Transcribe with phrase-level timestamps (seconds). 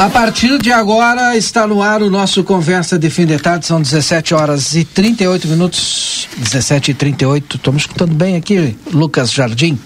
[0.00, 3.82] A partir de agora está no ar o nosso Conversa de Fim de Tarde, são
[3.82, 6.26] 17 horas e 38 minutos.
[6.38, 9.78] 17 e 38, estamos escutando bem aqui, Lucas Jardim.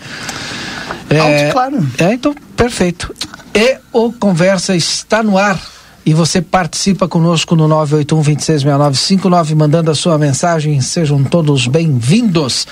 [1.11, 1.89] É, Alto, claro.
[1.99, 3.13] É, então, perfeito.
[3.53, 5.61] E o Conversa está no ar
[6.07, 10.81] e você participa conosco no 981-266959, mandando a sua mensagem.
[10.81, 12.67] Sejam todos bem-vindos.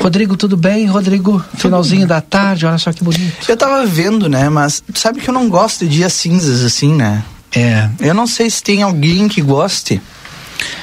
[0.00, 0.86] Rodrigo, tudo bem?
[0.86, 3.32] Rodrigo, finalzinho da tarde, olha só que bonito.
[3.48, 4.48] Eu tava vendo, né?
[4.48, 7.24] Mas sabe que eu não gosto de dias cinzas assim, né?
[7.54, 7.88] É.
[8.00, 10.00] Eu não sei se tem alguém que goste.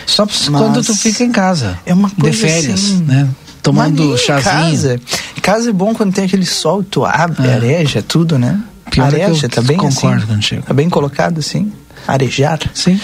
[0.05, 1.79] Só quando tu fica em casa.
[1.85, 3.29] É uma coisa De férias, assim, né?
[3.61, 4.43] Tomando chazinho.
[4.43, 4.99] Casa.
[5.41, 7.53] casa é bom quando tem aquele sol, tu abre, É.
[7.53, 8.59] areja, tudo, né?
[8.91, 10.33] Pior é areja, eu tá bem concordo assim?
[10.33, 10.61] contigo.
[10.63, 11.71] Tá bem colocado assim?
[12.07, 12.59] Arejar.
[12.73, 12.99] Sim.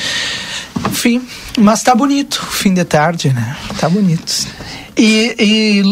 [0.89, 1.21] Enfim,
[1.57, 3.55] mas tá bonito, fim de tarde, né?
[3.79, 4.31] Tá bonito.
[4.97, 5.83] E, e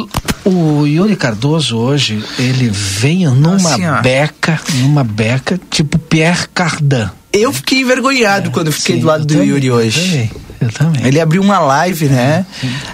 [0.49, 7.09] o Yuri Cardoso hoje, ele veio numa Assim, beca, numa beca, tipo Pierre Cardin.
[7.33, 10.01] Eu fiquei envergonhado quando eu fiquei Sim, do lado eu do também, Yuri eu hoje.
[10.01, 11.05] também, Eu também.
[11.05, 12.45] Ele abriu uma live, né?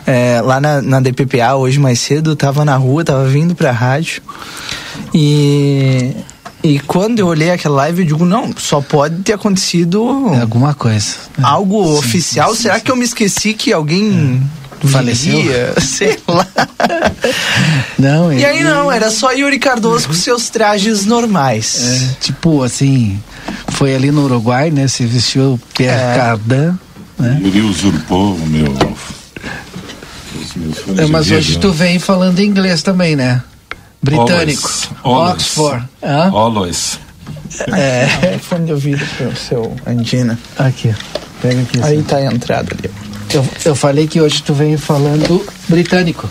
[0.05, 4.21] É, lá na, na DPPA hoje mais cedo, tava na rua, tava vindo pra rádio.
[5.13, 6.11] E.
[6.63, 10.73] E quando eu olhei aquela live, eu digo, não, só pode ter acontecido É alguma
[10.73, 11.15] coisa.
[11.37, 11.43] né?
[11.43, 12.55] algo Sim, oficial.
[12.55, 12.81] sim, Será sim.
[12.85, 14.41] que eu me esqueci que alguém
[14.85, 15.35] Faleceu?
[15.35, 15.73] viria?
[15.81, 16.47] Sei lá.
[17.99, 22.11] Não, E ele- aí não, era só Yuri Cardoso com seus trajes normais.
[22.11, 23.19] é, tipo assim,
[23.69, 24.87] foi ali no Uruguai, né?
[24.87, 26.15] Se vestiu Pierre É.
[26.15, 26.77] Cardin,
[27.19, 27.41] né?
[27.43, 28.71] Yuri usurpou o meu.
[30.41, 33.43] Os meus fones É, mas hoje tu vem falando inglês também, né?
[34.03, 34.69] Britânico.
[35.03, 35.33] Always.
[35.33, 35.89] Oxford.
[36.03, 36.29] Hã?
[36.29, 36.99] Always.
[37.71, 40.37] É, fone de ouvido pro seu Andina.
[40.57, 40.93] Aqui.
[41.41, 41.81] Pega aqui.
[41.81, 42.03] Aí assim.
[42.03, 42.91] tá a entrada ali.
[43.33, 46.29] Eu, eu falei que hoje tu vem falando britânico.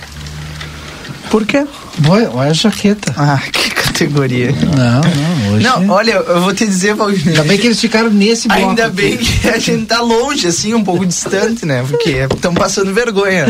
[1.30, 1.66] Por quê?
[2.08, 3.12] Olha, olha a jaqueta.
[3.16, 4.50] Ah, que categoria.
[4.52, 5.64] Não, não, hoje.
[5.64, 7.28] Não, olha, eu vou te dizer, Valdir.
[7.28, 8.70] Ainda bem que eles ficaram nesse bloco.
[8.70, 8.96] Ainda aqui.
[8.96, 11.84] bem que a gente tá longe, assim, um pouco distante, né?
[11.88, 13.46] Porque estão passando vergonha.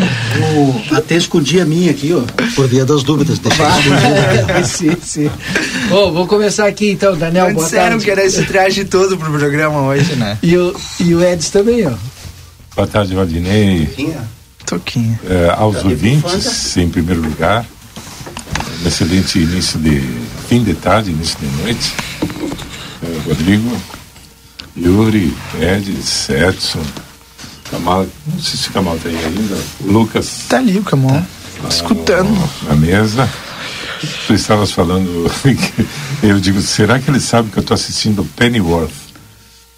[0.91, 2.23] Eu até escondi a minha aqui, ó,
[2.55, 3.39] por via das dúvidas.
[3.39, 4.65] Deixa eu esconder.
[4.67, 5.31] sim, sim.
[5.89, 7.47] Bom, vou começar aqui então, Daniel.
[7.47, 8.05] Não boa disseram tarde.
[8.05, 10.37] que era esse traje todo pro programa hoje, né?
[10.43, 11.93] E o, e o Edson também, ó.
[12.75, 14.17] Boa tarde, Valdinei.
[14.67, 15.21] Toquinha.
[15.29, 17.67] É, aos ouvintes, em primeiro lugar,
[18.83, 20.01] um excelente início de
[20.49, 21.95] fim de tarde, início de noite.
[23.03, 23.77] É, Rodrigo,
[24.77, 26.83] Yuri, Edis, Edson,
[27.71, 31.23] Kamal, não sei se o Kamal tá aí ainda, Lucas Tá ali o Camon.
[31.69, 32.51] Escutando.
[32.65, 33.29] na mesa.
[34.27, 35.31] Tu estavas falando,
[36.23, 38.91] eu digo, será que ele sabe que eu estou assistindo Pennyworth?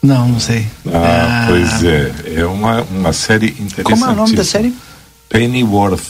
[0.03, 0.66] Não, não sei.
[0.87, 3.84] Ah, pois é, é uma, uma série interessante.
[3.84, 4.75] Como é o nome da série?
[5.28, 6.04] Pennyworth.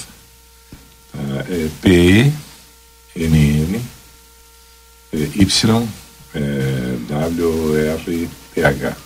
[1.12, 2.44] Ah, é P-N-N
[5.13, 5.89] é, Y
[6.35, 8.97] é, W-R-T-H.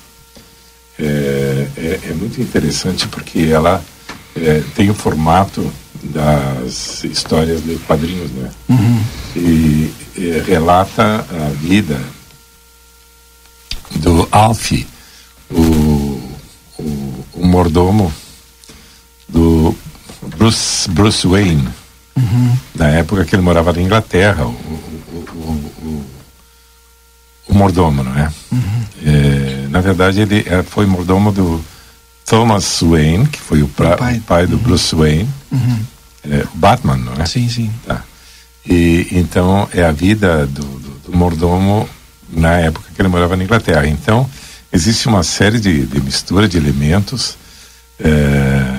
[1.00, 3.84] É, é, é muito interessante porque ela
[4.34, 5.70] é, tem o formato
[6.02, 8.50] das histórias de quadrinhos, né?
[9.36, 12.00] E, é, relata a vida
[13.96, 14.86] do Alfie,
[15.50, 16.20] o,
[16.78, 18.12] o, o mordomo
[19.28, 19.74] do
[20.36, 21.68] Bruce, Bruce Wayne,
[22.74, 26.04] na época que ele morava na Inglaterra, o, o, o,
[27.48, 28.30] o, mordomo, não é?
[29.04, 31.64] É, na verdade, ele é, foi mordomo do
[32.26, 34.22] Thomas Wayne, que foi o, pra- pai.
[34.26, 35.28] pai do Bruce Wayne,
[36.24, 37.26] é, o Batman, não é?
[37.26, 37.70] Sim, sim.
[37.86, 38.02] Tá.
[38.66, 41.88] E então é a vida do, do, do mordomo
[42.30, 43.86] na época que ele morava na Inglaterra.
[43.86, 44.28] Então
[44.72, 47.36] existe uma série de, de mistura de elementos
[47.98, 48.77] é, é,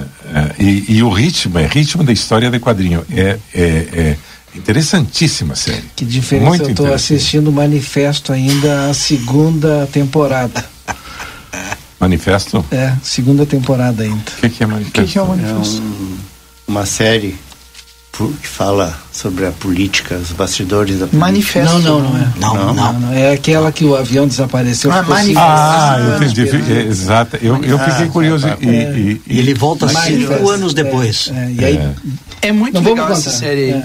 [0.59, 3.03] e, e o ritmo é ritmo da história de quadrinho.
[3.11, 4.17] É, é, é
[4.55, 5.83] interessantíssima a série.
[5.95, 7.13] Que diferença Muito eu interessante.
[7.15, 10.65] assistindo o Manifesto ainda a segunda temporada.
[11.99, 12.63] Manifesto?
[12.71, 14.23] É, segunda temporada ainda.
[14.37, 15.01] O que, que é manifesto?
[15.01, 15.81] O que, que é o É manifesto?
[15.81, 16.17] um-
[16.67, 17.35] uma série
[18.27, 21.17] que fala sobre a política, os bastidores da política.
[21.25, 21.79] Manifesto.
[21.79, 22.27] Não, não, não é.
[22.39, 22.73] Não, não.
[22.73, 24.91] Não, não, É aquela que o avião desapareceu.
[24.91, 25.39] Ah, ficou Manifesto.
[25.39, 26.41] cinco Ah, anos entendi.
[26.43, 26.71] esperando.
[26.71, 27.37] É, Exato.
[27.41, 28.47] Eu, eu fiquei curioso.
[28.47, 28.63] tá, tá.
[28.63, 30.33] E, e- E ele volta Manifesto.
[30.33, 31.31] cinco anos depois.
[31.33, 31.89] É, é, e aí,
[32.41, 33.71] É muito não legal vamos essa série aí.
[33.71, 33.83] É.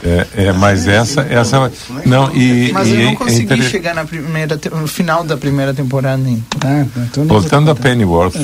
[0.00, 1.72] É, é, mas essa, essa
[2.06, 5.36] não e, Mas e eu é não consegui inter- chegar na primeira, no final da
[5.36, 6.40] primeira temporada ainda.
[6.64, 6.86] Ah,
[7.16, 7.74] não vou Voltando a.
[7.74, 8.36] Pennyworth,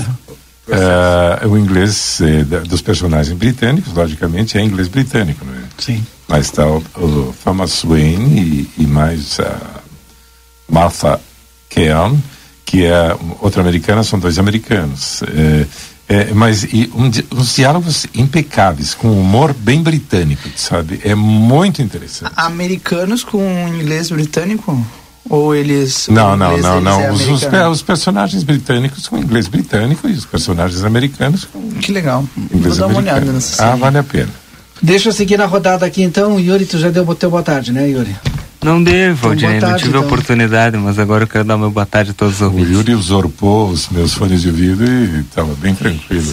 [0.69, 5.63] é, o inglês da- dos personagens britânicos, logicamente, é inglês britânico, não é?
[5.79, 6.05] Sim.
[6.29, 9.61] Mas está o, o Thomas Wayne e, e mais a
[10.69, 11.21] Martha
[11.69, 12.19] Keown,
[12.65, 15.23] que é outra americana, são dois americanos.
[15.23, 15.67] É,
[16.07, 21.01] é, mas e um uns diálogos impecáveis, com humor bem britânico, sabe?
[21.05, 22.33] É muito interessante.
[22.37, 24.85] Americanos com inglês britânico?
[25.29, 26.07] Ou eles.
[26.09, 27.01] Não, não, inglês não, não.
[27.01, 27.71] é Os, os, americano?
[27.71, 32.25] os personagens britânicos com inglês britânico e os personagens americanos com Que legal.
[32.37, 33.17] Vou inglês dar uma americano.
[33.21, 33.81] olhada nessa Ah, série.
[33.81, 34.29] vale a pena.
[34.83, 36.39] Deixa eu seguir na rodada aqui então.
[36.39, 38.15] Yuri, tu já deu o teu boa tarde, né, Yuri?
[38.65, 40.01] Não devo, Então, Aldinei, não tive a então.
[40.07, 42.71] oportunidade, mas agora eu quero dar meu boa tarde a todos os O ouvintes.
[42.73, 46.25] Yuri usurpou os meus fones de ouvido e estava bem tranquilo.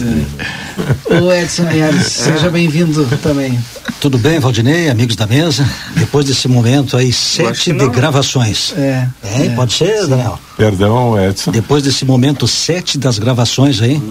[1.10, 3.58] O Edson Linhares, seja bem-vindo também.
[4.00, 5.68] Tudo bem, Valdinei, amigos da mesa?
[5.94, 8.72] Depois desse momento aí, sete de gravações.
[8.78, 9.06] É.
[9.22, 10.38] É, pode ser, Daniel?
[10.56, 11.50] Perdão, Edson.
[11.50, 14.02] Depois desse momento, sete das gravações aí,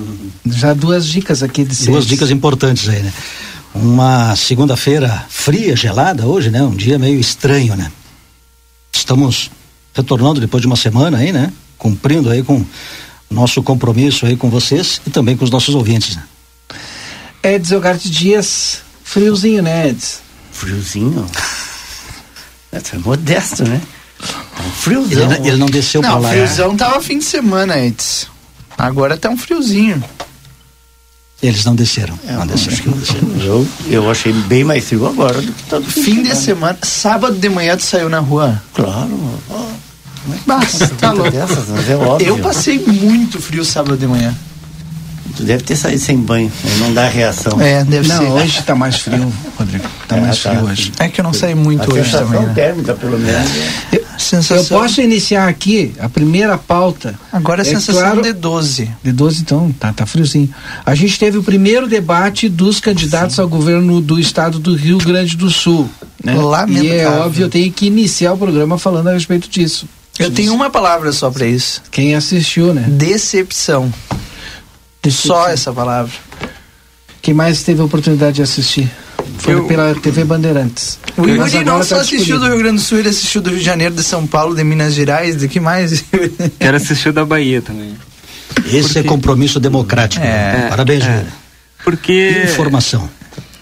[0.45, 2.06] Já duas dicas aqui de duas seis.
[2.06, 3.12] dicas importantes aí, né?
[3.73, 6.62] Uma segunda-feira fria, gelada hoje, né?
[6.62, 7.89] Um dia meio estranho, né?
[8.93, 9.51] Estamos
[9.93, 11.51] retornando depois de uma semana aí, né?
[11.77, 12.63] Cumprindo aí com
[13.29, 16.23] nosso compromisso aí com vocês e também com os nossos ouvintes, né?
[17.43, 20.19] Edson Ogarte Dias, friozinho, né, Edson?
[20.51, 21.25] Friozinho.
[22.73, 23.81] É, tu é modesto, né?
[24.21, 25.11] É um friozão.
[25.11, 26.29] Ele, não- ele não desceu pra Não, lá.
[26.29, 28.27] friozão tava fim de semana antes.
[28.77, 30.01] Agora tá um friozinho.
[31.41, 32.17] Eles não desceram.
[32.27, 32.73] É, não desceram.
[32.73, 36.77] acho que eu, eu achei bem mais frio agora do que todo Fim de semana.
[36.83, 38.61] Sábado de manhã tu saiu na rua.
[38.73, 39.09] Claro.
[40.45, 41.31] Basta, tá louco.
[41.31, 42.27] dessas, mas é óbvio.
[42.27, 44.35] Eu passei muito frio sábado de manhã.
[45.35, 47.59] Tu deve ter saído sem banho, aí não dá reação.
[47.61, 48.25] É, deve Não, ser.
[48.29, 49.85] hoje tá mais frio, Rodrigo.
[50.07, 50.49] Tá É, mais tá.
[50.51, 50.91] frio hoje.
[50.99, 52.41] É que eu não saí muito A hoje também.
[52.41, 52.53] Né?
[52.53, 53.49] térmica, pelo menos.
[53.91, 54.79] Eu Sensação.
[54.79, 57.17] posso iniciar aqui a primeira pauta.
[57.31, 58.89] Agora a É sensação claro- de 12.
[59.03, 60.49] De 12, então, tá, tá friozinho.
[60.85, 65.35] A gente teve o primeiro debate dos candidatos ao governo do estado do Rio Grande
[65.37, 65.89] do Sul.
[66.23, 66.35] Né?
[66.35, 66.83] Lamentável.
[66.93, 69.87] E é óbvio, eu tenho que iniciar o programa falando a respeito disso.
[70.19, 71.81] Eu tenho uma palavra só pra isso.
[71.89, 72.85] Quem assistiu, né?
[72.87, 73.91] Decepção.
[75.01, 75.35] Decepção.
[75.35, 76.11] Só essa palavra.
[77.21, 78.91] Quem mais teve a oportunidade de assistir?
[79.39, 81.00] Foi Eu- pela TV Bandeirantes.
[81.18, 83.50] O Yuri não agora só tá assistiu do Rio Grande do Sul, ele assistiu do
[83.50, 86.03] Rio de Janeiro, de São Paulo, de Minas Gerais, de que mais?
[86.59, 87.95] Quero assistir da Bahia também.
[88.71, 90.23] Esse é compromisso democrático.
[90.23, 90.27] É.
[90.27, 90.68] né?
[90.69, 91.18] Parabéns, É.
[91.18, 91.31] Júlio.
[91.83, 92.44] Porque.
[92.51, 93.09] Informação.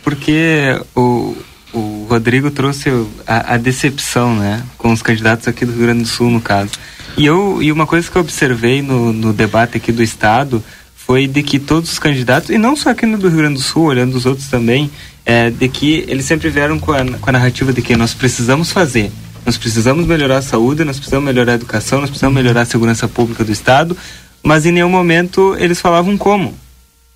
[0.03, 1.35] Porque o,
[1.73, 2.89] o Rodrigo trouxe
[3.27, 4.63] a, a decepção, né?
[4.77, 6.71] Com os candidatos aqui do Rio Grande do Sul, no caso.
[7.17, 10.63] E, eu, e uma coisa que eu observei no, no debate aqui do Estado
[10.95, 13.61] foi de que todos os candidatos, e não só aqui no do Rio Grande do
[13.61, 14.89] Sul, olhando os outros também,
[15.29, 18.71] é, de que eles sempre vieram com a, com a narrativa de que nós precisamos
[18.71, 19.11] fazer.
[19.45, 23.07] Nós precisamos melhorar a saúde, nós precisamos melhorar a educação, nós precisamos melhorar a segurança
[23.07, 23.95] pública do Estado,
[24.41, 26.55] mas em nenhum momento eles falavam como.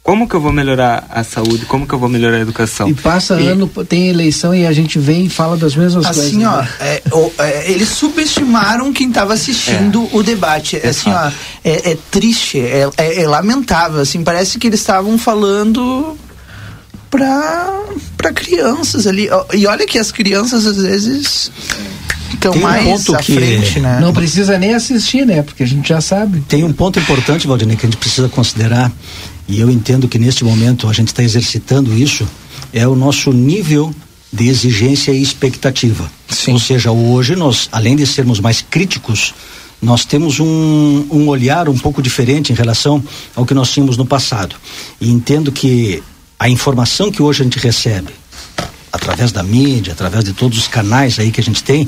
[0.03, 1.65] Como que eu vou melhorar a saúde?
[1.65, 2.87] Como que eu vou melhorar a educação?
[2.89, 6.25] E passa E- ano, tem eleição e a gente vem e fala das mesmas coisas.
[6.27, 6.69] Assim, ó, né?
[6.81, 10.75] é, o- é, eles subestimaram quem estava assistindo o debate.
[10.83, 11.31] É, assim, ó,
[11.63, 14.01] é, é triste, é, é- é lamentável.
[14.01, 16.15] Assim, parece que eles estavam falando
[17.13, 17.79] para
[18.17, 19.29] para crianças ali.
[19.53, 21.51] E olha que as crianças às vezes
[22.33, 23.99] estão um mais ponto à que- frente, né?
[24.01, 25.43] Não precisa nem assistir, né?
[25.43, 26.41] Porque a gente já sabe.
[26.47, 28.91] Tem um ponto importante, Valdinei, que a gente precisa considerar,
[29.47, 32.27] e eu entendo que neste momento a gente está exercitando isso,
[32.73, 33.93] é o nosso nível
[34.31, 36.09] de exigência e expectativa.
[36.29, 36.53] Sim.
[36.53, 39.35] Ou seja, hoje nós, além de sermos mais críticos,
[39.79, 43.03] nós temos um, um olhar um pouco diferente em relação
[43.35, 44.55] ao que nós tínhamos no passado.
[44.99, 46.01] E entendo que
[46.43, 48.09] a informação que hoje a gente recebe,
[48.91, 51.87] através da mídia, através de todos os canais aí que a gente tem,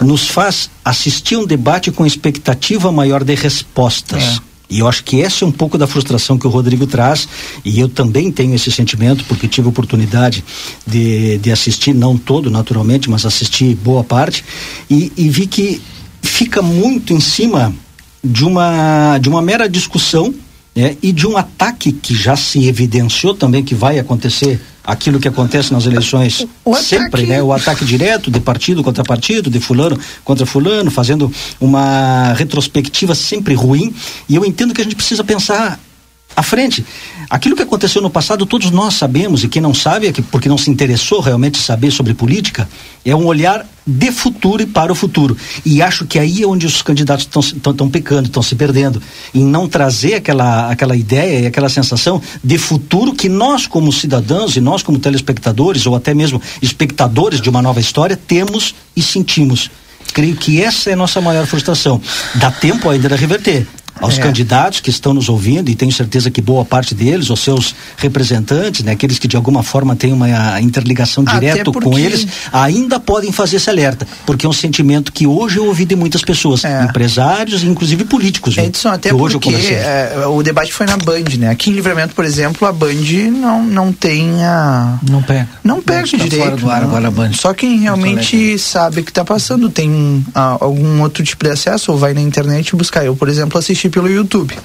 [0.00, 4.22] nos faz assistir um debate com expectativa maior de respostas.
[4.22, 4.38] É.
[4.70, 7.28] E eu acho que essa é um pouco da frustração que o Rodrigo traz,
[7.62, 10.42] e eu também tenho esse sentimento, porque tive a oportunidade
[10.86, 14.42] de, de assistir, não todo naturalmente, mas assisti boa parte,
[14.88, 15.78] e, e vi que
[16.22, 17.70] fica muito em cima
[18.24, 20.34] de uma, de uma mera discussão
[20.80, 25.28] né, e de um ataque que já se evidenciou também que vai acontecer aquilo que
[25.28, 27.42] acontece nas eleições O sempre, ataque- né?
[27.42, 33.54] O ataque direto de partido contra partido, de fulano contra fulano, fazendo uma retrospectiva sempre
[33.54, 33.94] ruim.
[34.28, 35.78] E eu entendo que a gente precisa pensar
[36.34, 36.84] à frente.
[37.28, 40.48] Aquilo que aconteceu no passado, todos nós sabemos, e quem não sabe, é que, porque
[40.48, 42.68] não se interessou realmente saber sobre política,
[43.04, 45.36] é um olhar de futuro e para o futuro.
[45.64, 49.02] E acho que aí é onde os candidatos estão pecando, estão se perdendo,
[49.34, 54.56] em não trazer aquela, aquela ideia e aquela sensação de futuro que nós, como cidadãos
[54.56, 59.70] e nós, como telespectadores, ou até mesmo espectadores de uma nova história, temos e sentimos.
[60.12, 62.00] Creio que essa é a nossa maior frustração.
[62.34, 63.66] Dá tempo ainda de reverter
[64.00, 64.22] aos é.
[64.22, 68.82] candidatos que estão nos ouvindo e tenho certeza que boa parte deles, os seus representantes,
[68.84, 71.88] né, aqueles que de alguma forma têm uma interligação direta porque...
[71.88, 75.84] com eles, ainda podem fazer esse alerta, porque é um sentimento que hoje eu ouvi
[75.84, 76.84] de muitas pessoas, é.
[76.84, 78.56] empresários, inclusive políticos.
[78.56, 81.50] Edson, até porque é, o debate foi na Band, né?
[81.50, 82.90] Aqui em Livramento, por exemplo, a Band
[83.32, 84.98] não, não tem a...
[85.08, 85.48] Não pega.
[85.62, 86.44] Não pega tá direito.
[86.44, 87.32] Fora do ar, agora a Band.
[87.32, 91.92] Só quem realmente sabe o que está passando tem ah, algum outro tipo de acesso
[91.92, 93.04] ou vai na internet buscar.
[93.04, 94.56] Eu, por exemplo, assisti pelo YouTube.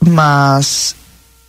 [0.00, 0.94] Mas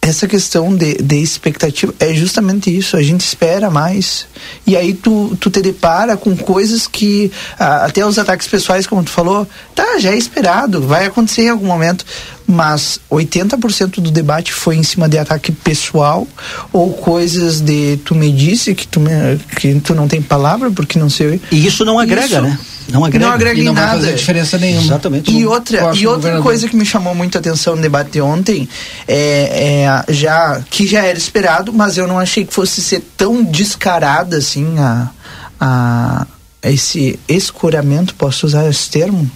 [0.02, 4.26] essa questão de, de expectativa é justamente isso, a gente espera mais.
[4.66, 9.04] E aí tu, tu te depara com coisas que, ah, até os ataques pessoais, como
[9.04, 12.06] tu falou, tá, já é esperado, vai acontecer em algum momento.
[12.52, 16.28] Mas 80% do debate foi em cima de ataque pessoal
[16.74, 20.98] ou coisas de tu me disse que tu, me, que tu não tem palavra porque
[20.98, 21.40] não sei.
[21.52, 22.60] E isso não agrega, isso, né?
[22.92, 23.88] Não agrega, não agrega e não nada.
[23.88, 24.84] vai fazer diferença nenhuma.
[24.84, 25.32] Exatamente.
[25.32, 28.68] E outra, e outra coisa que me chamou muito a atenção no debate de ontem
[29.08, 33.44] é, é, já que já era esperado, mas eu não achei que fosse ser tão
[33.44, 35.12] descarada assim a,
[35.60, 36.26] a
[36.64, 39.30] esse escuramento, posso usar esse termo,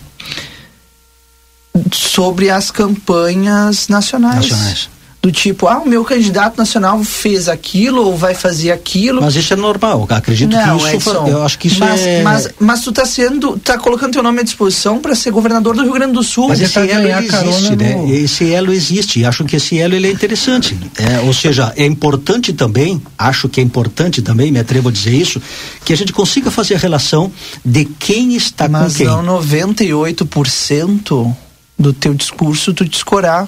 [1.92, 4.50] sobre as campanhas nacionais.
[4.50, 9.22] nacionais do tipo, ah, o meu candidato nacional fez aquilo ou vai fazer aquilo.
[9.22, 12.22] Mas isso é normal, acredito não, que isso, Edson, eu acho que isso mas, é...
[12.22, 15.84] Mas, mas tu tá sendo, tá colocando teu nome à disposição para ser governador do
[15.84, 16.50] Rio Grande do Sul.
[16.50, 17.96] Mas esse elo existe, né?
[17.96, 18.14] No...
[18.14, 20.78] Esse elo existe, acho que esse elo ele é interessante.
[20.98, 25.14] É, ou seja, é importante também, acho que é importante também, me atrevo a dizer
[25.14, 25.42] isso,
[25.86, 27.32] que a gente consiga fazer a relação
[27.64, 29.08] de quem está mas com quem.
[29.08, 31.34] Mas não 98%
[31.78, 33.48] do teu discurso tu descorar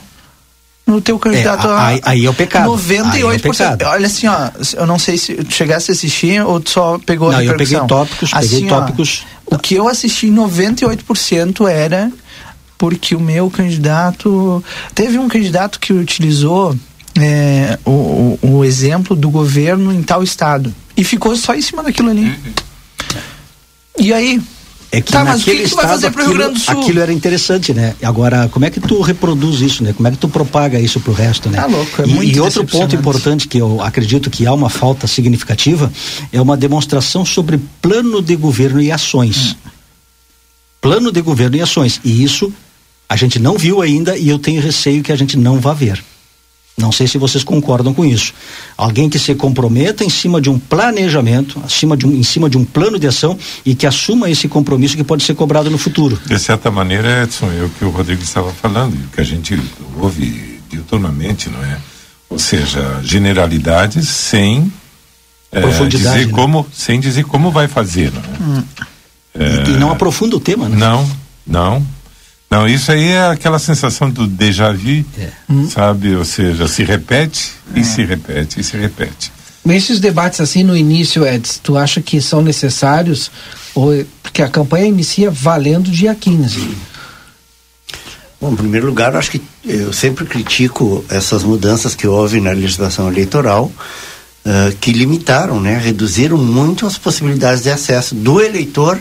[0.85, 2.69] no teu candidato é, a, aí, aí é o pecado.
[2.71, 3.13] 98%.
[3.13, 3.85] Aí é o pecado.
[3.85, 7.41] Olha assim, ó, eu não sei se chegasse a assistir ou só pegou não, a
[7.41, 7.79] repercussão.
[7.79, 9.25] eu peguei tópicos, assim, peguei tópicos.
[9.47, 12.11] Ó, o que eu assisti 98% era
[12.77, 14.63] porque o meu candidato
[14.93, 16.75] teve um candidato que utilizou
[17.17, 21.81] é, o, o, o, exemplo do governo em tal estado e ficou só em cima
[21.81, 22.25] daquilo ali.
[22.25, 22.53] Uhum.
[23.97, 24.41] E aí,
[24.95, 27.93] é que tá, naquele que estado aquilo, aquilo, era interessante, né?
[28.01, 29.91] Agora, como é que tu reproduz isso, né?
[29.91, 31.57] Como é que tu propaga isso pro resto, né?
[31.57, 34.69] Tá louco, é e, muito E outro ponto importante que eu acredito que há uma
[34.69, 35.91] falta significativa
[36.31, 39.51] é uma demonstração sobre plano de governo e ações.
[39.51, 39.69] Hum.
[40.79, 41.99] Plano de governo e ações.
[42.01, 42.53] E isso
[43.09, 46.01] a gente não viu ainda e eu tenho receio que a gente não vá ver.
[46.77, 48.33] Não sei se vocês concordam com isso.
[48.75, 52.57] Alguém que se comprometa em cima de um planejamento, acima de um, em cima de
[52.57, 56.19] um plano de ação e que assuma esse compromisso que pode ser cobrado no futuro.
[56.25, 59.23] De certa maneira, Edson, é o que o Rodrigo estava falando, e o que a
[59.23, 59.57] gente
[59.97, 61.77] ouve diuturnamente, não é?
[62.29, 64.69] Ou seja, generalidades sem
[65.51, 66.33] é, dizer né?
[66.33, 68.57] como, sem dizer como vai fazer, não é?
[68.59, 68.63] Hum.
[69.33, 69.69] é...
[69.69, 70.75] E, e não aprofunda o tema, né?
[70.75, 71.09] Não,
[71.47, 71.94] não.
[72.55, 75.29] Não, isso aí é aquela sensação do déjà vu, é.
[75.69, 76.15] sabe?
[76.15, 77.81] Ou seja, se repete é.
[77.81, 79.29] e se repete e se repete.
[79.67, 83.29] Esses debates assim no início, Eds, tu acha que são necessários?
[83.73, 86.69] Ou, porque a campanha inicia valendo dia 15.
[88.39, 92.51] Bom, em primeiro lugar, eu acho que eu sempre critico essas mudanças que houve na
[92.51, 98.97] legislação eleitoral, uh, que limitaram, né, reduziram muito as possibilidades de acesso do eleitor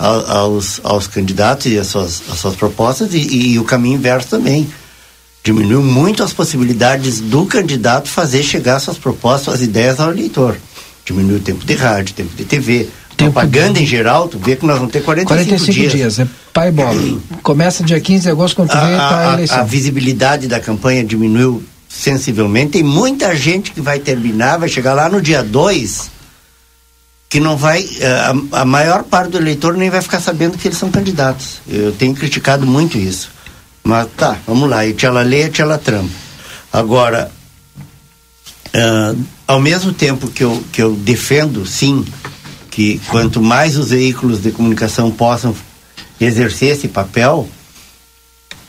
[0.00, 4.66] aos, aos candidatos e às suas, às suas propostas e, e, o caminho inverso também.
[5.44, 10.56] Diminuiu muito as possibilidades do candidato fazer chegar suas propostas, suas ideias ao eleitor.
[11.04, 13.82] Diminuiu o tempo de rádio, tempo de TV, tempo propaganda de...
[13.82, 15.92] em geral, tu vê que nós vamos ter 45, 45 dias.
[15.92, 17.00] dias, é pai bola.
[17.42, 19.58] Começa dia 15 de agosto, quando a, vê, tá a, a eleição.
[19.58, 22.72] A visibilidade da campanha diminuiu sensivelmente.
[22.72, 26.19] Tem muita gente que vai terminar, vai chegar lá no dia 2
[27.30, 30.66] que não vai eh, a, a, maior parte do eleitor nem vai ficar sabendo que
[30.66, 31.62] eles são candidatos.
[31.68, 33.30] Eu tenho criticado muito isso.
[33.84, 36.10] Mas tá, vamos lá, e ela lê, ela trampa.
[36.72, 37.30] Agora,
[38.74, 42.04] uh, ao mesmo tempo que eu, que eu defendo, sim,
[42.68, 45.54] que quanto mais os veículos de comunicação possam
[46.20, 47.48] exercer esse papel,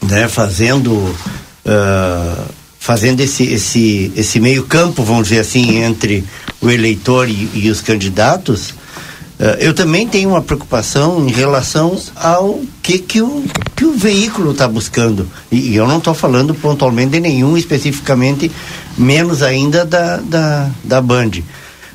[0.03, 6.24] né, fazendo uh, fazendo esse, esse, esse meio campo, vamos dizer assim, entre
[6.62, 8.74] o eleitor e, e os candidatos,
[9.41, 13.44] Uh, eu também tenho uma preocupação em relação ao que, que, o,
[13.75, 15.27] que o veículo está buscando.
[15.51, 18.51] E, e, eu não estou falando pontualmente de nenhum, especificamente,
[18.96, 21.32] menos ainda da, da, da Band.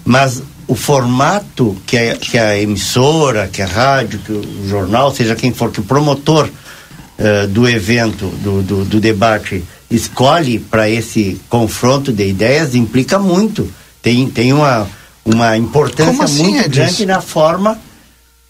[0.05, 5.37] Mas o formato que a, que a emissora, que a rádio, que o jornal, seja
[5.37, 11.41] quem for, que o promotor uh, do evento, do, do, do debate, escolhe para esse
[11.49, 13.71] confronto de ideias, implica muito.
[14.07, 14.87] Tem, tem uma
[15.25, 17.77] uma importância assim, muito é grande na forma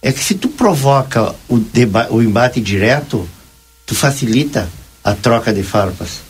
[0.02, 3.26] é que se tu provoca o, deba o embate direto,
[3.86, 4.68] tu facilita
[5.02, 6.20] a troca de farpas.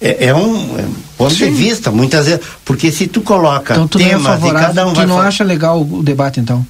[0.00, 0.84] É, é um, é
[1.16, 1.44] ponto Sim.
[1.44, 4.74] de vista, muitas vezes, porque se tu coloca então, tu temas não é favorável, e
[4.74, 6.66] cada um tu não acha legal o debate então?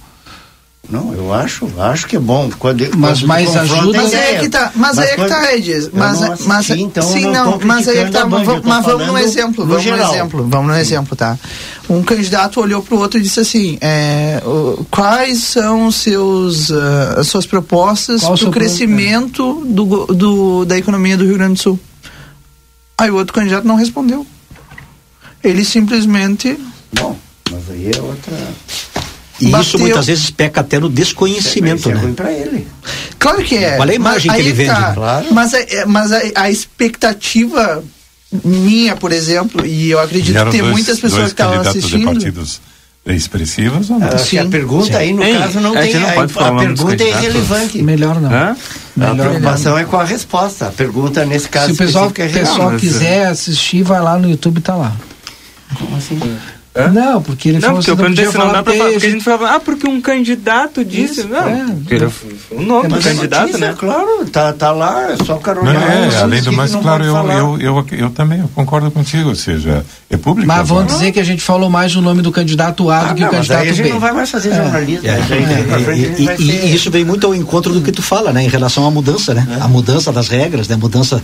[0.88, 2.48] Não, eu acho, acho que é bom.
[2.58, 4.02] Quando, mas quando mais ajuda.
[4.02, 5.90] Mas aí é que tá, mas, mas aí é que tá, Edis.
[5.92, 8.24] Mas, não assisti, mas, então sim, não, não mas aí é que tá.
[8.24, 11.36] Band, mas, mas vamos no exemplo, vamos no exemplo, vamos no exemplo, tá?
[11.88, 14.40] Um candidato olhou para o outro e disse assim: é,
[14.90, 21.24] quais são seus, uh, as suas propostas para o crescimento do, do, da economia do
[21.24, 21.80] Rio Grande do Sul?
[22.98, 24.26] Aí o outro candidato não respondeu.
[25.42, 26.58] Ele simplesmente.
[26.92, 27.16] Bom,
[27.50, 28.36] mas aí é outra.
[29.40, 29.66] E Bateu.
[29.66, 32.12] isso muitas vezes peca até no desconhecimento, é, né?
[32.16, 32.66] para ele.
[33.18, 33.76] Claro que é.
[33.76, 34.70] Qual é a imagem que ele vende?
[34.70, 34.92] Tá.
[34.92, 35.26] Claro.
[35.30, 37.84] Mas, a, é, mas a, a, expectativa
[38.44, 41.98] minha, por exemplo, e eu acredito que tem dois, muitas pessoas que estavam assistindo.
[41.98, 42.60] De partidos
[43.14, 44.08] expressivos ou não?
[44.08, 44.38] Ah, Sim.
[44.38, 44.94] A pergunta Sim.
[44.94, 45.94] aí, no Ei, caso, não é tem.
[45.94, 47.82] Não a, a pergunta é irrelevante.
[47.82, 48.32] Melhor não.
[48.32, 48.56] Hã?
[48.96, 49.78] Melhor a preocupação não.
[49.78, 50.66] é com a resposta.
[50.66, 54.60] A pergunta, nesse caso, Se o pessoal, é pessoal quiser assistir, vai lá no YouTube,
[54.60, 54.96] tá lá.
[55.78, 56.18] Como assim?
[56.76, 56.88] Hã?
[56.88, 59.06] Não, porque ele não, falou porque assim, eu perguntei se não dá pra falar, porque
[59.06, 61.64] a gente falava, ah, porque um candidato disse, Isso, não, é,
[62.50, 63.75] o nome é, do candidato, notícia, né?
[63.78, 65.80] Claro, tá, tá lá, é só Carolina.
[65.80, 69.87] É, além do mais, claro, eu, eu, eu, eu, também eu concordo contigo, ou seja,
[70.11, 70.47] é público.
[70.47, 73.14] Mas vamos dizer que a gente falou mais o nome do candidato A ah, do
[73.14, 73.68] que não, o candidato B.
[73.71, 74.56] a gente não vai mais fazer é.
[74.56, 75.09] jornalismo.
[75.09, 76.37] É.
[76.38, 79.33] E isso vem muito ao encontro do que tu fala, né, em relação à mudança,
[79.33, 79.47] né?
[79.62, 81.23] A mudança das regras, né, a mudança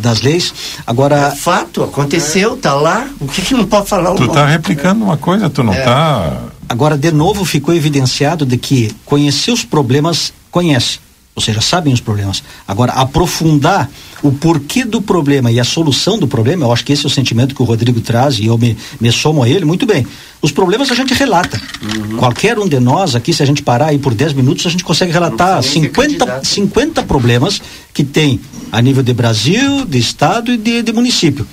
[0.00, 0.52] das leis.
[0.86, 1.30] Agora...
[1.30, 4.14] fato, aconteceu, tá lá, o que que não pode falar?
[4.14, 6.50] Tu tá replicando uma coisa tu não está.
[6.52, 6.56] É.
[6.68, 10.98] Agora, de novo, ficou evidenciado de que conhecer os problemas, conhece.
[11.34, 12.42] Ou seja, sabem os problemas.
[12.66, 13.90] Agora, aprofundar
[14.22, 17.10] o porquê do problema e a solução do problema, eu acho que esse é o
[17.10, 20.06] sentimento que o Rodrigo traz e eu me, me somo a ele, muito bem.
[20.40, 21.60] Os problemas a gente relata.
[21.82, 22.16] Uhum.
[22.16, 24.82] Qualquer um de nós aqui, se a gente parar aí por 10 minutos, a gente
[24.82, 27.60] consegue relatar 50, 50 problemas
[27.92, 28.40] que tem
[28.72, 31.46] a nível de Brasil, de Estado e de, de município.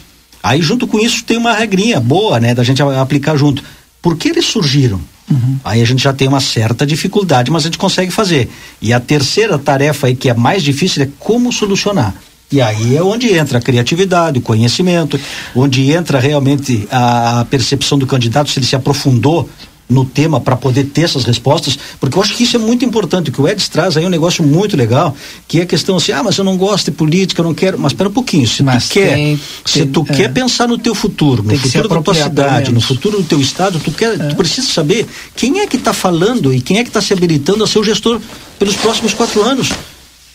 [0.44, 3.64] Aí, junto com isso, tem uma regrinha boa, né, da gente aplicar junto.
[4.02, 5.00] Por que eles surgiram?
[5.32, 5.58] Uhum.
[5.64, 8.50] Aí a gente já tem uma certa dificuldade, mas a gente consegue fazer.
[8.82, 12.14] E a terceira tarefa aí, que é mais difícil, é como solucionar.
[12.52, 15.20] E aí é onde entra a criatividade, o conhecimento,
[15.56, 19.50] onde entra realmente a percepção do candidato, se ele se aprofundou
[19.90, 23.30] no tema para poder ter essas respostas, porque eu acho que isso é muito importante.
[23.30, 25.16] O que o Edson traz aí é um negócio muito legal,
[25.48, 27.78] que é a questão assim, ah, mas eu não gosto de política, eu não quero.
[27.78, 30.14] Mas espera um pouquinho, se mas tu quer, tem, se tu é.
[30.14, 33.80] quer pensar no teu futuro, no futuro da tua cidade, no futuro do teu estado,
[33.80, 34.28] tu quer, é.
[34.30, 37.64] tu precisa saber quem é que está falando e quem é que está se habilitando
[37.64, 38.20] a ser o gestor
[38.58, 39.70] pelos próximos quatro anos.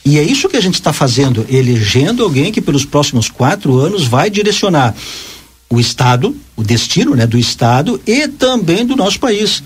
[0.05, 4.07] E é isso que a gente está fazendo, elegendo alguém que pelos próximos quatro anos
[4.07, 4.95] vai direcionar
[5.69, 9.63] o Estado, o destino né, do Estado e também do nosso país.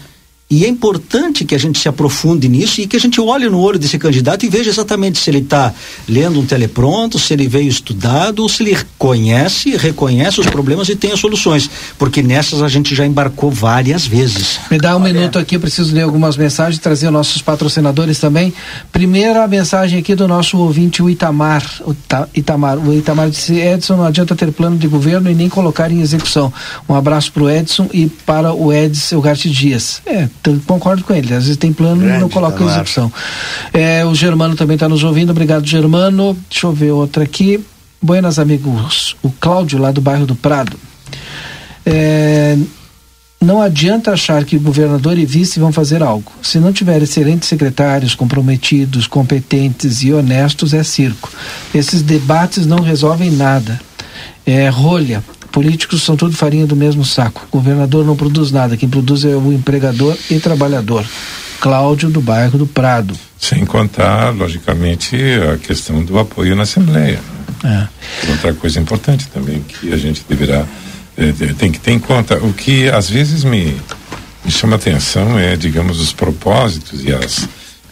[0.52, 3.58] E é importante que a gente se aprofunde nisso e que a gente olhe no
[3.58, 5.72] olho desse candidato e veja exatamente se ele está
[6.06, 10.94] lendo um telepronto, se ele veio estudado, ou se ele conhece, reconhece os problemas e
[10.94, 11.70] tem as soluções.
[11.96, 14.60] Porque nessas a gente já embarcou várias vezes.
[14.70, 18.52] Me dá um minuto aqui, preciso ler algumas mensagens, trazer nossos patrocinadores também.
[18.92, 21.64] Primeira mensagem aqui do nosso ouvinte, o Itamar.
[21.86, 21.96] O
[22.34, 26.02] Itamar, o Itamar disse: Edson, não adianta ter plano de governo e nem colocar em
[26.02, 26.52] execução.
[26.86, 30.02] Um abraço para o Edson e para o Edson Ugarte Dias.
[30.04, 31.32] É, então, concordo com ele.
[31.32, 33.12] Às vezes tem plano e não coloca em execução.
[33.72, 35.30] É, o Germano também está nos ouvindo.
[35.30, 36.36] Obrigado, Germano.
[36.50, 37.64] Deixa eu ver outra aqui.
[38.00, 39.16] Buenas, amigos.
[39.22, 40.76] O Cláudio, lá do bairro do Prado.
[41.86, 42.58] É,
[43.40, 46.32] não adianta achar que governador e vice vão fazer algo.
[46.42, 51.30] Se não tiver excelentes secretários, comprometidos, competentes e honestos, é circo.
[51.72, 53.80] Esses debates não resolvem nada.
[54.44, 57.46] É rolha políticos são tudo farinha do mesmo saco.
[57.52, 61.04] O governador não produz nada, quem produz é o empregador e trabalhador.
[61.60, 63.14] Cláudio, do bairro do Prado.
[63.38, 65.16] Sem contar, logicamente,
[65.52, 67.20] a questão do apoio na Assembleia.
[67.62, 67.88] Né?
[68.26, 68.30] É.
[68.32, 70.64] Outra coisa importante também que a gente deverá,
[71.16, 72.36] é, tem que ter em conta.
[72.38, 73.76] O que às vezes me,
[74.44, 77.48] me chama atenção é, digamos, os propósitos e as,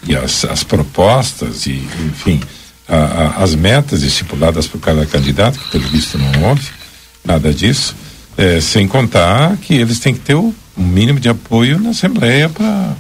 [0.08, 2.40] e as, as propostas e, enfim,
[2.88, 6.79] a, a, as metas estipuladas por cada candidato, que pelo visto não houve
[7.24, 7.94] nada disso,
[8.36, 12.48] é, sem contar que eles têm que ter o um mínimo de apoio na Assembleia
[12.48, 12.96] para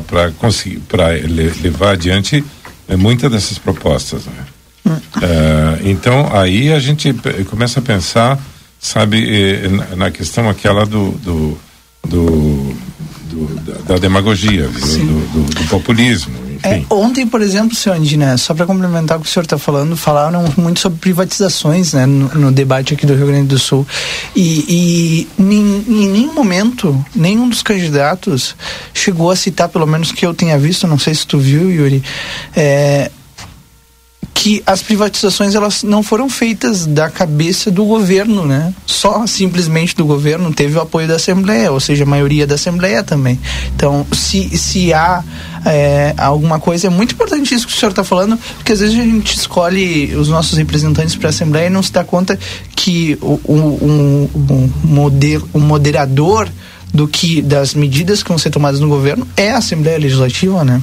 [0.00, 2.44] para conseguir para levar adiante
[2.88, 4.24] é, muitas dessas propostas.
[4.26, 4.44] Né?
[4.86, 7.12] Uh, então aí a gente
[7.48, 8.38] começa a pensar,
[8.78, 9.26] sabe,
[9.96, 11.58] na, questão aquela do, do,
[12.06, 12.76] do,
[13.30, 16.34] do da, da, demagogia, do, do, populismo.
[16.62, 19.96] É, ontem, por exemplo, senhor Andina, só para complementar o que o senhor está falando,
[19.96, 23.86] falaram muito sobre privatizações né, no, no, debate aqui do Rio Grande do Sul.
[24.34, 28.54] E, e em, em, nenhum momento, nenhum dos candidatos
[28.92, 32.02] chegou a citar, pelo menos que eu tenha visto, não sei se tu viu, Yuri,
[32.54, 33.10] é,
[34.44, 38.74] que as privatizações elas não foram feitas da cabeça do governo, né?
[38.84, 43.02] Só simplesmente do governo teve o apoio da Assembleia, ou seja, a maioria da Assembleia
[43.02, 43.40] também.
[43.74, 45.24] Então, se, se há
[45.64, 49.00] é, alguma coisa, é muito importante isso que o senhor está falando, porque às vezes
[49.00, 52.38] a gente escolhe os nossos representantes para a Assembleia e não se dá conta
[52.76, 56.50] que o, um, um, um moderador
[56.92, 60.82] do que das medidas que vão ser tomadas no governo é a Assembleia Legislativa, né?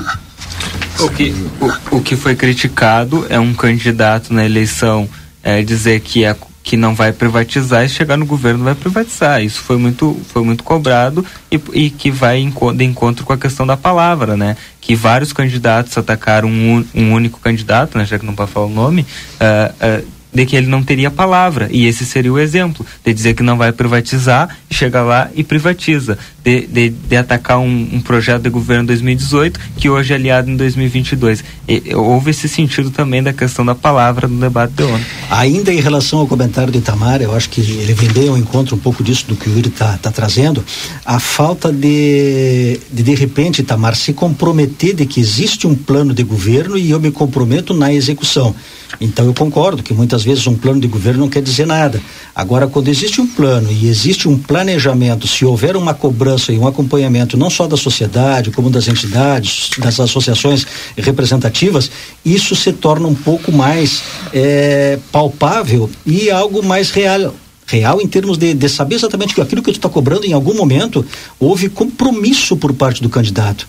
[1.00, 5.10] O que, o, o que foi criticado é um candidato na eleição
[5.44, 9.44] é, dizer que, é, que não vai privatizar e chegar no governo vai privatizar.
[9.44, 12.44] Isso foi muito, foi muito cobrado e, e que vai
[12.76, 14.56] de encontro com a questão da palavra, né?
[14.80, 18.06] Que vários candidatos atacaram um, um único candidato, né?
[18.06, 21.68] já que não pode falar o nome, uh, uh, de que ele não teria palavra.
[21.72, 26.18] E esse seria o exemplo, de dizer que não vai privatizar, chega lá e privatiza.
[26.44, 30.50] De, de, de atacar um, um, projeto de governo em 2018, que hoje é aliado
[30.50, 31.44] em 2022.
[31.68, 35.06] E, houve esse sentido também da questão da palavra no debate de ontem.
[35.30, 38.80] Ainda em relação ao comentário de Itamar, eu acho que ele bem ao encontro um
[38.80, 40.66] pouco disso do que o Yuri está tá trazendo,
[41.06, 46.24] a falta de, de, de repente, Itamar, se comprometer de que existe um plano de
[46.24, 48.56] governo e eu me comprometo na execução.
[49.00, 52.02] Então eu concordo que muitas vezes um plano de governo não quer dizer nada.
[52.36, 56.68] Agora, quando existe um plano e existe um planejamento, se houver uma cobrança e um
[56.68, 60.66] acompanhamento não só da sociedade, como das entidades, das associações
[60.98, 61.92] representativas,
[62.26, 67.36] isso se torna um pouco mais é, palpável e algo mais real
[67.68, 70.54] real em termos de, de saber exatamente que aquilo que tu está cobrando em algum
[70.54, 71.06] momento
[71.40, 73.66] houve compromisso por parte do candidato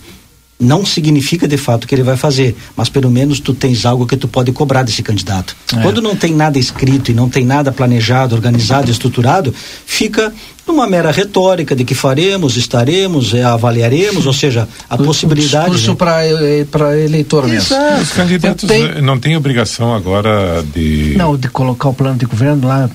[0.59, 4.15] não significa de fato que ele vai fazer, mas pelo menos tu tens algo que
[4.15, 5.55] tu pode cobrar desse candidato.
[5.75, 5.81] É.
[5.81, 9.53] Quando não tem nada escrito e não tem nada planejado, organizado, estruturado,
[9.85, 10.31] fica
[10.65, 15.71] numa mera retórica de que faremos, estaremos, é, avaliaremos, ou seja, a o, possibilidade.
[15.71, 15.95] Discurso né?
[15.97, 17.75] para eh, para eleitor mesmo.
[18.01, 19.01] Os candidatos tenho...
[19.01, 21.15] não têm obrigação agora de.
[21.17, 22.89] Não, de colocar o plano de governo lá,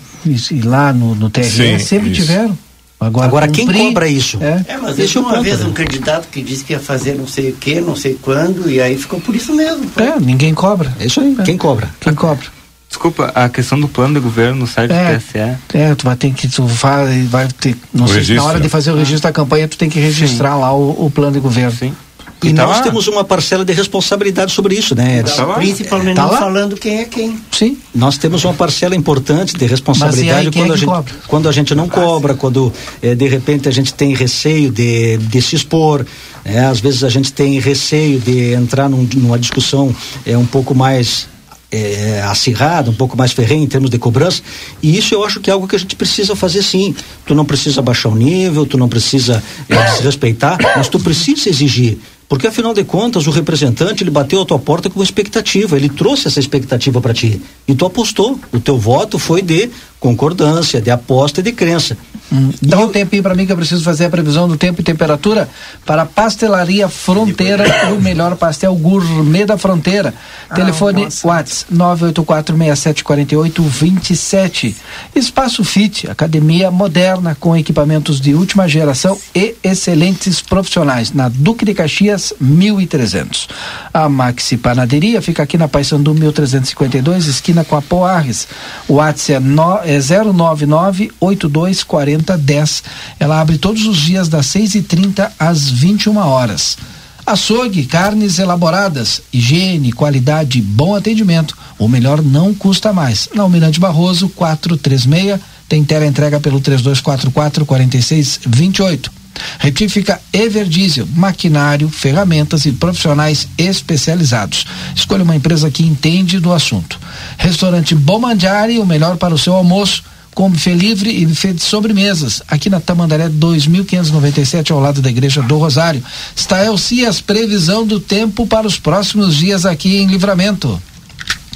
[0.64, 2.22] lá no, no TRE, Sim, sempre isso.
[2.22, 2.56] tiveram.
[3.00, 4.38] Agora, Agora quem cobra isso?
[4.42, 7.50] É, é mas é uma vez um candidato que disse que ia fazer não sei
[7.50, 9.88] o que, não sei quando, e aí ficou por isso mesmo.
[9.88, 10.02] Foi.
[10.02, 10.92] É, ninguém cobra.
[10.98, 11.36] É isso aí.
[11.38, 11.42] É.
[11.44, 11.88] Quem cobra?
[12.00, 12.46] Quem cobra?
[12.88, 15.38] Desculpa, a questão do plano de governo no site é, do TSE.
[15.74, 18.42] É, tu vai ter que, tu vai, vai ter, não o sei, registro.
[18.42, 20.60] na hora de fazer o registro da campanha, tu tem que registrar Sim.
[20.60, 21.70] lá o, o plano de governo.
[21.70, 21.94] Sim.
[22.42, 22.82] E tá nós lá.
[22.84, 25.22] temos uma parcela de responsabilidade sobre isso, né?
[25.22, 27.38] Tá Principalmente tá não falando quem é quem.
[27.50, 27.76] Sim.
[27.94, 31.74] Nós temos uma parcela importante de responsabilidade aí, quando, é a gente, quando a gente
[31.74, 32.72] não cobra, quando
[33.02, 36.06] eh, de repente a gente tem receio de, de se expor,
[36.44, 40.74] é, às vezes a gente tem receio de entrar num, numa discussão é, um pouco
[40.74, 41.26] mais
[41.70, 44.42] é, acirrada, um pouco mais ferrenha em termos de cobrança,
[44.82, 46.94] e isso eu acho que é algo que a gente precisa fazer sim.
[47.26, 51.98] Tu não precisa baixar o nível, tu não precisa é, desrespeitar, mas tu precisa exigir.
[52.28, 56.28] Porque afinal de contas, o representante ele bateu a tua porta com expectativa, ele trouxe
[56.28, 58.38] essa expectativa para ti e tu apostou.
[58.52, 61.96] O teu voto foi de concordância, de aposta e de crença.
[62.30, 62.50] Hum.
[62.60, 65.48] Dá um tempinho para mim que eu preciso fazer a previsão do tempo e temperatura
[65.86, 67.64] para a Pastelaria Fronteira,
[67.96, 70.12] o melhor pastel gourmet da fronteira.
[70.48, 74.74] Ah, Telefone WhatsApp 984674827.
[75.14, 81.72] Espaço Fit, academia moderna com equipamentos de última geração e excelentes profissionais na Duque de
[81.72, 83.48] Caxias 1300.
[83.92, 88.46] A Maxi Panaderia fica aqui na Paissandu 1352, esquina com a Poarres.
[88.86, 92.82] O WhatsApp é no é 099 8240 10.
[93.18, 96.76] Ela abre todos os dias das 6h30 às 21 horas.
[97.24, 101.56] Açougue, carnes elaboradas, higiene, qualidade, bom atendimento.
[101.78, 103.30] O melhor não custa mais.
[103.34, 109.17] Na Almirante Barroso, 436, tem tela entrega pelo 3244 4628.
[109.58, 114.66] Retífica Everdiesel, maquinário, ferramentas e profissionais especializados.
[114.94, 116.98] Escolha uma empresa que entende do assunto.
[117.36, 120.04] Restaurante Bomandiari, o melhor para o seu almoço
[120.38, 125.42] com buffet livre e buffet de sobremesas, aqui na Tamandaré 2597, ao lado da Igreja
[125.42, 126.00] do Rosário.
[126.36, 130.80] Está Elcias, previsão do tempo para os próximos dias aqui em Livramento.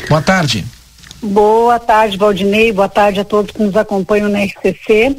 [0.09, 0.65] Boa tarde.
[1.23, 2.73] Boa tarde, Valdinei.
[2.73, 5.17] Boa tarde a todos que nos acompanham na RCC.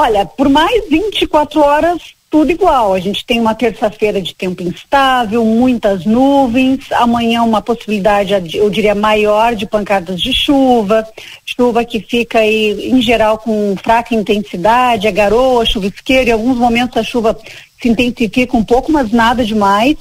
[0.00, 2.94] Olha, por mais 24 horas, tudo igual.
[2.94, 6.86] A gente tem uma terça-feira de tempo instável, muitas nuvens.
[6.92, 11.04] Amanhã, uma possibilidade, eu diria, maior de pancadas de chuva.
[11.44, 16.30] Chuva que fica aí, em geral, com fraca intensidade, a garoa, chuvisqueiro.
[16.30, 17.36] Em alguns momentos a chuva
[17.80, 19.96] se intensifica um pouco, mas nada demais.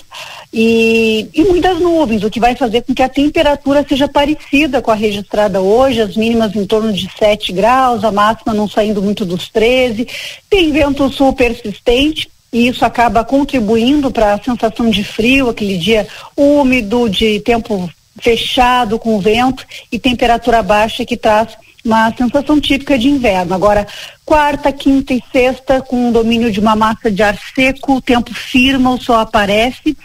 [0.52, 4.90] E, e muitas nuvens, o que vai fazer com que a temperatura seja parecida com
[4.90, 9.26] a registrada hoje, as mínimas em torno de 7 graus, a máxima não saindo muito
[9.26, 10.08] dos 13.
[10.50, 16.08] Tem vento sul persistente, e isso acaba contribuindo para a sensação de frio, aquele dia
[16.36, 21.50] úmido, de tempo fechado com vento e temperatura baixa que traz
[21.86, 23.54] uma sensação típica de inverno.
[23.54, 23.88] Agora,
[24.28, 28.34] quarta, quinta e sexta, com o domínio de uma massa de ar seco, o tempo
[28.34, 29.98] firma, o sol aparece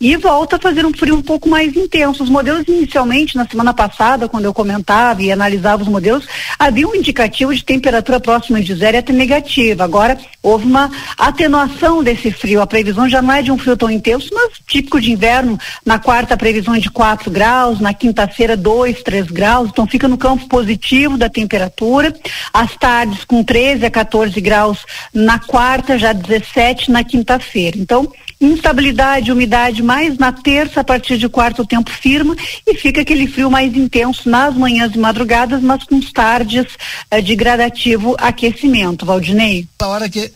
[0.00, 2.24] e volta a fazer um frio um pouco mais intenso.
[2.24, 6.26] Os modelos inicialmente, na semana passada, quando eu comentava e analisava os modelos,
[6.58, 9.84] havia um indicativo de temperatura próxima de zero e até negativa.
[9.84, 12.60] Agora, houve uma atenuação desse frio.
[12.60, 15.56] A previsão já não é de um frio tão intenso, mas típico de inverno.
[15.86, 19.68] Na quarta, a previsão é de 4 graus, na quinta-feira, 2, 3 graus.
[19.70, 22.12] Então, fica no campo positivo da temperatura.
[22.52, 24.78] As tardes com 3 13 a 14 graus
[25.12, 27.76] na quarta, já 17 na quinta-feira.
[27.76, 32.34] Então, instabilidade, umidade mais na terça, a partir de quarto o tempo firma
[32.66, 36.66] e fica aquele frio mais intenso nas manhãs e madrugadas, mas com tardes
[37.12, 39.04] uh, de gradativo aquecimento.
[39.04, 39.68] Valdinei?
[39.78, 40.32] A hora que.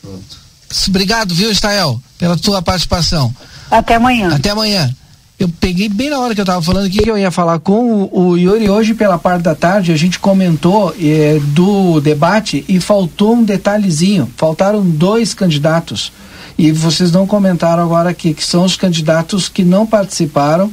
[0.00, 0.38] Pronto.
[0.88, 3.34] Obrigado, viu, Estael, pela tua participação.
[3.70, 4.34] Até amanhã.
[4.34, 4.94] Até amanhã.
[5.38, 8.36] Eu peguei bem na hora que eu estava falando que eu ia falar com o,
[8.36, 9.92] Yuri hoje pela parte da tarde.
[9.92, 14.28] A gente comentou eh, do debate e faltou um detalhezinho.
[14.36, 16.10] Faltaram dois candidatos.
[16.58, 20.72] E vocês não comentaram agora aqui que são os candidatos que não participaram.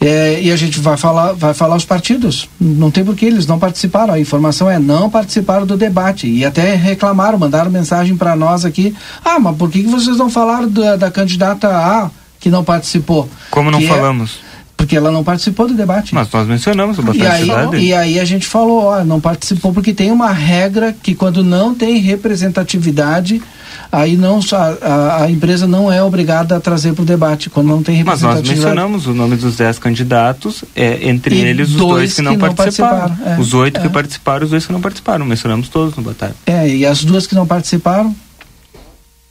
[0.00, 2.48] Eh, e a gente vai falar vai falar os partidos.
[2.60, 4.14] Não tem por que eles não participaram.
[4.14, 6.26] A informação é não participaram do debate.
[6.26, 8.96] E até reclamaram mandaram mensagem para nós aqui.
[9.24, 12.10] Ah mas por que, que vocês não falaram da, da candidata A
[12.46, 13.28] que não participou.
[13.50, 14.38] Como não é falamos?
[14.52, 16.14] É, porque ela não participou do debate.
[16.14, 17.48] Mas nós mencionamos o e aí,
[17.86, 21.74] e aí a gente falou, ó, não participou porque tem uma regra que quando não
[21.74, 23.42] tem representatividade,
[23.90, 27.82] aí não a, a empresa não é obrigada a trazer para o debate quando não
[27.82, 28.48] tem representatividade.
[28.48, 32.14] Mas nós mencionamos o nome dos dez candidatos, é, entre e eles os dois, dois
[32.14, 32.98] que, não, que não participaram.
[33.08, 33.36] participaram.
[33.36, 33.82] É, os oito é.
[33.82, 35.26] que participaram, os dois que não participaram.
[35.26, 36.36] Mencionamos todos no batalha.
[36.46, 38.14] É, e as duas que não participaram,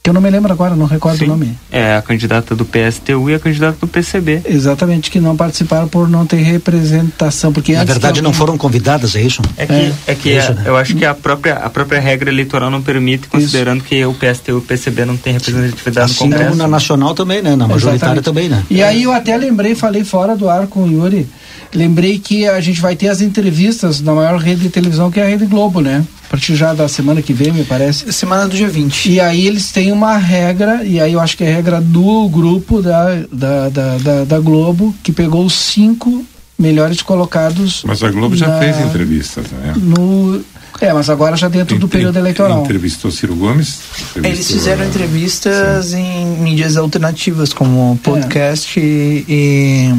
[0.06, 1.26] que eu não me lembro agora, não recordo Sim.
[1.26, 1.58] o nome.
[1.72, 4.44] É a candidata do PSTU e a candidata do PCB.
[4.46, 9.22] Exatamente, que não participaram por não ter representação, porque na verdade não foram convidadas, é
[9.24, 9.41] isso?
[9.58, 10.62] É que, é, é que é isso, né?
[10.68, 13.88] eu acho que a própria a própria regra eleitoral não permite, considerando isso.
[13.88, 16.52] que o PSTU e o PCB não têm representatividade assim no Congresso.
[16.52, 17.56] Como na nacional também, né?
[17.56, 18.26] Na majoritária Exatamente.
[18.26, 18.63] também, né?
[18.70, 21.28] E aí eu até lembrei, falei fora do ar com o Yuri,
[21.76, 25.24] lembrei que a gente vai ter as entrevistas na maior rede de televisão que é
[25.24, 26.06] a Rede Globo, né?
[26.26, 28.12] A partir já da semana que vem, me parece.
[28.12, 29.12] Semana do dia 20.
[29.12, 32.28] E aí eles têm uma regra, e aí eu acho que é a regra do
[32.30, 36.26] grupo da, da, da, da, da Globo, que pegou os cinco
[36.58, 37.84] melhores colocados.
[37.86, 39.74] Mas a Globo já fez entrevistas, né?
[39.78, 40.44] No,
[40.82, 42.64] é, mas agora já dentro do período eleitoral.
[42.64, 43.80] Entrevistou Ciro Gomes?
[44.10, 45.98] Entrevistou Eles fizeram entrevistas sim.
[45.98, 48.84] em mídias alternativas, como podcast é.
[48.84, 49.94] e, e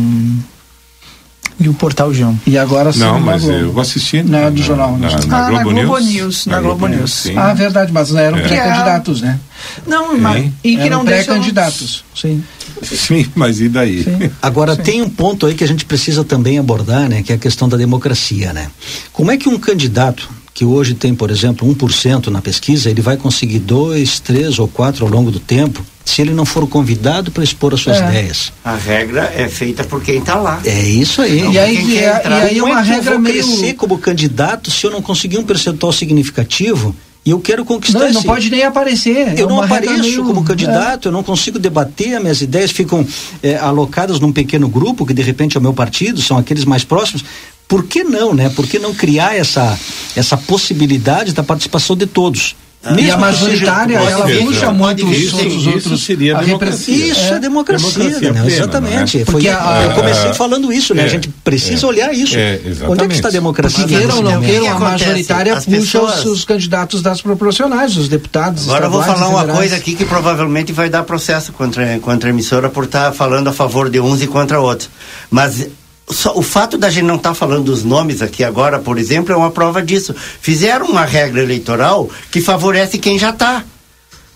[1.58, 2.38] e o Portal João.
[2.46, 3.00] E agora sim.
[3.00, 3.58] Não, mas Globo.
[3.58, 4.98] eu assisti na, na, do jornal.
[4.98, 6.14] Na, na, na, ah, Globo, na Globo News.
[6.14, 6.46] News.
[6.46, 7.24] Na, Globo, Globo News.
[7.24, 8.42] News ah, verdade, mas eram é.
[8.42, 9.40] pré-candidatos, né?
[9.86, 10.52] Não, mas.
[10.62, 12.42] E que eram não pré-candidatos, sim.
[12.82, 14.04] Sim, mas e daí?
[14.04, 14.30] Sim.
[14.42, 14.82] Agora, sim.
[14.82, 17.22] tem um ponto aí que a gente precisa também abordar, né?
[17.22, 18.70] Que é a questão da democracia, né?
[19.12, 23.16] Como é que um candidato que hoje tem, por exemplo, 1% na pesquisa, ele vai
[23.16, 27.42] conseguir dois, três ou quatro ao longo do tempo, se ele não for convidado para
[27.42, 28.08] expor as suas é.
[28.08, 28.52] ideias.
[28.64, 30.60] A regra é feita por quem está lá.
[30.64, 31.40] É isso aí.
[31.40, 33.44] Então, e aí, e, e aí uma é regra eu vou meio...
[33.44, 38.12] crescer como candidato se eu não conseguir um percentual significativo e eu quero conquistar não,
[38.12, 39.36] não pode nem aparecer.
[39.36, 40.24] Eu é não apareço meio...
[40.24, 41.08] como candidato, é.
[41.08, 43.04] eu não consigo debater, as minhas ideias ficam
[43.42, 46.84] é, alocadas num pequeno grupo, que de repente é o meu partido, são aqueles mais
[46.84, 47.24] próximos,
[47.66, 48.48] por que não, né?
[48.48, 49.76] Por que não criar essa,
[50.14, 52.54] essa possibilidade da participação de todos?
[52.86, 56.04] Ah, e a majoritária, ela puxa muito os, os outros.
[56.04, 56.94] seria a democracia.
[56.94, 59.18] Isso é, é democracia, democracia plena, exatamente.
[59.18, 59.24] Né?
[59.24, 61.02] Foi, a, eu comecei falando isso, né?
[61.02, 62.36] É, a gente precisa é, olhar isso.
[62.36, 63.80] É, Onde é que está a democracia?
[63.80, 66.18] Porque queiram ou não queiram, a majoritária puxa pessoas...
[66.20, 68.68] os, os, candidatos das proporcionais, os deputados.
[68.68, 72.30] Agora eu vou falar uma coisa aqui que provavelmente vai dar processo contra, contra a
[72.30, 74.88] emissora por estar falando a favor de uns e contra outros.
[75.30, 75.66] Mas
[76.08, 79.32] só, o fato da gente não estar tá falando dos nomes aqui agora, por exemplo,
[79.32, 80.14] é uma prova disso.
[80.40, 83.64] Fizeram uma regra eleitoral que favorece quem já está.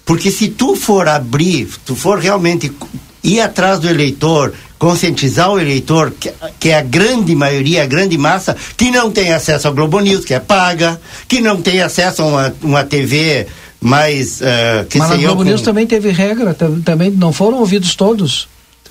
[0.04, 2.72] Porque se tu for abrir, tu for realmente
[3.22, 8.18] ir atrás do eleitor, conscientizar o eleitor, que, que é a grande maioria, a grande
[8.18, 12.22] massa, que não tem acesso ao Globo News, que é paga, que não tem acesso
[12.22, 13.46] a uma, uma TV
[13.80, 14.40] mais.
[14.40, 17.94] Uh, que Mas a Globo com- News também teve regra, tam- também não foram ouvidos
[17.94, 18.48] todos.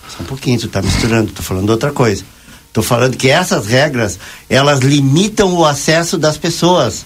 [0.08, 2.24] Só um pouquinho, tu tá misturando, tô falando outra coisa.
[2.72, 7.04] Tô falando que essas regras, elas limitam o acesso das pessoas.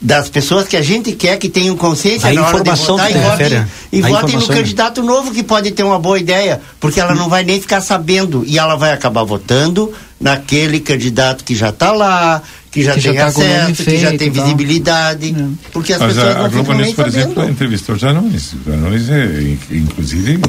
[0.00, 3.10] Das pessoas que a gente quer que tenham consciência A na hora de informação votar
[3.10, 6.98] e votem, e a votem no candidato novo que pode ter uma boa ideia, porque
[6.98, 8.44] ela não vai nem ficar sabendo.
[8.46, 13.10] E ela vai acabar votando naquele candidato que já está lá, que já Que já
[13.10, 15.36] tem tá o nome acesso, que já feito tem visibilidade,
[15.70, 18.54] porque as Mas pessoas a, a não Globo ficam News, por exemplo, entrevistou Janones.
[18.66, 20.40] Janones, é, in- inclusive,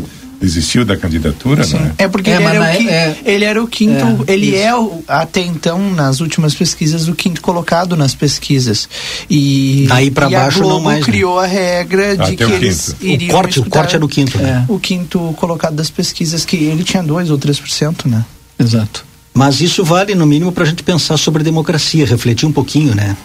[0.42, 1.92] desistiu da candidatura, não é?
[2.00, 4.58] É porque É, ele, era o quinto, é- ele era o quinto, É, ele isso.
[4.58, 8.88] é o, até então nas últimas pesquisas o quinto colocado nas pesquisas
[9.30, 11.06] e Daí pra e baixo a não Globo mais, né?
[11.06, 13.04] criou a regra de Até que o eles quinto.
[13.04, 14.66] O iriam corte, o corte é do quinto, né?
[14.68, 18.24] o quinto colocado das pesquisas que ele tinha 2 ou 3%, né?
[18.60, 19.06] Exato.
[19.34, 23.18] Mas isso vale, no mínimo, para a gente pensar sobre democracia, refletir um pouquinho, né?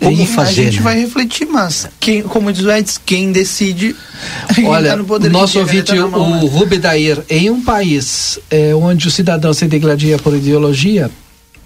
[0.00, 0.82] Como fazer, a gente né?
[0.82, 3.96] vai refletir, mas quem, como diz o Edson, quem decide
[4.54, 6.50] quem Olha, tá no poder o nosso quem ouvinte, tá mão, o né?
[6.50, 11.10] Rubi Dair, em um país eh, onde o cidadão se degladia por ideologia,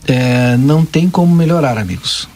[0.09, 2.29] eh, não tem como melhorar, amigos.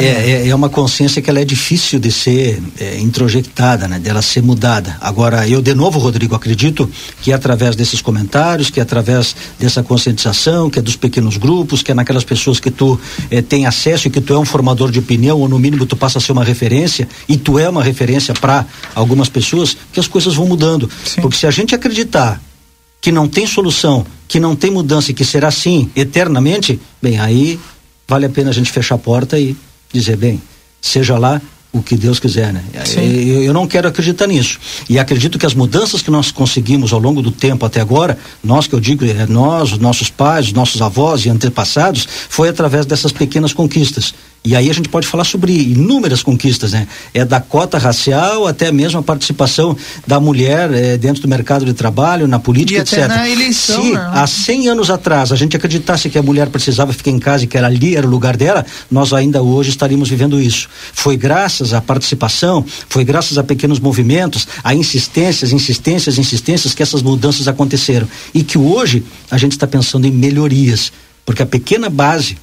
[0.00, 3.98] É, é, é uma consciência que ela é difícil de ser é, introjectada, né?
[3.98, 4.96] Dela ser mudada.
[5.00, 9.82] Agora, eu de novo, Rodrigo, acredito que é através desses comentários, que é através dessa
[9.82, 12.98] conscientização, que é dos pequenos grupos, que é naquelas pessoas que tu
[13.30, 15.96] é, tem acesso e que tu é um formador de opinião, ou no mínimo tu
[15.96, 20.06] passa a ser uma referência, e tu é uma referência para algumas pessoas, que as
[20.06, 20.88] coisas vão mudando.
[21.04, 21.20] Sim.
[21.20, 22.40] Porque se a gente acreditar
[23.00, 27.60] que não tem solução, que não tem mudança e que será assim eternamente, bem, aí
[28.06, 29.56] vale a pena a gente fechar a porta e
[29.92, 30.40] dizer, bem,
[30.80, 31.40] seja lá
[31.74, 32.62] o que Deus quiser, né?
[33.02, 34.60] Eu, eu não quero acreditar nisso.
[34.88, 38.68] E acredito que as mudanças que nós conseguimos ao longo do tempo até agora, nós
[38.68, 42.86] que eu digo, é nós, os nossos pais, os nossos avós e antepassados, foi através
[42.86, 44.14] dessas pequenas conquistas.
[44.46, 46.86] E aí a gente pode falar sobre inúmeras conquistas, né?
[47.14, 49.74] É da cota racial até mesmo a participação
[50.06, 53.08] da mulher eh, dentro do mercado de trabalho, na política, E até etc.
[53.08, 54.10] na eleição, Se né?
[54.12, 57.46] há 100 anos atrás a gente acreditasse que a mulher precisava ficar em casa e
[57.46, 60.68] que era ali era o lugar dela, nós ainda hoje estaríamos vivendo isso.
[60.92, 67.00] Foi graças à participação, foi graças a pequenos movimentos, a insistências, insistências, insistências que essas
[67.00, 68.06] mudanças aconteceram.
[68.34, 70.92] E que hoje a gente está pensando em melhorias.
[71.24, 72.36] Porque a pequena base,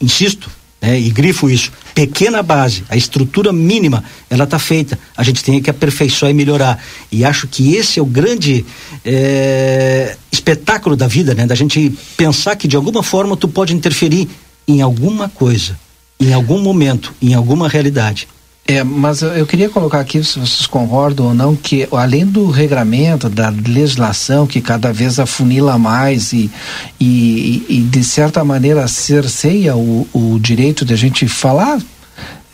[0.00, 0.50] insisto,
[0.84, 4.98] né, e grifo isso, pequena base, a estrutura mínima, ela está feita.
[5.16, 6.78] A gente tem que aperfeiçoar e melhorar.
[7.10, 8.66] E acho que esse é o grande
[9.02, 11.46] eh, espetáculo da vida, né?
[11.46, 14.28] Da gente pensar que de alguma forma tu pode interferir
[14.68, 15.78] em alguma coisa,
[16.20, 18.28] em algum momento, em alguma realidade.
[18.66, 23.28] É, mas eu- queria colocar aqui, se vocês concordam ou não, que além do regramento,
[23.28, 26.50] da legislação, que cada vez afunila mais e,
[26.98, 31.78] e, e de certa maneira cerceia o, o direito de a gente falar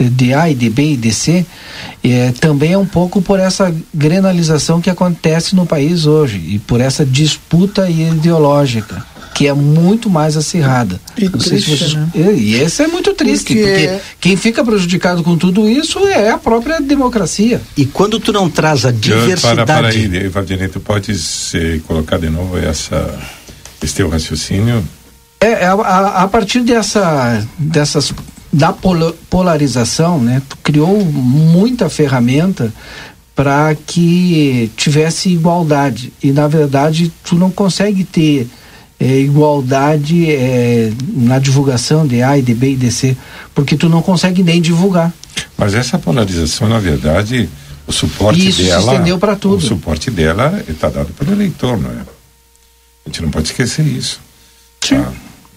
[0.01, 1.45] de A e de B e de C,
[2.03, 6.81] é, também é um pouco por essa grenalização que acontece no país hoje e por
[6.81, 9.05] essa disputa ideológica
[9.41, 11.01] que é muito mais acirrada.
[11.17, 12.11] E Não sei se triste, vocês- né?
[12.37, 16.37] e, esse é muito triste, Porque- porque quem fica prejudicado com tudo isso é a
[16.37, 17.59] própria democracia.
[17.75, 19.57] E quando tu não traz a Eu- diversidade.
[19.57, 23.19] Para, para aí, Valdinei, tu podes eh, colocar de novo essa,
[23.83, 24.85] esse teu raciocínio?
[25.41, 28.13] É, é a, a- a partir dessa, dessas
[28.53, 28.75] da
[29.31, 32.71] polarização, né, tu criou muita ferramenta
[33.35, 38.47] para que tivesse igualdade e na verdade tu não consegue ter
[39.01, 43.17] é, igualdade é, na divulgação de A e de B e de C
[43.55, 45.13] porque tu não consegue nem divulgar.
[45.57, 47.49] Mas essa polarização, na verdade,
[47.87, 48.93] o suporte Isso se dela.
[48.93, 49.57] estendeu pra tudo.
[49.57, 52.03] O suporte dela está dado pelo eleitor, não é?
[53.05, 54.21] A gente não pode esquecer isso.
[54.89, 55.13] tá?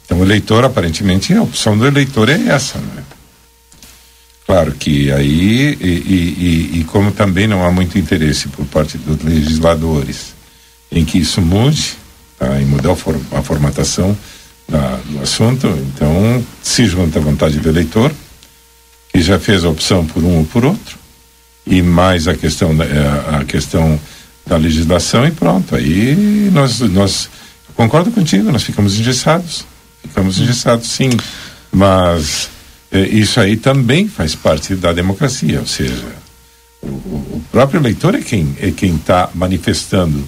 [0.06, 3.04] Então, o eleitor, aparentemente, a opção do eleitor é essa, não é?
[4.46, 8.98] Claro que aí, e, e- e- e como também não há muito interesse por parte
[8.98, 10.34] dos legisladores
[10.92, 11.94] em que isso mude,
[12.62, 14.16] em mudar a, for- a formatação
[14.68, 18.12] da- do assunto, então se junta a vontade do eleitor,
[19.12, 20.98] que já fez a opção por um ou por outro,
[21.66, 24.00] e mais a questão da, eh, a questão
[24.46, 25.76] da legislação e pronto.
[25.76, 27.30] Aí nós, nós
[27.76, 29.66] concordo contigo, nós ficamos engessados.
[30.02, 31.10] Ficamos engessados, sim.
[31.72, 32.50] Mas
[32.92, 36.06] eh, isso aí também faz parte da democracia, ou seja,
[36.82, 40.28] o- o próprio eleitor é quem é quem está manifestando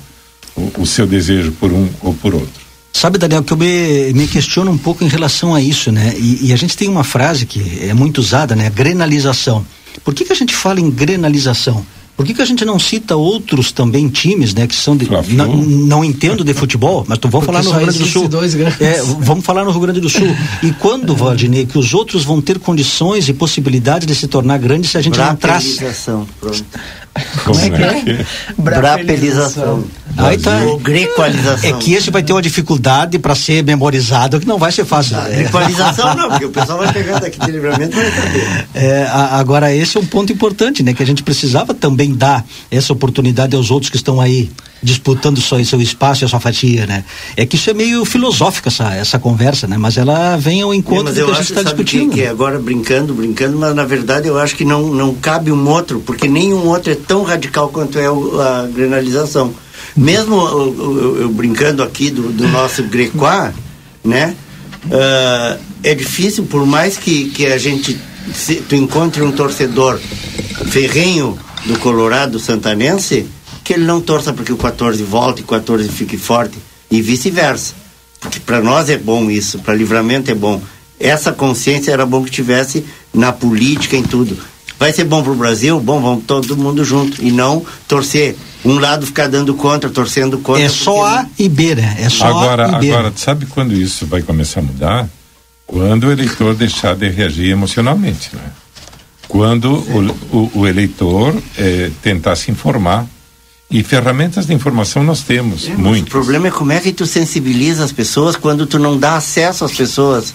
[0.56, 2.66] o, o seu desejo por um ou por outro.
[2.94, 6.14] Sabe, Daniel, que eu me, me questiono um pouco em relação a isso, né?
[6.18, 8.70] E, e a gente tem uma frase que é muito usada, né?
[8.70, 9.66] Grenalização.
[10.04, 11.86] Por que, que a gente fala em grenalização?
[12.16, 15.06] Por que, que a gente não cita outros também times, né, que são de.
[15.34, 18.28] Não, não entendo de futebol, mas tu vamos Porque falar no Rio Grande do Sul.
[18.30, 18.80] dois grandes.
[18.80, 20.34] É, vamos falar no Rio Grande do Sul.
[20.64, 24.92] E quando, Valdinei, que os outros vão ter condições e possibilidade de se tornar grandes
[24.92, 25.78] se a gente não traz.
[27.46, 28.26] Como é que é?
[28.58, 29.86] Brapelização.
[30.18, 30.60] Aí tá.
[30.82, 31.70] Grecoalização.
[31.70, 35.18] É que esse vai ter uma dificuldade para ser memorizado, que não vai ser fácil.
[35.18, 38.68] Ah, Grecoalização não, porque o pessoal vai pegar daqui de livramento e vai saber.
[38.74, 40.94] É, agora, esse é um ponto importante, né?
[40.94, 44.50] Que a gente precisava também dar essa oportunidade aos outros que estão aí
[44.84, 47.04] disputando seu, seu espaço e a sua fatia, né?
[47.36, 49.78] É que isso é meio filosófico, essa, essa conversa, né?
[49.78, 52.10] Mas ela vem ao É, encontro mas do que a gente está discutindo.
[52.12, 55.68] Que, que agora brincando, brincando, mas na verdade eu acho que não, não cabe um
[55.68, 59.54] outro, porque nenhum outro é tão radical quanto é o- a granalização.
[59.98, 63.54] Mesmo eu, eu- eu brincando aqui do, do nosso grecoá,
[64.04, 64.36] né?
[64.92, 67.98] ah, é difícil, por mais que, que a gente
[68.34, 70.00] se, tu encontre um torcedor
[70.70, 73.26] ferrenho do Colorado Santanense,
[73.66, 76.58] que ele não torça porque o 14 volte, o 14 fique forte,
[76.90, 77.74] e vice-versa.
[78.20, 80.62] Porque para nós é bom isso, para livramento é bom.
[81.00, 84.38] Essa consciência era bom que tivesse na política, em tudo.
[84.78, 85.80] Vai ser bom para o Brasil?
[85.80, 87.24] Bom, vamos todo mundo junto.
[87.24, 88.36] E não torcer.
[88.64, 90.64] Um lado ficar dando contra, torcendo contra.
[90.64, 91.98] É só porque A e B, né?
[92.00, 92.92] É só Agora, A e B.
[92.92, 95.10] agora, sabe quando isso vai começar a mudar?
[95.66, 98.44] Quando o eleitor deixar de reagir emocionalmente, né?
[99.28, 103.08] Quando o, o, o eleitor eh, tentar se informar.
[103.78, 106.08] E ferramentas de informação nós temos, É, mas muitas.
[106.08, 109.66] O problema é como é que tu sensibiliza as pessoas quando tu não dá acesso
[109.66, 110.34] às pessoas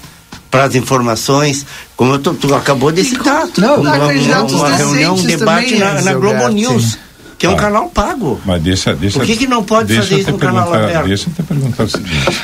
[0.51, 1.65] para as informações,
[1.97, 3.49] como tu, tu acabou de citar.
[3.57, 6.53] Não, uma, uma, uma reunião, um debate também, na, na Globo Gilberto.
[6.55, 6.99] News,
[7.39, 7.63] que é um Tá.
[7.63, 8.39] canal pago.
[8.45, 9.19] Mas deixa, deixa.
[9.19, 11.07] Por que que não pode fazer isso no canal aberto?
[11.07, 12.41] Deixa eu te perguntar o seguinte: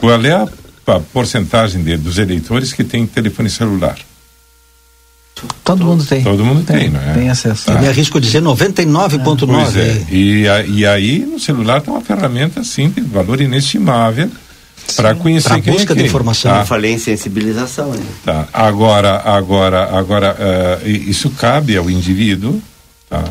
[0.00, 0.46] qual é a,
[0.86, 3.96] a porcentagem de, dos eleitores que tem telefone celular?
[5.64, 6.22] Todo mundo tem.
[6.22, 7.12] Todo mundo tem, não é?
[7.14, 7.66] Tem acesso.
[7.66, 7.72] Tá.
[7.74, 9.46] Eu me arrisco a dizer 99,9.
[9.46, 10.06] Pois é.
[10.10, 14.30] E, a- e aí no celular tem uma ferramenta de valor inestimável
[14.96, 16.50] para conhecer Pra quem busca é de informação.
[16.52, 16.66] Eu Tá?
[16.66, 17.92] falei em sensibilização.
[17.92, 18.02] Né?
[18.24, 18.48] Tá.
[18.52, 22.60] Agora, agora, agora, i- isso cabe ao indivíduo,
[23.08, 23.24] tá?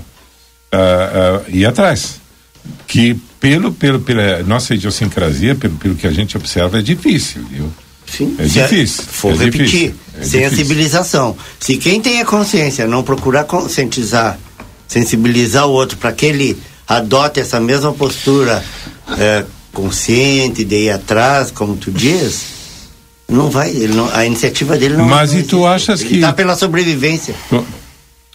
[0.72, 2.20] Ah, ah, ir atrás.
[2.88, 7.72] Que pelo, pelo, pela nossa idiosincrasia, pelo, pelo que a gente observa, é difícil, viu?
[8.18, 9.95] Sim, É difícil, For é repetir, difícil,
[10.41, 11.36] é sensibilização.
[11.60, 14.38] Se quem tem a consciência não procurar conscientizar,
[14.88, 16.57] sensibilizar o outro para que ele
[16.88, 18.64] adote essa mesma postura
[19.18, 22.41] é, consciente de ir atrás, como tu diz,
[23.28, 26.22] não vai, ele não- a iniciativa dele não Mas não e tu achas ele que-
[26.22, 27.36] tá pela sobrevivência.
[27.49, 27.64] Co-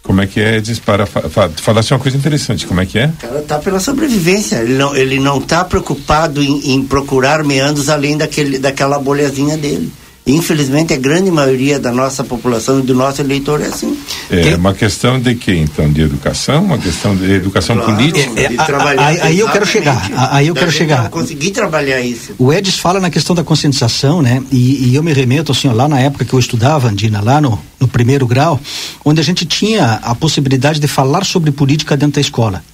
[0.04, 2.98] Como é que é, dispara, fa, fa, tu falaste uma coisa interessante, como é que
[2.98, 3.06] é?
[3.06, 4.56] O cara tá pela sobrevivência.
[4.56, 9.90] Ele não, ele não tá preocupado em, em procurar meandros além daquele, daquela bolhazinha dele.
[10.26, 13.94] Infelizmente, a grande maioria da nossa população e do nosso eleitor é assim.
[14.30, 15.92] É Tem- uma questão de quê, então?
[15.92, 16.64] De educação?
[16.64, 18.40] Uma questão de educação Claro, política?
[18.40, 21.02] É, a- trabalhar, aí- aí eu quero chegar, a- aí eu quero chegar.
[21.04, 22.32] não Conseguir trabalhar isso.
[22.38, 24.42] O Edis fala na questão da conscientização, né?
[24.50, 27.38] E, e eu me remeto, assim, ó, lá na época que eu estudava, Andina, lá
[27.38, 28.58] no, no primeiro grau,
[29.04, 32.64] onde a gente tinha a possibilidade de falar sobre política dentro da escola.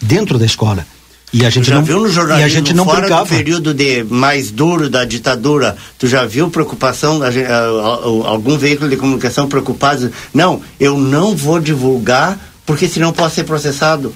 [0.00, 0.86] Dentro da escola.
[1.36, 3.24] E a Tu gente já não, viu no e jornalismo, a gente não fora brincava.
[3.24, 8.28] do período de mais duro da ditadura, tu já viu preocupação, a gen- a- a-
[8.30, 10.12] algum veículo de comunicação preocupado?
[10.32, 14.14] Não, eu não vou divulgar porque senão posso ser processado.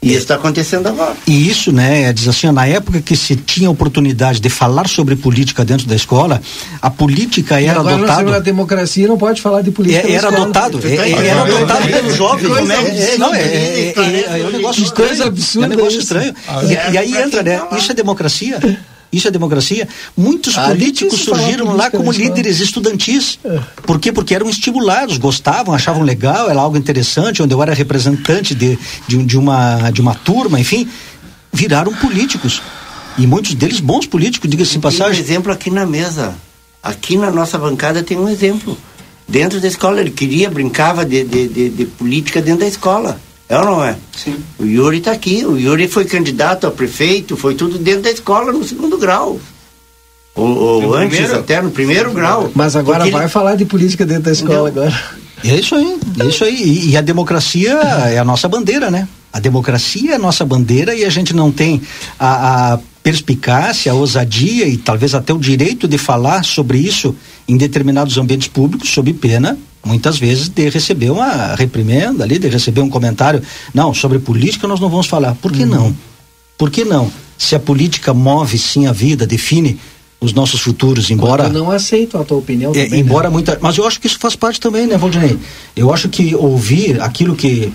[0.00, 1.16] E isso está acontecendo agora.
[1.26, 5.64] E isso, né, diz assim, na época que se tinha oportunidade de falar sobre política
[5.64, 6.40] dentro da escola,
[6.80, 8.36] a política E era agora adotada.
[8.36, 10.06] a democracia não pode falar de política.
[10.06, 12.46] É, era adotado, é, é, era adotado que pelos jovens.
[12.46, 15.22] coisa Como é, é, não, é, é, é, é um negócio estranho.
[15.22, 16.34] é um negócio estranho.
[16.46, 17.60] Ah, E, é, e aí entra, né?
[17.76, 18.60] Isso é democracia.
[19.12, 19.88] Isso é democracia.
[20.16, 22.28] Muitos Ah, é políticos surgiram lá política como na escola.
[22.28, 23.38] líderes estudantis.
[23.86, 24.12] Por quê?
[24.12, 29.24] Porque eram estimulados, gostavam, achavam legal, era algo interessante, onde eu era representante de, de,
[29.24, 30.86] de uma, de uma turma, enfim,
[31.52, 32.60] viraram políticos.
[33.16, 35.20] E muitos deles bons políticos, diga-se de Tem um passagem.
[35.22, 36.34] exemplo aqui na mesa.
[36.82, 38.76] Aqui na nossa bancada tem um exemplo.
[39.26, 43.20] Dentro da escola, ele queria, brincava de, de, de, de política dentro da escola.
[43.48, 43.96] É ou não é?
[44.16, 44.36] Sim.
[44.58, 45.44] O Yuri está aqui.
[45.44, 49.40] O Yuri foi candidato a prefeito, foi tudo dentro da escola, no segundo grau.
[50.34, 50.46] Ou,
[50.84, 51.40] ou antes, primeiro?
[51.40, 52.50] até no primeiro grau.
[52.54, 54.66] Mas agora Porque ele- vai falar de política dentro da escola Não.
[54.66, 55.00] agora.
[55.44, 56.62] É isso aí, é isso aí.
[56.62, 59.08] E, e a democracia é a nossa bandeira, né?
[59.32, 61.80] A democracia é a nossa bandeira e a gente não tem
[62.18, 67.14] a, a perspicácia, a ousadia e talvez até o direito de falar sobre isso
[67.48, 72.80] em determinados ambientes públicos, sob pena, muitas vezes, de receber uma reprimenda ali, de receber
[72.80, 73.42] um comentário.
[73.72, 75.34] Não, sobre política nós não vamos falar.
[75.36, 75.94] Por que não?
[76.56, 77.10] Por que não?
[77.36, 79.78] Se a política move sim a vida, define
[80.20, 81.44] os nossos futuros, embora.
[81.44, 83.32] Eu não aceito a tua opinião É, também, embora né?
[83.32, 83.58] muita.
[83.60, 85.38] Mas eu acho que isso faz parte também, né, Valdinei?
[85.76, 87.72] Eu acho que ouvir aquilo que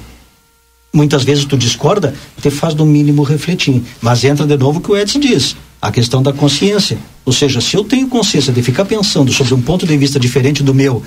[0.94, 3.82] muitas vezes tu discorda, te faz no mínimo refletir.
[4.02, 6.98] Mas entra de novo o que o Edson diz, a questão da consciência.
[7.26, 10.62] Ou seja, se eu tenho consciência de ficar pensando sobre um ponto de vista diferente
[10.62, 11.02] do meu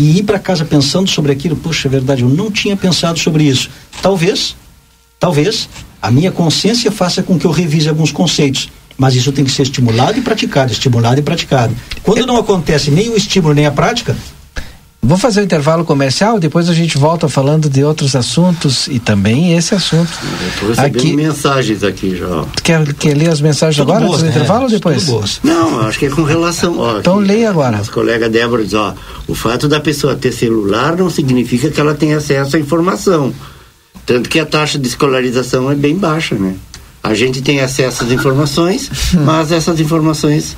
[0.00, 3.44] e ir para casa pensando sobre aquilo, poxa, é verdade, eu não tinha pensado sobre
[3.44, 3.68] isso.
[4.00, 4.56] Talvez,
[5.18, 5.68] talvez
[6.00, 8.70] a minha consciência faça com que eu revise alguns conceitos.
[8.96, 11.76] Mas isso tem que ser estimulado e praticado, estimulado e praticado.
[12.02, 14.16] Quando não acontece nem o estímulo nem a prática,
[15.02, 18.98] Vou fazer o um intervalo comercial, depois a gente volta falando de outros assuntos e
[18.98, 20.12] também esse assunto.
[20.52, 22.44] Estou recebendo aqui, mensagens aqui já.
[22.62, 24.28] Quer, quer ler as mensagens Tudo agora, boas, né?
[24.28, 25.40] intervalo ou depois?
[25.42, 26.78] Não, acho que é com relação.
[26.78, 27.78] Ó, então leia agora.
[27.78, 28.94] Nossa colega Débora diz: ó,
[29.26, 33.32] o fato da pessoa ter celular não significa que ela tenha acesso à informação.
[34.04, 36.56] Tanto que a taxa de escolarização é bem baixa, né?
[37.02, 38.90] A gente tem acesso às informações,
[39.24, 40.56] mas essas informações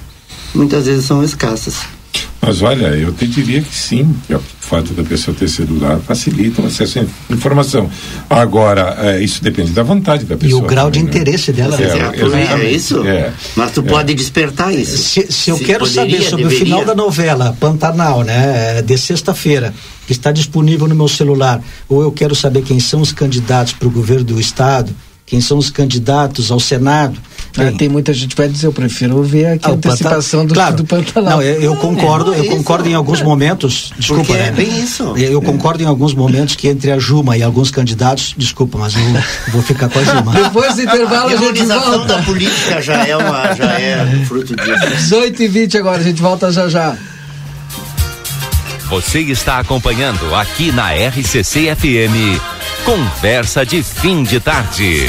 [0.52, 2.01] muitas vezes são escassas.
[2.44, 6.60] Mas olha, eu te diria que sim, que o fato da pessoa ter celular facilita
[6.60, 7.88] o acesso à informação.
[8.28, 10.60] Agora, é, isso depende da vontade da pessoa.
[10.60, 11.20] E o grau também, de né?
[11.20, 11.78] interesse dela.
[11.80, 13.06] É, é, é isso?
[13.06, 13.32] É.
[13.54, 14.98] Mas tu pode despertar isso.
[14.98, 16.62] Se, se eu se quero poderia, saber sobre deveria.
[16.62, 19.72] o final da novela Pantanal, né, de sexta-feira,
[20.04, 23.86] que está disponível no meu celular, ou eu quero saber quem são os candidatos para
[23.86, 24.92] o governo do estado,
[25.24, 27.20] quem são os candidatos ao Senado.
[27.58, 30.54] Ah, tem muita gente que vai dizer, eu prefiro ver aqui ah, a antecipação do,
[30.54, 31.38] claro, do Pantanal.
[31.38, 34.48] Não, eu, eu concordo, é, eu concordo em alguns momentos, desculpa, Porque né?
[34.48, 35.14] é bem isso.
[35.16, 39.02] Eu concordo em alguns momentos que entre a Juma e alguns candidatos, desculpa, mas eu
[39.52, 40.32] vou ficar com a Juma.
[40.42, 42.06] Depois do intervalo a, a gente volta.
[42.06, 44.96] da política já é, uma, já é fruto disso.
[44.96, 46.96] 18 e 20 agora, a gente volta já já.
[48.88, 52.38] Você está acompanhando aqui na RCC FM.
[52.84, 55.08] Conversa de fim de tarde.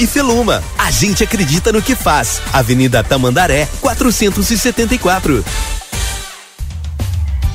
[0.07, 0.63] Feluma.
[0.77, 2.41] A gente acredita no que faz.
[2.53, 5.43] Avenida Tamandaré, 474.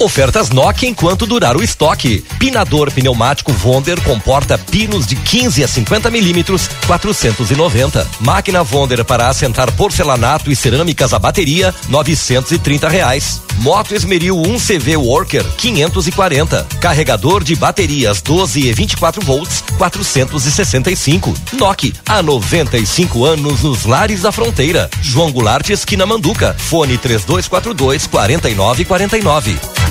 [0.00, 2.24] Ofertas Nokia enquanto durar o estoque.
[2.38, 8.06] Pinador pneumático Vonder comporta pinos de 15 a 50 milímetros, 490.
[8.20, 13.42] Máquina Vonder para assentar porcelanato e cerâmicas a bateria, 930 reais.
[13.58, 16.64] Moto Esmeril 1 CV Worker 540.
[16.80, 21.34] Carregador de baterias 12 e 24 volts 465.
[21.54, 24.88] Nokia há 95 anos nos lares da fronteira.
[25.02, 26.54] João Goulart esquina Manduca.
[26.56, 29.87] Fone 3242 4949.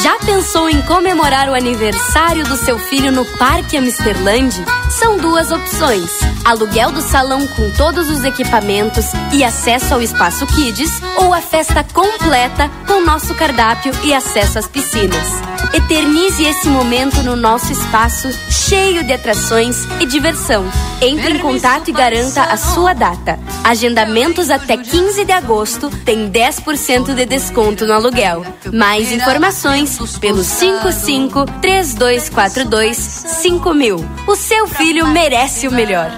[0.00, 4.64] Já pensou em comemorar o aniversário do seu filho no Parque Amsterland?
[4.90, 6.10] São duas opções:
[6.44, 11.84] aluguel do salão com todos os equipamentos e acesso ao espaço Kids, ou a festa
[11.92, 15.51] completa com nosso cardápio e acesso às piscinas.
[15.74, 20.64] Eternize esse momento no nosso espaço cheio de atrações e diversão.
[21.00, 23.38] Entre em contato e garanta a sua data.
[23.64, 28.44] Agendamentos até 15 de agosto tem 10% de desconto no aluguel.
[28.72, 34.04] Mais informações pelo 55 3242 5000.
[34.26, 36.12] O seu filho merece o melhor.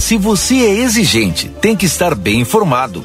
[0.00, 3.04] Se você é exigente, tem que estar bem informado.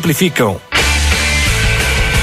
[0.01, 0.70] simplificam.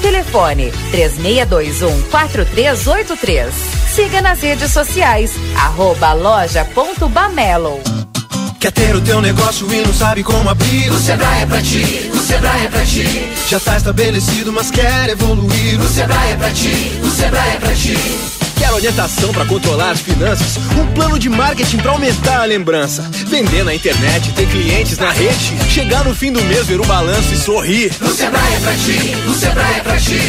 [0.00, 3.52] Telefone 3621-4383.
[3.94, 7.80] Siga nas redes sociais, arroba loja.bamelo.
[8.58, 10.90] Quer ter o teu negócio e não sabe como abrir?
[10.90, 13.32] O Sebrae é pra ti, o Sebrae é pra ti.
[13.48, 15.80] Já tá estabelecido, mas quer evoluir?
[15.80, 17.98] O Sebrae é pra ti, o Sebrae é pra ti.
[18.58, 20.56] Quer orientação para controlar as finanças?
[20.78, 23.02] Um plano de marketing para aumentar a lembrança?
[23.26, 25.52] Vender na internet, ter clientes na rede?
[25.70, 27.92] Chegar no fim do mês, ver o balanço e sorrir?
[28.00, 30.20] O Sebrae é pra ti, o Sebrae é pra ti.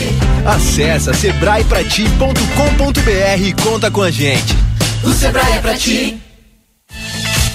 [0.45, 4.55] Acesse sebraeprati.com.br e conta com a gente.
[5.03, 6.19] O Sebrae é pra ti.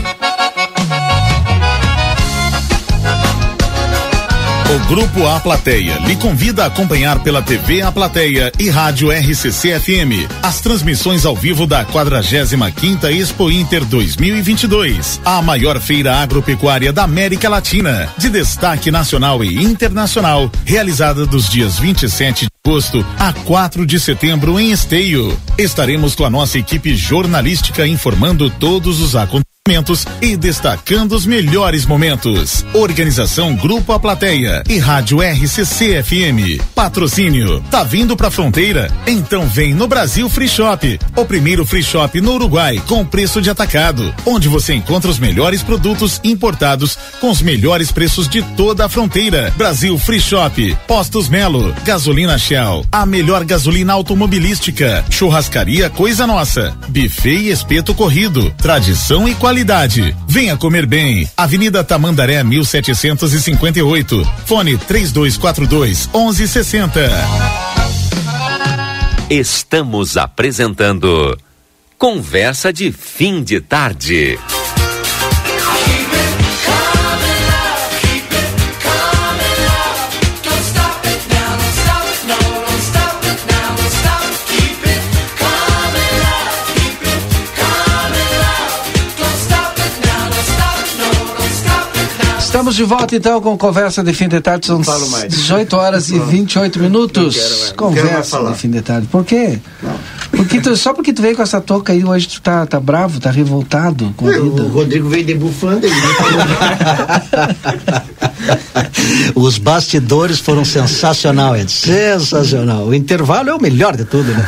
[4.71, 9.81] O Grupo A Plateia lhe convida a acompanhar pela TV A Plateia e Rádio RCC
[9.81, 17.05] FM as transmissões ao vivo da 45 Expo Inter 2022, a maior feira agropecuária da
[17.05, 23.87] América Latina, de destaque nacional e internacional, realizada dos dias 27 de agosto a 4
[23.87, 25.35] de setembro em Esteio.
[25.57, 29.48] Estaremos com a nossa equipe jornalística informando todos os acontecimentos
[30.23, 32.65] e destacando os melhores momentos.
[32.73, 36.63] Organização Grupo A Plateia e Rádio RCC FM.
[36.75, 37.63] Patrocínio.
[37.71, 38.91] Tá vindo pra fronteira?
[39.07, 43.51] Então vem no Brasil Free Shop, o primeiro free shop no Uruguai com preço de
[43.51, 48.89] atacado, onde você encontra os melhores produtos importados com os melhores preços de toda a
[48.89, 49.53] fronteira.
[49.55, 57.37] Brasil Free Shop, Postos Melo, Gasolina Shell, a melhor gasolina automobilística, churrascaria Coisa Nossa, buffet
[57.37, 60.17] e espeto corrido, tradição e qualidade qualidade.
[60.29, 61.29] Venha comer bem.
[61.37, 64.33] Avenida Tamandaré 1758.
[64.47, 67.01] Fone 3242 1160.
[69.29, 71.37] Estamos apresentando
[71.97, 74.39] Conversa de Fim de Tarde.
[92.59, 94.67] Estamos de volta então com conversa de fim de tarde.
[94.67, 97.37] São 18 horas e 28 minutos.
[97.37, 99.07] Quero, conversa de fim de tarde.
[99.07, 99.61] Por quê?
[100.39, 103.19] Porque tu, só porque tu veio com essa touca aí hoje tu tá, tá bravo,
[103.19, 104.63] tá revoltado com a vida.
[104.63, 105.95] O Rodrigo veio debufando ele.
[109.35, 111.71] Os bastidores foram sensacional, Ed.
[111.71, 112.87] Sensacional.
[112.87, 114.47] O intervalo é o melhor de tudo, né?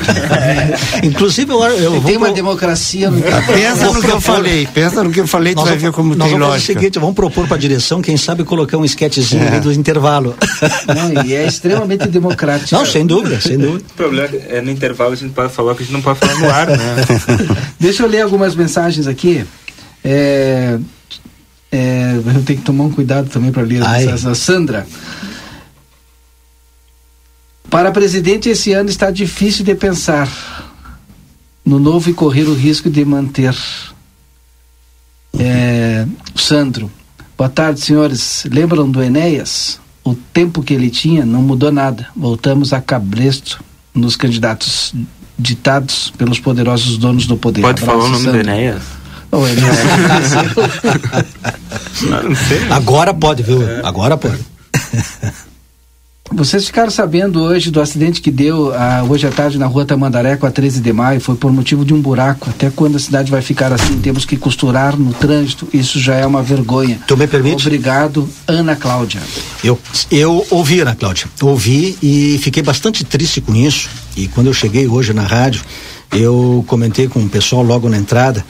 [1.03, 2.03] Inclusive, eu, eu vou.
[2.03, 3.21] Tem uma democracia no
[3.53, 5.93] Pensa no que eu falei, pensa no que eu falei, tu Nós vai vamos- ver
[5.97, 6.73] como nós tem vamos fazer lógica.
[6.73, 9.55] o seguinte, vamos propor para a direção, quem sabe colocar um esquetezinho É.
[9.55, 10.35] aí do intervalo.
[10.87, 12.75] Não, e é extremamente democrático.
[12.75, 13.85] Não, sem dúvida, sem dúvida.
[13.91, 16.39] O problema é no intervalo a gente pode falar que a gente não pode falar
[16.39, 16.97] no ar, né?
[17.81, 19.45] Deixa eu ler algumas mensagens aqui.
[20.05, 20.79] É,
[21.73, 24.01] é, eu tenho que tomar um cuidado também para ler Ai.
[24.01, 24.27] mensagens.
[24.27, 24.87] A Sandra.
[27.71, 30.29] Para presidente, esse ano está difícil de pensar
[31.65, 33.57] no novo e correr o risco de manter.
[35.39, 36.91] É, Sandro.
[37.39, 38.45] Boa tarde, senhores.
[38.51, 39.81] Lembram do Enéas?
[40.05, 42.09] O tempo que ele tinha não mudou nada.
[42.15, 43.63] Voltamos a cabresto
[43.95, 44.95] nos candidatos
[45.41, 47.63] ditados pelos poderosos donos do poder.
[47.63, 48.53] Pode falar o Abraço, nome do Sandro.
[48.53, 48.83] Enéas?
[49.33, 49.79] Ô, Enéas,
[52.25, 52.69] não sei.
[52.71, 53.61] Agora pode, viu?
[53.85, 54.39] Agora pode.
[56.33, 60.37] Vocês ficaram sabendo hoje do acidente que deu ah, hoje à tarde na rua Tamandaré
[60.37, 61.21] com a 13 de maio?
[61.21, 62.49] Foi por motivo de um buraco.
[62.49, 63.99] Até quando a cidade vai ficar assim?
[63.99, 65.69] Temos que costurar no trânsito.
[65.73, 67.01] Isso já é uma vergonha.
[67.07, 67.67] Tu me permite?
[67.67, 69.21] Obrigado, Ana Cláudia.
[69.65, 69.79] Eu,
[70.09, 73.91] eu ouvi, Ana Cláudia, ouvi e fiquei bastante triste com isso.
[74.17, 75.63] E quando eu cheguei hoje na rádio,
[76.13, 78.45] eu comentei com o pessoal logo na entrada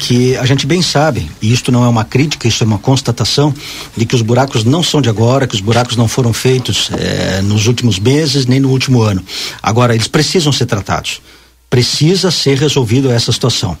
[0.00, 3.52] que a gente bem sabe, e isto não é uma crítica, isso é uma constatação,
[3.96, 7.40] de que os buracos não são de agora, que os buracos não foram feitos eh,
[7.42, 9.24] nos últimos meses nem no último ano.
[9.62, 11.20] Agora, eles precisam ser tratados.
[11.70, 13.76] Precisa ser resolvido essa situação.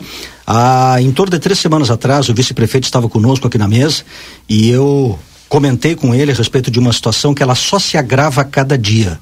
[0.46, 4.02] Há, em torno de três semanas atrás, o vice-prefeito estava conosco aqui na mesa
[4.48, 5.18] e eu
[5.48, 8.76] comentei com ele a respeito de uma situação que ela só se agrava a cada
[8.76, 9.18] dia.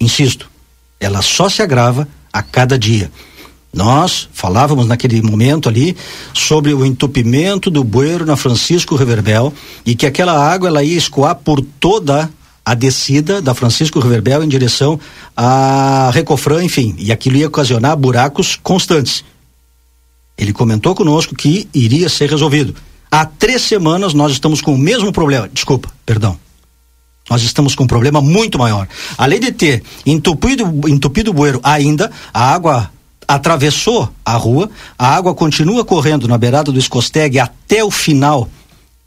[0.00, 0.50] Insisto,
[1.00, 3.10] ela só se agrava a cada dia.
[3.72, 5.96] Nós falávamos naquele momento ali
[6.34, 9.52] sobre o entupimento do bueiro na Francisco Reverbel
[9.84, 12.30] e que aquela água ela ia escoar por toda
[12.64, 15.00] a descida da Francisco Reverbel em direção
[15.36, 19.24] a Recofran, enfim, e aquilo ia ocasionar buracos constantes.
[20.36, 22.74] Ele comentou conosco que iria ser resolvido.
[23.10, 25.48] Há três semanas nós estamos com o mesmo problema.
[25.52, 26.38] Desculpa, perdão.
[27.32, 28.86] Nós estamos com um problema muito maior.
[29.16, 32.90] Além de ter entupido, entupido o bueiro ainda, a água
[33.26, 34.68] atravessou a rua,
[34.98, 38.50] a água continua correndo na beirada do Escosteg até o final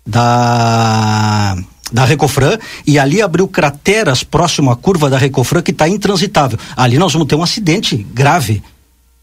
[0.04, 1.56] da
[1.92, 2.58] da Recofran
[2.88, 6.58] e ali abriu crateras próximo à curva da Recofran que está intransitável.
[6.76, 8.64] Ali nós vamos ter um acidente grave,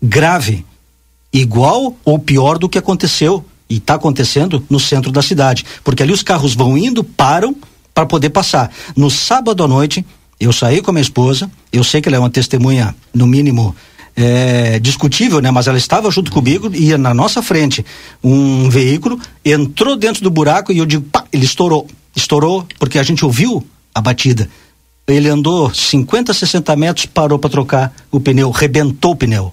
[0.00, 0.64] grave,
[1.32, 6.12] igual ou pior do que aconteceu e está acontecendo no centro da cidade, porque ali
[6.12, 7.57] os carros vão indo, param
[7.95, 8.70] para poder passar.
[8.97, 10.05] No sábado à noite,
[10.40, 13.74] eu saí com a minha esposa, eu sei que ela é uma testemunha, no mínimo,
[14.16, 15.51] é, discutível, né?
[15.51, 17.84] Mas ela estava junto comigo e ia na nossa frente
[18.22, 21.86] um veículo, entrou dentro do buraco e eu digo, pá, ele estourou.
[22.14, 23.64] Estourou porque a gente ouviu
[23.95, 24.49] a batida.
[25.07, 29.53] Ele andou 50, 60 metros, parou para trocar o pneu, rebentou o pneu.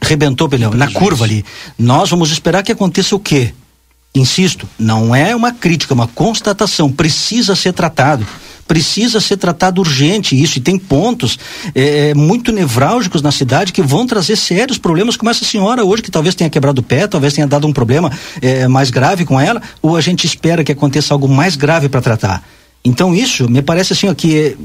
[0.00, 1.44] Rebentou o pneu, na curva ali.
[1.78, 3.52] Nós vamos esperar que aconteça o quê?
[4.14, 6.90] Insisto, não é uma crítica, é uma constatação.
[6.90, 8.26] Precisa ser tratado.
[8.66, 10.58] Precisa ser tratado urgente isso.
[10.58, 11.38] E tem pontos
[11.74, 16.10] é, muito nevrálgicos na cidade que vão trazer sérios problemas, como essa senhora hoje, que
[16.10, 18.10] talvez tenha quebrado o pé, talvez tenha dado um problema
[18.42, 22.02] é, mais grave com ela, ou a gente espera que aconteça algo mais grave para
[22.02, 22.46] tratar.
[22.84, 24.56] Então, isso me parece assim, ó, que é,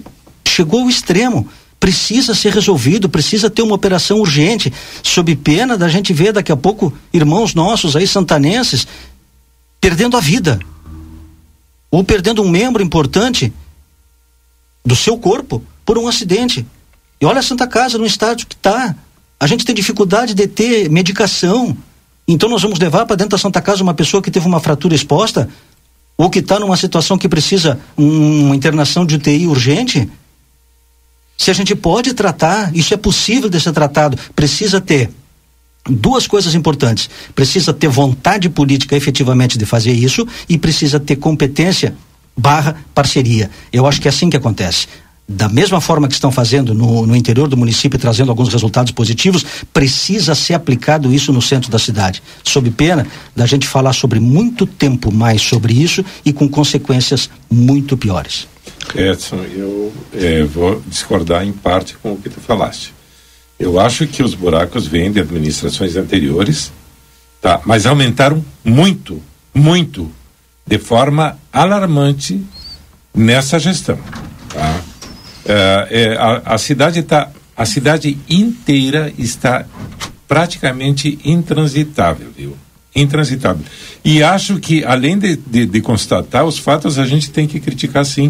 [0.48, 1.48] chegou ao extremo
[1.84, 4.72] precisa ser resolvido, precisa ter uma operação urgente,
[5.04, 8.88] sob pena da gente ver daqui a pouco irmãos nossos aí santanenses
[9.84, 10.60] perdendo a vida
[11.92, 13.52] ou perdendo um membro importante
[14.86, 16.66] do seu corpo por um acidente.
[17.20, 18.96] E olha a Santa Casa no estádio que está.
[19.38, 21.76] A gente tem dificuldade de ter medicação.
[22.26, 24.96] Então nós vamos levar para dentro da Santa Casa uma pessoa que teve uma fratura
[24.96, 25.50] exposta
[26.18, 30.10] ou que está numa situação que precisa um, uma internação de UTI urgente?
[31.38, 35.10] Se a gente pode tratar, isso é possível de ser tratado, precisa ter
[35.90, 37.10] duas coisas importantes.
[37.36, 41.96] Precisa ter vontade política efetivamente de fazer isso e precisa ter competência
[42.36, 43.50] barra parceria.
[43.72, 44.88] Eu acho que é assim que acontece.
[45.28, 49.46] Da mesma forma que estão fazendo no, no interior do município, trazendo alguns resultados positivos,
[49.72, 52.22] precisa ser aplicado isso no centro da cidade.
[52.44, 57.96] Sob pena da gente falar sobre muito tempo mais sobre isso e com consequências muito
[57.96, 58.48] piores.
[58.94, 62.94] Edson, eu é, vou discordar em parte com o que tu falaste.
[63.64, 66.70] Eu acho que os buracos vêm de administrações anteriores,
[67.42, 67.62] tá?
[67.66, 69.24] Mas aumentaram muito,
[69.56, 70.12] muito,
[70.68, 72.44] de forma alarmante
[73.16, 73.98] nessa gestão,
[74.50, 74.82] tá?
[75.46, 79.66] É, é, a, a cidade está, a cidade inteira está
[80.28, 82.58] praticamente intransitável, viu?
[82.94, 83.64] Intransitável.
[84.04, 88.06] E acho que além de, de, de constatar os fatos, a gente tem que criticar
[88.06, 88.30] sim,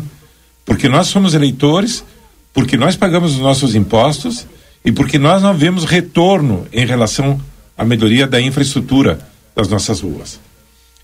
[0.64, 2.06] porque nós somos eleitores,
[2.54, 4.46] porque nós pagamos os nossos impostos
[4.84, 7.40] e porque nós não vemos retorno em relação
[7.78, 9.20] à melhoria da infraestrutura
[9.56, 10.40] das nossas ruas.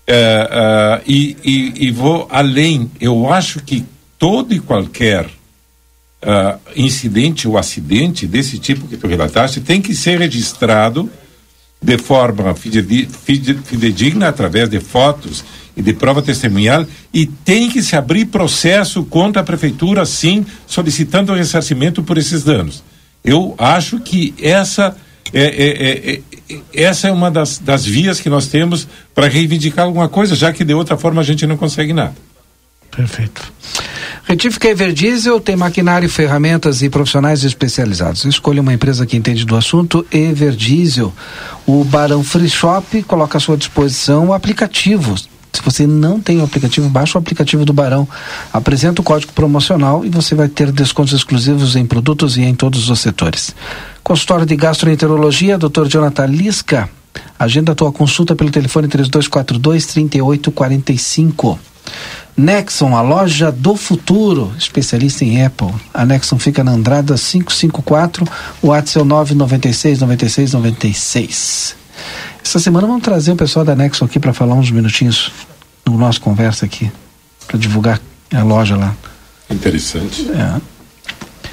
[0.06, 3.84] É, é, e, e, e, vou além, eu acho que
[4.18, 5.28] todo e qualquer
[6.20, 11.08] é, incidente ou acidente desse tipo que tu relataste tem que ser registrado
[11.82, 15.42] de forma fidedigna através de fotos
[15.74, 21.32] e de prova testemunhal e tem que se abrir processo contra a prefeitura, sim, solicitando
[21.32, 22.82] o ressarcimento por esses danos.
[23.24, 24.96] Eu acho que essa
[25.32, 29.84] é, é, é, é essa é uma das, das vias que nós temos para reivindicar
[29.84, 32.14] alguma coisa, já que de outra forma a gente não consegue nada.
[32.90, 33.52] Perfeito.
[34.24, 38.24] Retífica Everdiesel tem maquinário, ferramentas e profissionais especializados.
[38.24, 41.12] Escolha uma empresa que entende do assunto, Everdiesel.
[41.66, 45.14] O Barão Free Shop coloca à sua disposição o aplicativo
[45.52, 48.08] se você não tem o aplicativo, baixa o aplicativo do Barão,
[48.52, 52.88] apresenta o código promocional e você vai ter descontos exclusivos em produtos e em todos
[52.88, 53.54] os setores.
[54.02, 55.86] Consultório de Gastroenterologia, Dr.
[55.88, 56.88] Jonathan Lisca.
[57.38, 61.58] Agenda a tua consulta pelo telefone 3242 3845.
[62.36, 65.74] Nexon, a loja do futuro, especialista em Apple.
[65.92, 68.24] A Nexon fica na Andrada 554,
[68.62, 71.79] o WhatsApp é o 996 96 96.
[72.44, 75.30] Essa semana vamos trazer o pessoal da Nexo aqui para falar uns minutinhos
[75.86, 76.90] no nosso conversa aqui,
[77.46, 78.00] para divulgar
[78.32, 78.94] a loja lá.
[79.50, 80.26] Interessante.
[80.30, 80.60] É.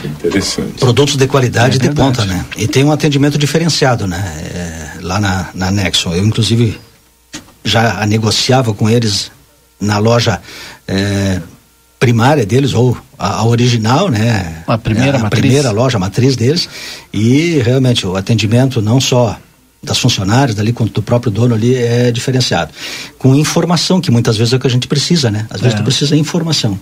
[0.06, 0.80] Interessante.
[0.80, 2.45] Produtos de qualidade é de ponta, né?
[2.56, 4.18] E tem um atendimento diferenciado, né?
[4.54, 6.14] É, lá na, na Nexon.
[6.14, 6.80] Eu, inclusive,
[7.64, 9.32] já negociava com eles
[9.80, 10.39] na loja
[10.88, 11.41] é,
[12.00, 14.64] primária deles, ou a, a, original, né?
[14.68, 15.41] A primeira a, a matriz.
[15.41, 16.70] primeira loja, a matriz deles.
[17.12, 19.38] E realmente o atendimento não só
[19.82, 22.71] das funcionárias dali quanto do próprio dono ali é diferenciado.
[23.17, 25.45] Com informação, que muitas vezes é o que a gente precisa, né?
[25.49, 25.78] Às vezes é.
[25.78, 26.80] tu precisa de informação.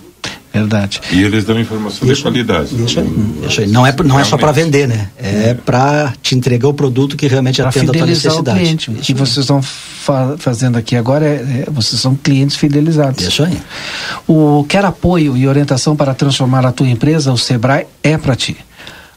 [0.52, 1.00] Verdade.
[1.12, 2.74] E eles dão informação isso, de qualidade.
[2.82, 3.00] Isso,
[3.46, 3.66] isso aí.
[3.66, 5.10] Não é, não é só para vender, né?
[5.18, 5.54] É, é.
[5.54, 8.58] para te entregar o produto que realmente pra atenda a tua necessidade.
[8.58, 8.90] O cliente.
[8.90, 13.22] O que vocês estão fa fazendo aqui agora é, é, vocês são clientes fidelizados.
[13.22, 13.60] Isso aí.
[14.26, 18.56] O quer apoio e orientação para transformar a tua empresa, o Sebrae é para ti.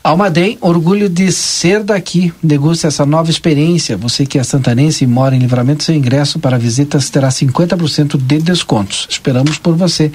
[0.09, 2.33] Almaden, orgulho de ser daqui.
[2.41, 3.95] Deguste essa nova experiência.
[3.95, 8.39] Você que é santanense e mora em livramento, seu ingresso para visitas terá 50% de
[8.39, 9.05] descontos.
[9.07, 10.11] Esperamos por você.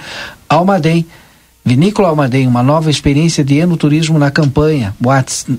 [0.49, 1.07] Almaden,
[1.65, 4.97] Vinícola Almaden, uma nova experiência de enoturismo na campanha.
[5.01, 5.57] WhatsApp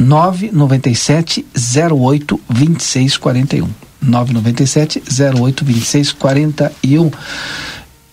[0.00, 1.46] 997
[1.92, 3.68] 08 2641.
[4.02, 5.00] 997
[5.40, 7.10] 08 2641.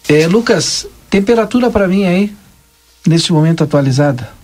[0.08, 2.32] É, Lucas, temperatura para mim aí,
[3.08, 4.43] nesse momento atualizada?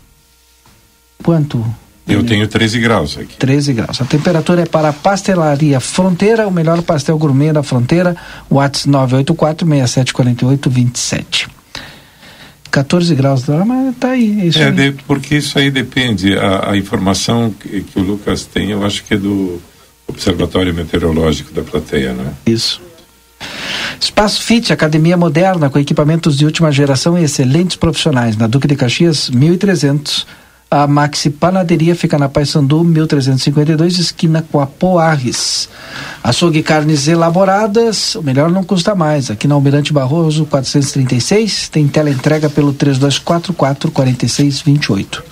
[1.24, 1.64] Quanto?
[2.08, 3.38] Eu tenho 13 graus aqui.
[3.38, 4.02] 13 graus.
[4.02, 8.16] A temperatura é para a pastelaria Fronteira, o melhor pastel gourmet da fronteira,
[8.50, 11.48] WhatsApp 984 6748 27.
[12.72, 14.42] 14 graus, mas tá aí.
[14.42, 14.72] É, isso é aí.
[14.72, 16.38] De, porque isso aí depende.
[16.38, 19.62] A, a informação que, que, o Lucas tem, eu acho que é do
[20.08, 22.34] Observatório Meteorológico da plateia, né?
[22.46, 22.82] Isso.
[24.00, 28.38] Espaço Fit, academia moderna com equipamentos de última geração e excelentes profissionais.
[28.38, 30.26] Na Duque de Caxias, 1300
[30.72, 35.68] a Maxi Panaderia fica na Paysandu 1352, esquina com a Poarres.
[36.24, 39.32] Açougue carnes elaboradas, o melhor não custa mais.
[39.32, 45.24] Aqui na Almirante Barroso 436, tem tela entrega pelo 3244 4628.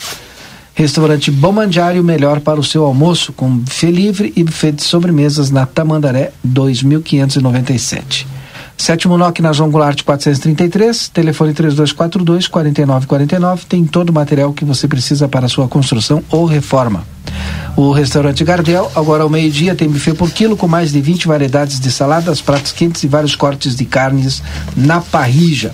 [0.73, 5.51] Restaurante Bom Mandiário, melhor para o seu almoço, com buffet livre e buffet de sobremesas
[5.51, 8.27] na Tamandaré 2597.
[8.77, 14.87] Sétimo NOC na João Goulart 433, telefone 3242 4949, tem todo o material que você
[14.87, 17.03] precisa para sua construção ou reforma.
[17.75, 21.79] O restaurante Gardel, agora ao meio-dia, tem buffet por quilo com mais de 20 variedades
[21.79, 24.41] de saladas, pratos quentes e vários cortes de carnes
[24.75, 25.73] na parrija.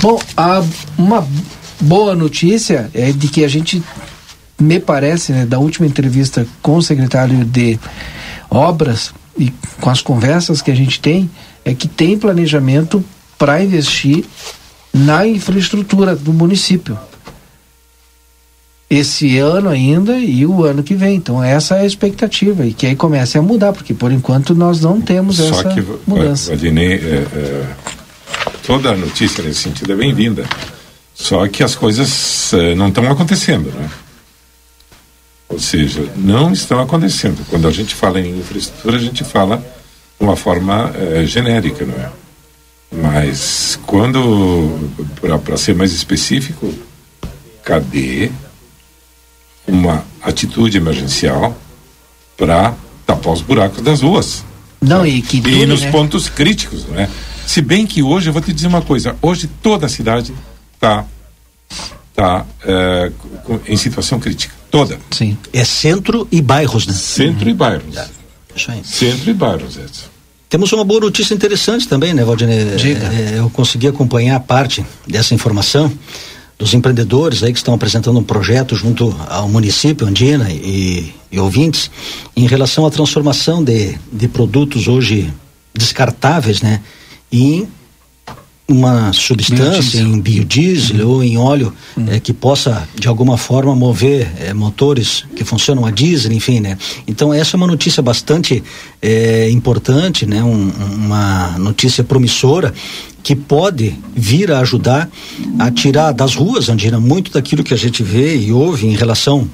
[0.00, 0.62] Bom, a,
[0.96, 1.26] uma
[1.80, 3.82] boa notícia é de que a gente,
[4.58, 7.78] me parece, né, da última entrevista com o secretário de
[8.50, 11.30] Obras e com as conversas que a gente tem,
[11.68, 13.04] é que tem planejamento
[13.36, 14.24] para investir
[14.92, 16.98] na infraestrutura do município.
[18.88, 21.16] Esse ano ainda e o ano que vem.
[21.16, 22.64] Então, essa é a expectativa.
[22.64, 25.84] E que aí comece a mudar, porque por enquanto nós não temos Só essa que,
[26.06, 26.48] mudança.
[26.52, 27.66] Valdinei, é, é,
[28.66, 30.46] toda notícia nesse sentido é bem-vinda.
[31.14, 33.90] Só que as coisas é, não estão acontecendo, né?
[35.50, 37.44] Ou seja, não estão acontecendo.
[37.50, 39.62] Quando a gente fala em infraestrutura, a gente fala
[40.18, 42.10] uma forma é, genérica, não é?
[42.90, 44.90] Mas quando,
[45.44, 46.72] para ser mais específico,
[47.62, 48.30] cadê
[49.66, 51.56] uma atitude emergencial
[52.36, 52.74] para
[53.06, 54.42] tapar os buracos das ruas?
[54.80, 55.90] Não, e que E dure, nos né?
[55.90, 57.08] pontos críticos, não é?
[57.46, 60.32] Se bem que hoje, eu vou te dizer uma coisa, hoje toda a cidade
[60.74, 61.04] está
[62.14, 63.12] tá, é,
[63.66, 64.54] em situação crítica.
[64.70, 64.98] Toda.
[65.10, 65.36] Sim.
[65.52, 66.92] É centro e bairros, né?
[66.92, 67.94] Centro e bairros.
[68.58, 68.82] Isso aí.
[68.84, 70.06] Centro e bairros, Edson.
[70.48, 72.58] Temos uma boa notícia interessante também, né, Valdinei?
[72.58, 75.92] É, eu consegui acompanhar parte dessa informação
[76.58, 81.90] dos empreendedores aí que estão apresentando um projeto junto ao município, Andina e, e ouvintes,
[82.34, 85.32] em relação à transformação de, de produtos hoje
[85.74, 86.80] descartáveis, né,
[87.30, 87.68] em
[88.70, 91.72] uma substância, em biodiesel ou em óleo
[92.08, 96.76] eh, que possa de alguma forma mover eh, motores que funcionam a diesel, enfim, né?
[97.06, 98.62] Então essa é uma notícia bastante
[99.00, 100.42] eh, importante, né?
[100.42, 102.74] Um- uma notícia promissora
[103.22, 105.08] que pode vir a ajudar
[105.58, 109.48] a tirar das ruas, Andina, muito daquilo que a gente vê e ouve em relação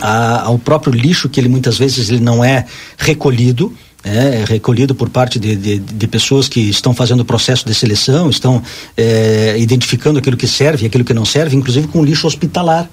[0.00, 2.66] a- ao próprio lixo que ele muitas vezes ele não é
[2.98, 3.72] recolhido
[4.04, 8.28] é recolhido por parte de, de, de pessoas que estão fazendo o processo de seleção,
[8.28, 8.62] estão
[8.96, 12.90] é, identificando aquilo que serve e aquilo que não serve, inclusive com lixo hospitalar.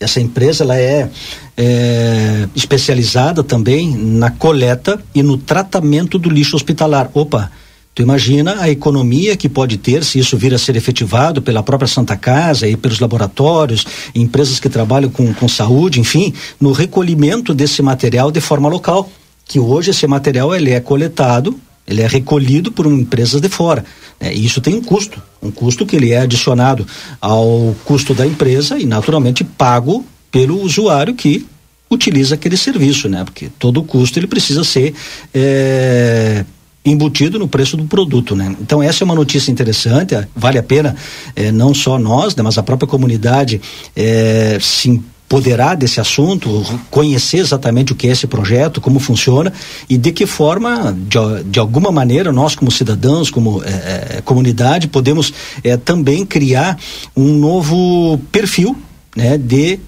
[0.00, 1.10] Essa empresa ela é,
[1.56, 7.10] é, especializada também na coleta e no tratamento do lixo hospitalar.
[7.14, 7.50] Opa,
[7.98, 11.88] Tu imagina a economia que pode ter se isso vir a ser efetivado pela própria
[11.88, 13.84] Santa Casa e pelos laboratórios,
[14.14, 19.10] empresas que trabalham com, com saúde, enfim, no recolhimento desse material de forma local.
[19.48, 23.84] Que hoje esse material ele é coletado, ele é recolhido por empresas de fora.
[24.20, 24.32] né?
[24.32, 26.86] E isso tem um custo, um custo que ele é adicionado
[27.20, 31.46] ao custo da empresa e naturalmente pago pelo usuário que
[31.90, 33.24] utiliza aquele serviço, né?
[33.24, 34.94] Porque todo o custo ele precisa ser
[35.32, 36.44] eh,
[36.84, 38.54] embutido no preço do produto, né?
[38.60, 40.94] Então essa é uma notícia interessante, vale a pena
[41.34, 43.60] eh, não só nós, né, mas a própria comunidade
[43.96, 49.52] eh, se empoderar desse assunto, conhecer exatamente o que é esse projeto, como funciona
[49.86, 55.30] e de que forma, de, de alguma maneira, nós como cidadãos, como eh, comunidade, podemos
[55.62, 56.78] eh, também criar
[57.14, 58.74] um novo perfil,
[59.14, 59.78] né, de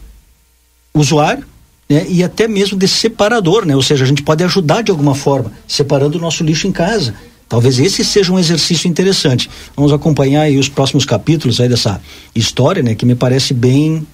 [0.93, 1.45] usuário
[1.89, 3.75] né, e até mesmo de separador, né?
[3.75, 7.15] Ou seja, a gente pode ajudar de alguma forma, separando o nosso lixo em casa.
[7.49, 9.49] Talvez esse seja um exercício interessante.
[9.75, 12.01] Vamos acompanhar aí os próximos capítulos aí dessa
[12.35, 12.95] história, né?
[12.95, 14.07] Que me parece bem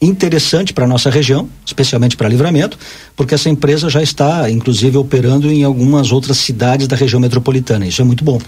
[0.00, 2.78] interessante para nossa região, especialmente para Livramento,
[3.14, 7.86] porque essa empresa já está, inclusive, operando em algumas outras cidades da região metropolitana.
[7.86, 8.38] Isso é muito bom.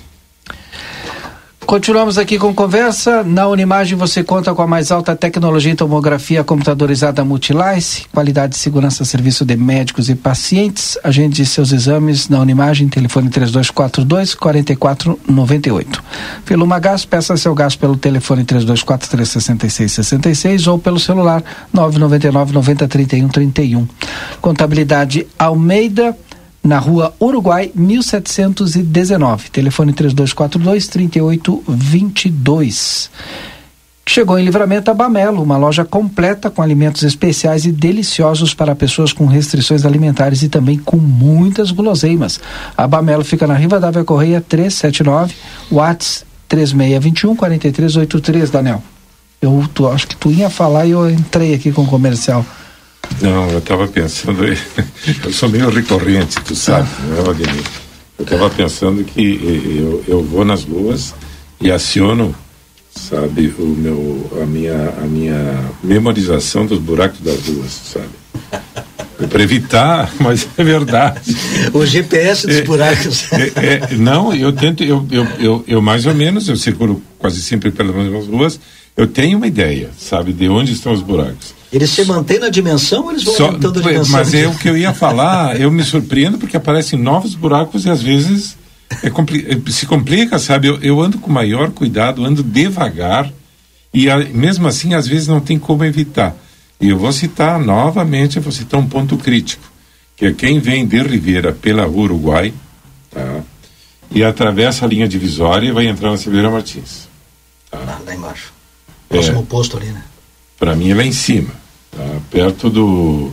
[1.68, 3.22] Continuamos aqui com conversa.
[3.22, 8.58] Na Unimagem você conta com a mais alta tecnologia em tomografia computadorizada Multilice, qualidade e
[8.58, 10.96] segurança serviço de médicos e pacientes.
[11.04, 16.02] Agende seus exames na Unimagem, telefone 3242 4498.
[16.46, 23.28] Feluma Gás, peça seu gás pelo telefone 3243 6666 ou pelo celular 999 90 31
[23.28, 23.86] 31.
[24.40, 26.16] Contabilidade Almeida
[26.68, 29.50] na rua Uruguai 1719.
[29.50, 33.10] Telefone 3242 3822.
[34.06, 39.12] Chegou em livramento a Bamelo, uma loja completa com alimentos especiais e deliciosos para pessoas
[39.12, 42.40] com restrições alimentares e também com muitas guloseimas.
[42.76, 45.34] A Bamelo fica na Rivadavia Correia 379,
[45.70, 48.82] Whats 3621 4383, Daniel.
[49.42, 52.46] Eu tu, acho que tu ia falar e eu entrei aqui com o comercial.
[53.20, 54.44] Não, eu estava pensando,
[55.24, 57.64] eu sou meio recorrente, tu sabe, não é, Valdemir?
[58.18, 61.14] Eu estava pensando que eu, eu vou nas ruas
[61.60, 62.34] e aciono
[62.98, 68.08] sabe, o meu, a minha, a minha memorização dos buracos das ruas, sabe?
[69.28, 71.36] Para evitar, mas é verdade.
[71.72, 73.32] O GPS dos É, buracos.
[73.32, 77.40] é, é, não, eu tento, eu, eu, eu, eu mais ou menos, eu circulo quase
[77.42, 78.58] sempre pelas mesmas ruas,
[78.96, 81.54] eu tenho uma ideia, sabe, de onde estão os buracos.
[81.72, 84.12] Eles se mantêm na dimensão ou eles vão Só- aumentando a dimensão?
[84.12, 87.90] mas é o que eu ia falar, eu me surpreendo porque aparecem novos buracos e
[87.90, 88.56] às vezes
[89.02, 90.68] é compli- é, se complica, sabe?
[90.68, 93.30] Eu, eu ando com maior cuidado, ando devagar
[93.92, 96.34] e a- mesmo assim às vezes não tem como evitar.
[96.80, 99.64] E eu vou citar novamente, eu vou citar um ponto crítico,
[100.16, 102.54] que é quem vem de Ribeira pela Uruguai,
[103.10, 103.40] tá?
[104.10, 107.08] E atravessa a linha divisória e vai entrar na Silveira Martins.
[107.70, 108.54] Lá, lá embaixo.
[109.10, 109.14] É.
[109.14, 110.02] Próximo posto ali, né?
[110.58, 111.50] Para mim é lá em cima,
[111.90, 112.04] tá?
[112.30, 113.32] perto do,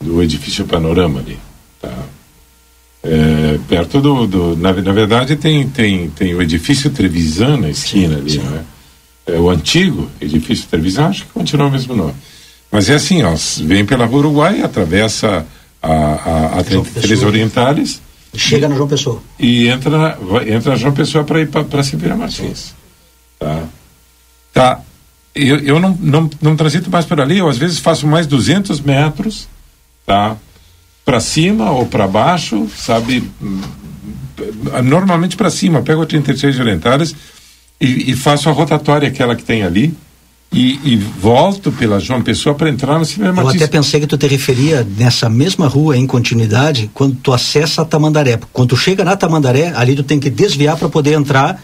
[0.00, 1.38] do edifício Panorama ali.
[1.80, 1.92] Tá?
[3.02, 4.26] É, perto do.
[4.26, 8.64] do na, na verdade, tem, tem, tem o edifício Trevisan na esquina ali, né?
[9.26, 12.14] É o antigo edifício Trevisan, acho que continua o mesmo nome.
[12.70, 15.46] Mas é assim, ó, vem pela Rua Uruguai, atravessa
[15.82, 17.28] a, a, a 33 Pessoa.
[17.28, 18.00] Orientales
[18.34, 19.22] Chega no João Pessoa.
[19.38, 22.74] e entra, vai, entra João Pessoa para ir para Silveira Martins.
[23.38, 23.64] Tá?
[24.54, 24.80] Tá.
[25.34, 28.80] Eu, eu não, não, não transito mais por ali, eu às vezes faço mais 200
[28.80, 29.48] metros,
[30.04, 30.36] tá?
[31.04, 33.30] Para cima ou para baixo, sabe?
[34.84, 37.14] Normalmente para cima, pego a 33 orientais
[37.80, 39.94] e, e faço a rotatória, aquela que tem ali,
[40.52, 44.18] e, e volto pela João Pessoa para entrar no Silveira Eu até pensei que tu
[44.18, 48.38] te referia nessa mesma rua em continuidade quando tu acessa a Tamandaré.
[48.52, 51.62] Quando tu chega na Tamandaré, ali tu tem que desviar para poder entrar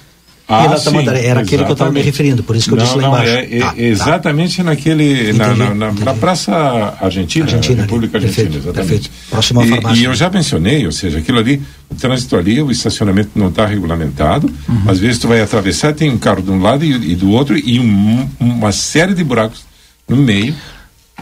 [0.49, 1.27] pela Ah, sim, Tamandaré.
[1.27, 3.09] Era aquele que eu estava me referindo, por isso que eu não, disse lá não,
[3.11, 3.31] embaixo.
[3.33, 3.75] É, é Tá, tá.
[3.83, 8.27] exatamente naquele na, na, na, na Praça Argentina, Argentina, República ali.
[8.27, 9.09] Argentina, Perfeito, exatamente.
[9.09, 9.31] perfeito.
[9.31, 10.01] Próximo e, farmácia.
[10.01, 13.67] e eu já mencionei, ou seja, aquilo ali, o trânsito ali, o estacionamento não está
[13.67, 14.51] regulamentado.
[14.69, 14.83] Uhum.
[14.91, 17.57] Às vezes tu vai atravessar, tem um carro de um lado e, e do outro
[17.59, 19.67] e um- uma série de buracos
[20.09, 20.55] no meio.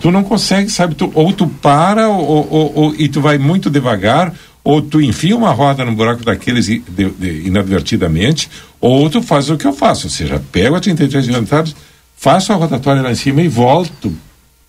[0.00, 0.94] Tu não consegue, sabe?
[0.94, 4.32] Tu, ou tu para ou, ou- ou- e tu vai muito devagar,
[4.66, 8.50] ou tu enfia uma roda no buraco daqueles de- de- inadvertidamente,
[8.80, 11.76] ou tu faz o que eu faço, ou seja, pego a 33 entradas,
[12.16, 14.12] faço a rotatória lá em cima e volto,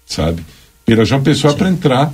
[0.05, 0.43] sabe?
[0.85, 2.13] Pela João Pessoa para entrar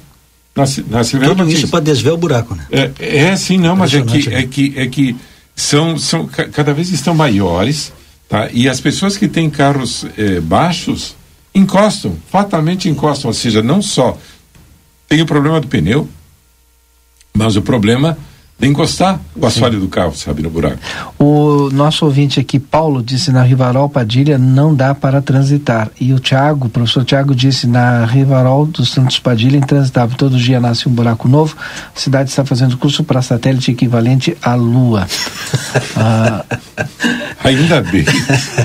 [0.55, 1.59] na, na Silveira Tudo Martins.
[1.59, 2.65] isso para desviar o buraco, né?
[2.71, 2.91] É,
[3.31, 4.39] é sim, não, mas é que, né?
[4.39, 5.15] é que, é que
[5.53, 7.91] são, são ca- cada vez estão maiores,
[8.29, 8.49] tá?
[8.53, 11.15] E as pessoas que têm carros eh, baixos
[11.53, 14.17] encostam, fatalmente encostam, ou seja, não só
[15.07, 16.07] tem o problema do pneu,
[17.35, 18.17] mas o problema
[18.65, 20.77] encostar o assoalho do carro, sabe, no buraco.
[21.19, 25.89] O nosso ouvinte aqui, Paulo, disse na Rivarol Padilha não dá para transitar.
[25.99, 30.17] E o Tiago, o professor Tiago disse na Rivarol dos Santos Padilha intransitável.
[30.17, 31.55] Todo dia nasce um buraco novo.
[31.95, 35.07] A cidade está fazendo curso para satélite equivalente à Lua.
[35.95, 36.43] Ah,
[37.43, 38.05] Ainda bem,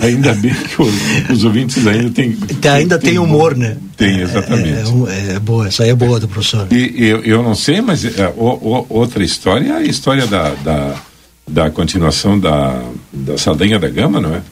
[0.02, 0.94] ainda bem que os,
[1.30, 2.36] os ouvintes ainda têm.
[2.72, 3.76] Ainda tem humor, né?
[3.96, 4.78] Tem, exatamente.
[4.80, 6.66] É, um- é boa, essa aí é boa do professor.
[6.70, 10.50] E eu, eu não sei, mas é, o- o- outra história é a história da,
[10.50, 11.02] da,
[11.46, 12.82] da continuação da,
[13.12, 14.42] da Saldanha da Gama, não é?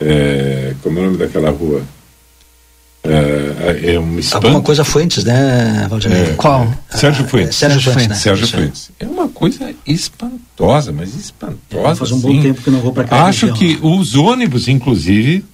[0.00, 1.82] É, Como é o nome daquela rua?
[3.02, 4.46] É, é um espanto.
[4.46, 6.18] Alguma coisa Fuentes, né, Valdemir?
[6.18, 7.56] É, Sérgio Fuentes.
[7.56, 8.14] Sérgio Fuentes, né?
[8.14, 8.46] Sérgio.
[8.46, 8.90] Fuentes.
[8.98, 11.96] É uma coisa espantosa, mas espantosa.
[11.96, 12.42] Faz um bom assim.
[12.42, 13.24] tempo que não vou pra cá.
[13.24, 15.44] Acho que os ônibus, inclusive,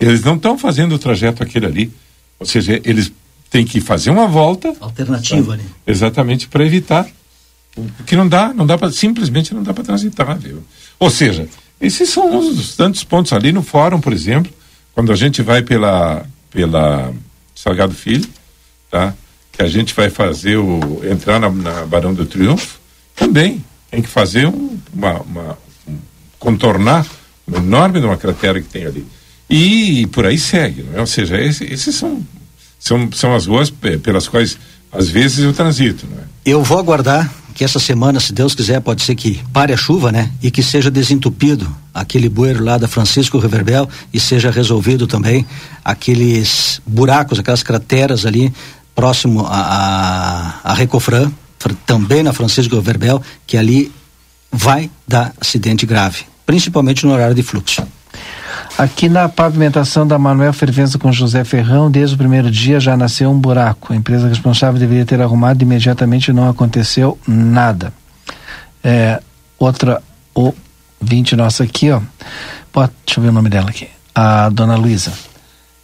[0.00, 1.92] eles não estão fazendo o trajeto aquele ali.
[2.40, 3.12] Ou seja, eles
[3.48, 4.74] têm que fazer uma volta.
[4.80, 5.64] Alternativa ali.
[5.86, 7.06] Exatamente para evitar.
[7.96, 10.62] Porque não dá, não dá para simplesmente não dá para transitar, viu?
[10.98, 11.48] Ou seja,
[11.80, 14.52] esses são uns dos tantos pontos ali no fórum, por exemplo,
[14.94, 17.12] quando a gente vai pela pela
[17.54, 18.28] Salgado Filho,
[18.90, 19.12] tá?
[19.50, 22.78] Que a gente vai fazer o entrar na, na Barão do Triunfo,
[23.16, 25.58] também tem que fazer um, uma, uma-
[25.88, 25.98] um-
[26.38, 27.04] contornar
[27.52, 29.04] enorme de uma cratera que tem ali.
[29.50, 31.00] E por aí segue, não é?
[31.00, 32.24] Ou seja, esse- esses são,
[32.78, 34.56] são, são as ruas pe- pelas quais
[34.92, 36.24] às vezes eu transito, não é?
[36.44, 40.10] Eu vou aguardar que essa semana, se Deus quiser, pode ser que pare a chuva,
[40.10, 40.30] né?
[40.42, 45.46] E que seja desentupido aquele bueiro lá da Francisco Reverbel e seja resolvido também
[45.84, 48.52] aqueles buracos, aquelas crateras ali
[48.94, 53.92] próximo a, a, a Recofran, fr- também na Francisco Reverbel, que ali
[54.50, 57.84] vai dar acidente grave, principalmente no horário de fluxo.
[58.76, 63.30] Aqui na pavimentação da Manuel Fervenza com José Ferrão, desde o primeiro dia já nasceu
[63.30, 63.92] um buraco.
[63.92, 67.92] A empresa responsável deveria ter arrumado imediatamente não aconteceu nada.
[68.82, 69.22] É,
[69.60, 70.02] outra
[70.34, 72.00] ouvinte nossa aqui, ó.
[72.72, 73.86] Bota, deixa eu ver o nome dela aqui.
[74.12, 75.12] A dona Luísa.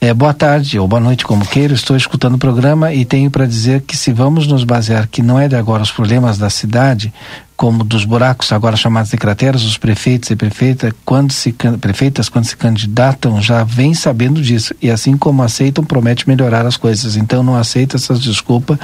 [0.01, 1.75] É, boa tarde ou boa noite, como queira.
[1.75, 5.39] Estou escutando o programa e tenho para dizer que se vamos nos basear que não
[5.39, 7.13] é de agora os problemas da cidade,
[7.61, 12.47] como dos buracos agora chamados de crateras, os prefeitos e prefeita, quando se prefeitas quando
[12.47, 17.17] se candidatam já vêm sabendo disso e assim como aceitam promete melhorar as coisas.
[17.17, 18.79] Então não aceita essas desculpas.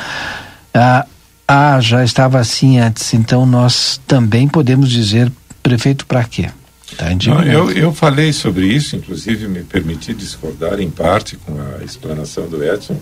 [0.74, 1.06] Ah,
[1.48, 3.14] ah, já estava assim antes.
[3.14, 5.32] Então nós também podemos dizer
[5.62, 6.50] prefeito para quê?
[6.98, 11.82] Tá Não, eu, eu falei sobre isso, inclusive me permiti discordar em parte com a
[11.82, 13.00] explanação do Edson,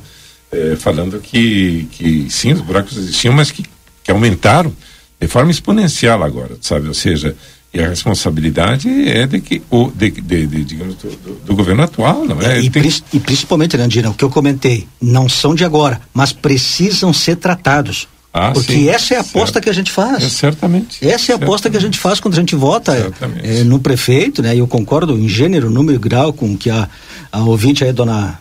[0.53, 3.65] eh, falando que, que sim, os buracos existiam, mas que,
[4.05, 4.73] que aumentaram
[5.20, 6.89] de forma exponencial agora, sabe?
[6.89, 7.35] Ou seja,
[7.73, 11.11] e a responsabilidade é de que o de, de, de, digamos do,
[11.47, 12.61] do- governo atual, não é?
[12.61, 17.12] E, Tem- e principalmente, Nandira, o que eu comentei, não são de agora, mas precisam
[17.12, 18.07] ser tratados.
[18.36, 19.65] Ah, Porque sim, essa é a aposta certo.
[19.65, 20.24] que a gente faz.
[20.24, 21.07] É, certamente.
[21.09, 23.47] Essa é a aposta que a gente faz quando a gente vota Certamente.
[23.49, 24.57] eh, no prefeito, né?
[24.57, 26.89] E eu concordo em gênero, número e grau com o que a,
[27.31, 28.41] a ouvinte aí, dona.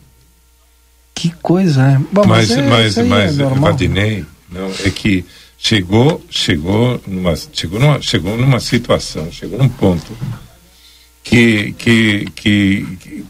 [1.16, 2.02] Que coisa, né?
[2.12, 3.70] Bom, mas é, mas, aí mas é normal.
[3.70, 5.24] Valdinei, não, é que
[5.58, 10.12] chegou chegou numa chegou numa chegou numa situação chegou num ponto
[11.24, 13.24] que que, que, que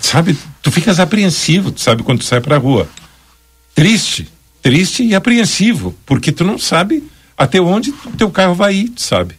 [0.00, 2.88] sabe tu ficas apreensivo tu sabe quando tu sai para rua
[3.74, 4.28] triste
[4.60, 7.04] triste e apreensivo porque tu não sabe
[7.38, 9.36] até onde o teu carro vai ir tu sabe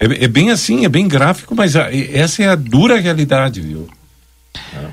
[0.00, 3.88] é, é bem assim é bem gráfico mas a- essa é a dura realidade viu
[4.74, 4.86] É,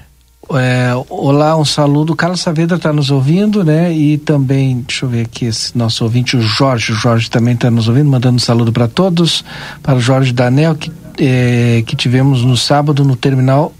[1.09, 2.13] olá, um saludo.
[2.13, 3.93] O Carlos Saavedra está nos ouvindo, né?
[3.93, 6.91] E também, deixa eu ver aqui, esse nosso ouvinte, o Jorge.
[6.91, 9.43] O Jorge também está nos ouvindo, mandando um saludo para todos.
[9.81, 13.73] Para o Jorge Danel, que, eh, que tivemos no sábado no terminal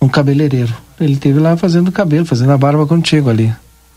[0.00, 0.74] um cabeleireiro.
[1.00, 3.52] Ele teve lá fazendo cabelo, fazendo a barba contigo ali.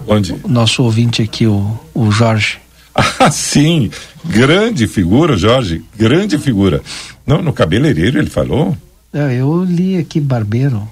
[0.07, 2.59] onde O nosso ouvinte aqui, o, o Jorge.
[3.19, 3.91] Ah, sim,
[4.23, 6.81] grande figura, Jorge, grande figura.
[7.27, 8.77] Não, no cabeleireiro ele falou?
[9.11, 10.87] É, eu li aqui barbeiro,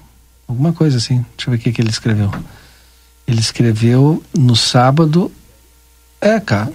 [0.48, 1.24] alguma coisa assim.
[1.36, 2.30] Deixa eu ver o que, que ele escreveu.
[3.26, 5.30] Ele escreveu no sábado.
[6.20, 6.72] É, cara.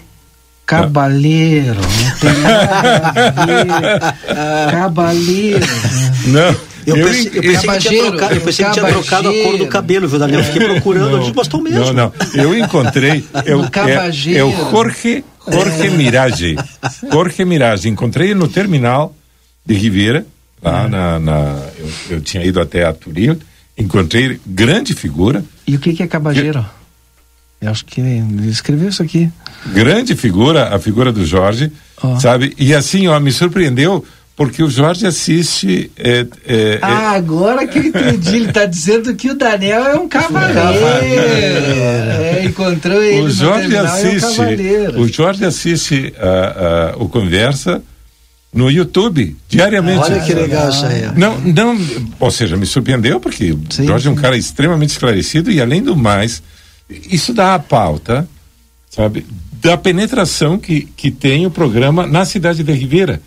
[0.66, 1.82] Cabaleiro.
[1.82, 4.72] Não tem nada a ver.
[4.72, 5.66] Cabaleiro.
[6.28, 6.70] Não.
[6.86, 9.68] Eu, pensei, eu pensei que tinha trocado, eu pensei que tinha trocado a cor do
[9.68, 10.40] cabelo, viu, Daniel?
[10.40, 11.80] Eu fiquei procurando, eu disse, mesmo.
[11.80, 12.14] Não, não.
[12.34, 13.24] Eu encontrei.
[13.46, 14.40] Eu, No é, Cabageiro.
[14.40, 16.56] é o Jorge, Jorge Mirage.
[17.12, 17.90] Jorge Mirage.
[17.90, 19.14] Encontrei ele no terminal
[19.66, 20.26] de Ribeira,
[20.64, 21.20] lá na.
[21.20, 23.38] na- eu, eu tinha ido até a Turil.
[23.80, 26.66] Encontrei grande figura, E o que, que é cabageiro?
[27.62, 29.30] Eu acho que ele escreveu isso aqui.
[29.74, 31.72] grande figura, a figura do Jorge,
[32.22, 32.54] sabe?
[32.58, 35.92] E assim, ó, me surpreendeu, porque o Jorge assiste.
[35.98, 38.36] é, é, Ah, agora que eu entendi.
[38.38, 40.64] Ele está dizendo que o Daniel é um cavaleiro.
[42.22, 45.02] É, encontrou ele o no Jorge é um assiste, cavaleiro.
[45.02, 46.14] o Jorge assiste
[46.98, 47.82] o Conversa
[48.54, 50.04] no YouTube diariamente.
[50.04, 51.04] Olha que legal isso aí.
[51.16, 51.78] Não, não,
[52.20, 55.96] ou seja, me surpreendeu porque o Jorge é um cara extremamente esclarecido e além do
[55.96, 56.42] mais,
[56.90, 58.28] isso dá a pauta,
[58.90, 59.26] sabe,
[59.62, 63.22] da penetração que, que tem o programa na cidade de Ribeira.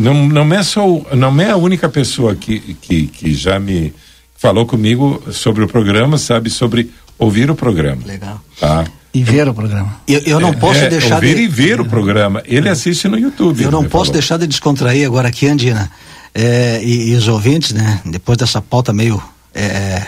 [0.00, 0.84] Não, não é só
[1.14, 3.94] não é a única pessoa que, que, que já me
[4.36, 8.02] falou comigo sobre o programa, sabe, sobre ouvir o programa.
[8.04, 8.42] Legal.
[8.58, 8.84] Tá?
[9.12, 9.96] E ver o programa.
[10.06, 11.42] Eu, eu não posso É, deixar ouvir de...
[11.42, 12.42] e ver o programa.
[12.46, 13.62] Ele assiste no YouTube.
[13.62, 14.12] Eu não ele posso falou.
[14.14, 15.90] deixar de descontrair agora aqui, Andina.
[16.32, 18.00] É, e, e os ouvintes, né?
[18.04, 19.20] Depois dessa pauta meio
[19.52, 20.00] é,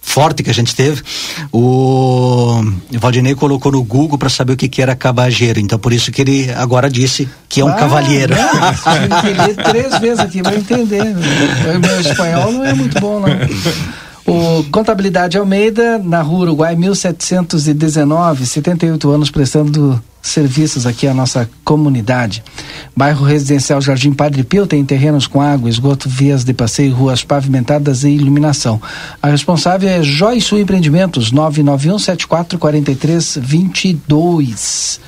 [0.00, 1.02] forte que a gente teve,
[1.50, 2.62] o
[2.92, 5.58] Valdinei colocou no Google para saber o que, que era cabageiro.
[5.58, 8.34] Então por isso que ele agora disse que é um Ah, cavalheiro.
[8.36, 11.02] não, ler três vezes aqui para entender.
[11.02, 13.26] O meu espanhol não é muito bom, não.
[14.26, 22.42] O Contabilidade Almeida, na Rua Uruguai, 1719, 78 anos prestando serviços aqui à nossa comunidade.
[22.96, 28.02] Bairro Residencial Jardim Padre Pio tem terrenos com água, esgoto, vias de passeio, ruas pavimentadas
[28.04, 28.80] e iluminação.
[29.20, 35.00] A responsável é Joy Sul Empreendimentos, 991 74 43 22.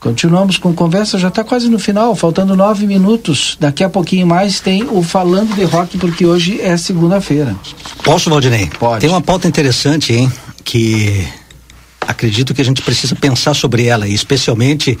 [0.00, 3.58] Continuamos com conversa, já está quase no final, faltando nove minutos.
[3.60, 7.54] Daqui a pouquinho mais tem o Falando de Rock, porque hoje é segunda-feira.
[8.02, 8.70] Posso, Valdinei?
[8.78, 9.02] Pode.
[9.02, 10.32] Tem uma pauta interessante, hein?
[10.64, 11.28] Que
[12.00, 14.98] acredito que a gente precisa pensar sobre ela, e especialmente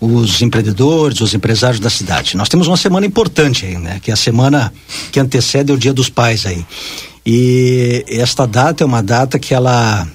[0.00, 2.34] os empreendedores, os empresários da cidade.
[2.34, 4.00] Nós temos uma semana importante aí, né?
[4.02, 4.72] Que é a semana
[5.12, 6.64] que antecede o Dia dos Pais aí.
[7.24, 10.08] E esta data é uma data que ela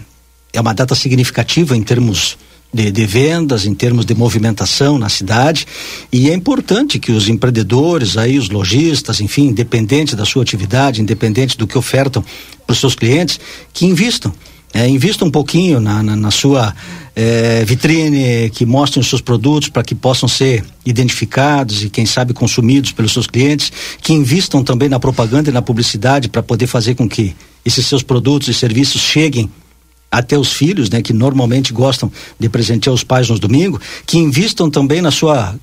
[0.52, 2.36] é uma data significativa em termos
[2.74, 5.68] de, de, vendas, em termos de movimentação na cidade.
[6.12, 11.58] E é importante que os empreendedores, aí, os lojistas, enfim, independente da sua atividade, independente
[11.58, 12.24] do que ofertam
[12.66, 13.40] para os seus clientes,
[13.72, 14.34] que invistam.
[14.76, 16.74] É, invista um pouquinho na, na, na sua
[17.16, 22.34] é, vitrine, que mostrem os seus produtos para que possam ser identificados e, quem sabe,
[22.34, 23.72] consumidos pelos seus clientes,
[24.02, 28.02] que invistam também na propaganda e na publicidade para poder fazer com que esses seus
[28.02, 29.48] produtos e serviços cheguem
[30.14, 34.70] até os filhos, né, que normalmente gostam de presentear os pais nos domingos, que invistam
[34.70, 35.56] também na sua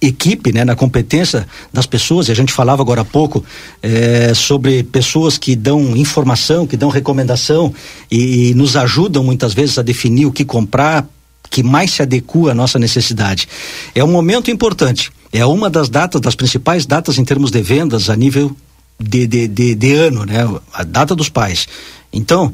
[0.00, 2.28] equipe, né, na competência das pessoas.
[2.28, 3.44] E a gente falava agora há pouco
[3.82, 7.74] eh, sobre pessoas que dão informação, que dão recomendação
[8.08, 11.04] e, e nos ajudam muitas vezes a definir o que comprar,
[11.50, 13.48] que mais se adequa à nossa necessidade.
[13.92, 15.10] É um momento importante.
[15.32, 18.54] É uma das datas, das principais datas em termos de vendas a nível
[19.00, 20.48] de, de, de, de ano, né?
[20.72, 21.66] A data dos pais.
[22.12, 22.52] Então,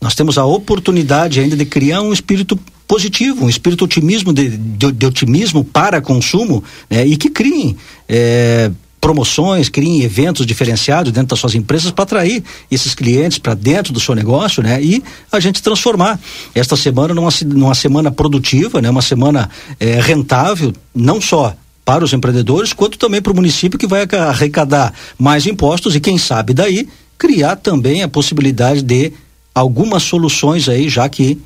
[0.00, 4.92] nós temos a oportunidade ainda de criar um espírito positivo, um espírito otimismo de, de,
[4.92, 7.06] de otimismo para consumo né?
[7.06, 7.76] e que criem
[8.08, 8.70] é,
[9.00, 14.00] promoções, criem eventos diferenciados dentro das suas empresas para atrair esses clientes para dentro do
[14.00, 14.82] seu negócio, né?
[14.82, 16.18] E a gente transformar
[16.54, 18.90] esta semana numa, numa semana produtiva, né?
[18.90, 19.48] Uma semana
[19.78, 21.54] é, rentável, não só
[21.84, 26.18] para os empreendedores, quanto também para o município que vai arrecadar mais impostos e quem
[26.18, 29.12] sabe daí criar também a possibilidade de
[29.58, 31.36] algumas soluções aí, já que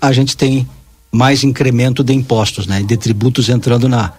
[0.00, 0.66] a gente tem
[1.12, 2.82] mais incremento de impostos, né?
[2.82, 4.12] De tributos entrando na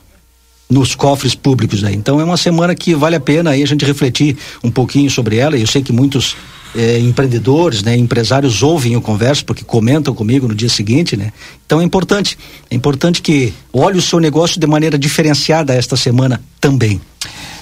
[0.70, 1.96] nos cofres públicos aí.
[1.96, 5.38] Então é uma semana que vale a pena aí a gente refletir um pouquinho sobre
[5.38, 5.58] ela.
[5.58, 6.38] Eu sei que muitos
[6.76, 11.34] eh, empreendedores, né, empresários ouvem o converso porque comentam comigo no dia seguinte, né?
[11.66, 12.38] Então é importante,
[12.70, 17.02] é importante que olhe o seu negócio de maneira diferenciada esta semana também.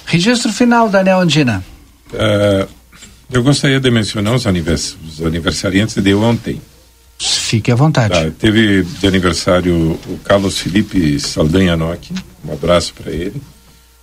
[0.04, 1.64] Registro final, Daniel Andina.
[2.12, 2.68] Uh,
[3.30, 6.60] eu gostaria de mencionar os, anivers os aniversariantes de ontem.
[7.18, 8.14] Fique à vontade.
[8.14, 12.14] Tá, teve de aniversário o Carlos Felipe Saldanha Nock,
[12.44, 13.40] um abraço para ele.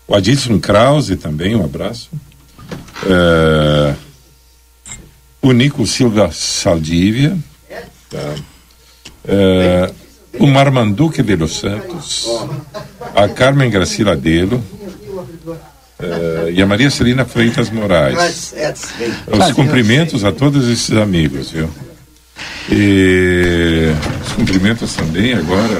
[0.08, 2.10] O Adilson Krause também, um abraço.
[3.04, 3.96] Uh,
[5.42, 7.38] o Nico Silva Saldívia.
[8.10, 8.36] Tá.
[9.24, 9.96] Uh,
[10.38, 12.28] o Marmanduque de los Santos.
[13.16, 14.64] A Carmen Gracila Delo.
[16.06, 18.54] Uh, e a Maria Celina Freitas Moraes.
[19.28, 21.70] Os cumprimentos a todos esses amigos, viu?
[22.72, 23.94] E
[24.26, 25.80] os cumprimentos também agora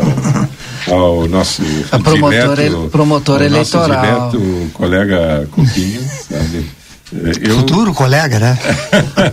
[0.88, 4.32] ao, ao nosso a promotor, direto, promotor ao eleitoral.
[4.32, 6.66] Nosso colega Coquinho, sabe?
[7.14, 7.58] Eu...
[7.58, 8.58] Futuro colega, né?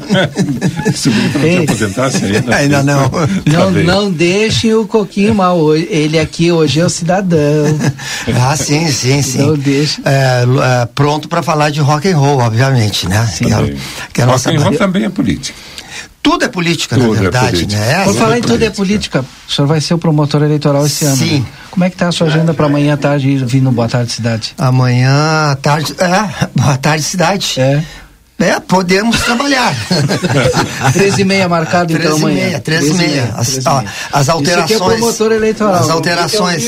[0.95, 2.55] Subiu para te aposentasse ainda.
[2.57, 3.11] ainda não.
[3.47, 5.75] Não, não deixem o Coquinho mal.
[5.75, 7.39] Ele aqui hoje é o cidadão.
[8.41, 9.39] ah, sim, sim, sim.
[9.39, 10.03] Não deixa.
[10.05, 10.45] É,
[10.83, 13.27] é, pronto para falar de rock and roll, obviamente, né?
[13.27, 13.77] Sim, que é,
[14.13, 15.59] que é rock and roll também é política.
[16.23, 18.05] Tudo é política, tudo na verdade, é né?
[18.05, 21.17] Por falar em tudo é política, o senhor vai ser o promotor eleitoral esse ano.
[21.17, 21.41] Sim.
[21.41, 21.47] Né?
[21.71, 24.13] Como é que tá a sua agenda para amanhã à tarde vir no Boa Tarde
[24.13, 24.55] Cidade?
[24.57, 27.55] Amanhã à tarde, é, Boa Tarde Cidade.
[27.59, 27.83] É.
[28.39, 29.73] É, podemos trabalhar.
[30.93, 32.59] 13 e meia marcado então amanhã.
[32.59, 33.35] 13 e meia.
[33.37, 34.71] As, ó, as alterações.
[34.71, 35.75] Isso aqui é promotor eleitoral.
[35.75, 36.65] As alterações.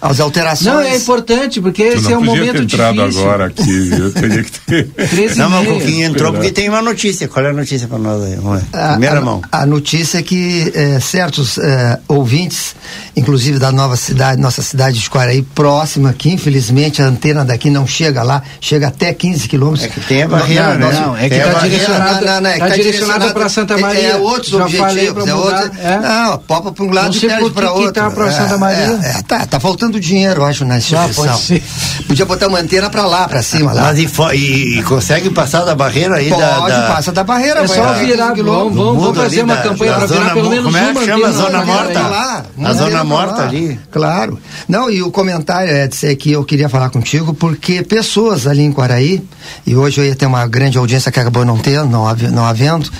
[0.00, 0.66] As alterações.
[0.74, 3.20] Não, é importante, porque tu esse é um momento ter entrado difícil.
[3.22, 4.12] agora aqui, viu?
[4.12, 4.84] Teria que ter.
[5.08, 7.26] 13 Não, mas o Coquinho entrou porque tem uma notícia.
[7.26, 8.36] Qual é a notícia para nós aí?
[8.36, 8.62] Vamos.
[8.72, 9.42] A, Primeira a, mão.
[9.50, 12.76] A notícia é que é, certos é, ouvintes
[13.16, 16.32] inclusive da nova cidade, nossa cidade de Quaraí, próxima aqui.
[16.32, 19.84] Infelizmente, a antena daqui não chega lá, chega até 15 quilômetros.
[19.84, 21.00] É que tem a barreira, não, né?
[21.00, 24.08] Não, é que está barreira, direcionado, não, não, é tá tá direcionado para Santa Maria.
[24.08, 25.24] É, outros Já falei objetivos.
[25.24, 25.98] pra É outro, é.
[25.98, 27.92] Não, popa para um lado Não e perde para que que outro.
[27.92, 29.00] tá pra É, Santa Maria.
[29.02, 31.24] É, é, tá, tá faltando dinheiro, eu acho, na instituição.
[31.24, 31.62] pode ser.
[32.06, 33.82] Podia botar uma antena para lá, para cima lá.
[33.82, 36.82] Mas e, e- e consegue passar da barreira aí Pode, da, da...
[36.88, 37.60] passa da barreira.
[37.60, 40.50] É vai só virar, 15 vamos, vamos, fazer uma da- campanha da para virar pelo
[40.50, 42.00] menos como é que uma chama zona na morta?
[42.00, 43.78] lá, A zona pra morta ali.
[43.90, 44.38] Claro.
[44.68, 48.72] Não, e o comentário é dizer que eu queria falar contigo porque pessoas ali em
[48.72, 49.22] Quaraí,
[49.66, 52.90] e hoje eu ia ter uma grande audiência que acabou não tendo, não, não havendo,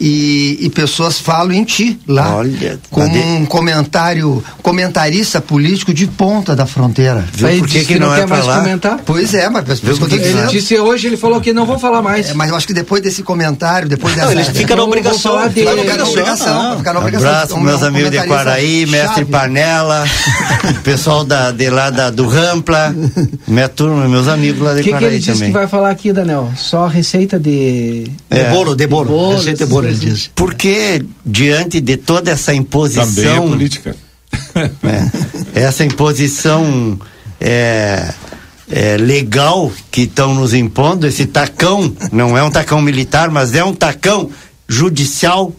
[0.00, 6.06] e, e pessoas falam em ti lá, Olha, como um comentário, comentarista político de
[6.36, 7.24] ponta da fronteira.
[7.32, 8.58] Viu Aí por que que que não não é quer mais lá?
[8.58, 9.00] comentar.
[9.04, 10.38] Pois é, mas por isso que que dizendo.
[10.42, 12.30] Ele disse hoje, ele falou que não vou falar mais.
[12.30, 14.50] É, mas eu acho que depois desse comentário, depois Não, dessa.
[14.50, 15.50] ele fica na obrigação.
[15.50, 16.60] fica na obrigação.
[16.72, 16.76] Ah.
[16.76, 17.28] fica na obrigação.
[17.28, 19.24] Abraço meus amigos de Quaraí, mestre.
[19.24, 20.04] Panela,
[20.84, 22.94] pessoal da, de lá da, do Rampla,
[23.46, 25.48] minha turma, meus amigos lá O de que, que Quaraí ele disse também.
[25.48, 26.52] que vai falar aqui, Daniel?
[26.56, 28.10] Só receita de.
[28.30, 28.44] É.
[28.44, 29.06] De bolo, de bolo.
[29.08, 30.30] Bolo, Receita de bolo, ele diz.
[30.34, 33.96] Porque diante de toda essa Também é imposição, política.
[35.54, 36.98] É, essa imposição
[37.40, 38.12] é,
[38.70, 43.62] é, legal que estão nos impondo, esse tacão, não é um tacão militar, mas é
[43.64, 44.30] um tacão
[44.68, 45.52] judicial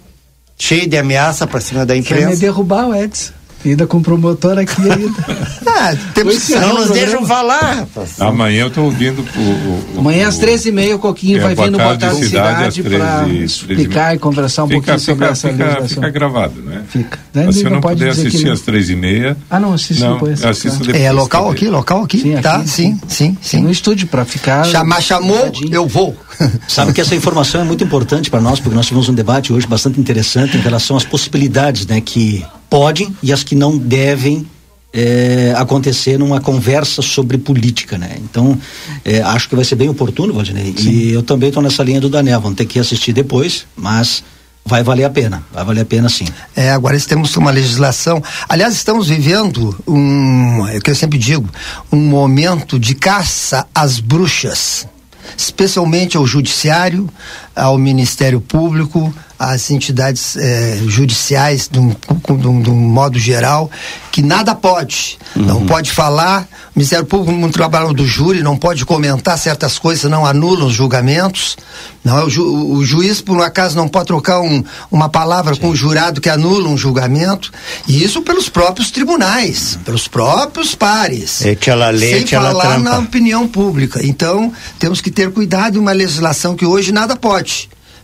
[0.57, 2.41] cheio de ameaça para cima da Quer me imprensa.
[2.41, 3.36] derrubar Edson.
[3.65, 5.57] Ainda com o promotor aqui ainda.
[5.79, 6.55] Ah, temos que.
[6.55, 8.19] Não nos deixam falar, rapaz.
[8.19, 11.53] Amanhã eu estou ouvindo o, o- o- Amanhã às o- 13h30 o Coquinho É, vai
[11.55, 15.31] vir no Boa Tarde cidade, para 13, explicar e conversar um fica, pouquinho sobre fica,
[15.33, 15.89] essa fica, legislação.
[15.89, 16.81] fica gravado, né?
[16.89, 17.19] Fica.
[17.31, 19.37] Mas se eu não não pode puder assistir às três e meia.
[19.51, 20.41] Ah, não, assiste não, depois.
[20.41, 20.85] eu assisto claro.
[20.87, 21.03] depois.
[21.03, 22.19] É local aqui, local aqui?
[22.21, 22.69] Sim, tá, aqui.
[22.69, 23.61] sim, sim, sim.
[23.61, 24.65] No estúdio para ficar.
[24.65, 26.17] Chamar, chamou, eu vou.
[26.67, 29.67] Sabe que essa informação é muito importante para nós, porque nós tivemos um debate hoje
[29.67, 34.45] bastante interessante em relação às possibilidades né, que podem e as que não devem
[34.93, 37.97] eh, acontecer numa conversa sobre política.
[37.97, 38.17] Né?
[38.19, 38.57] Então,
[39.05, 40.73] eh, acho que vai ser bem oportuno, Valdinei.
[40.79, 42.41] E eu também estou nessa linha do Daniel.
[42.41, 44.23] Vamos ter que assistir depois, mas
[44.65, 45.43] vai valer a pena.
[45.51, 46.25] Vai valer a pena sim.
[46.55, 48.21] É, agora temos uma legislação.
[48.49, 51.49] Aliás, estamos vivendo um, é o que eu sempre digo,
[51.91, 54.87] um momento de caça às bruxas,
[55.37, 57.09] especialmente ao judiciário,
[57.57, 63.69] ao Ministério Público, às entidades eh, judiciais, de um, de um- de um modo geral,
[64.11, 65.17] que nada pode.
[65.35, 70.01] Não pode falar, o Ministério Público no trabalho do júri, não pode comentar certas coisas,
[70.01, 71.55] senão anulam os julgamentos.
[72.03, 75.69] Não, o, ju- o juiz, por um acaso, não pode trocar um- uma palavra com
[75.69, 77.51] o jurado que anula um julgamento.
[77.87, 81.41] E isso pelos próprios tribunais, pelos próprios pares.
[81.45, 82.89] Echa la lei, sem echa la falar trampa.
[82.89, 83.99] na opinião pública.
[84.03, 87.46] Então, temos que ter cuidado em uma legislação que hoje nada pode,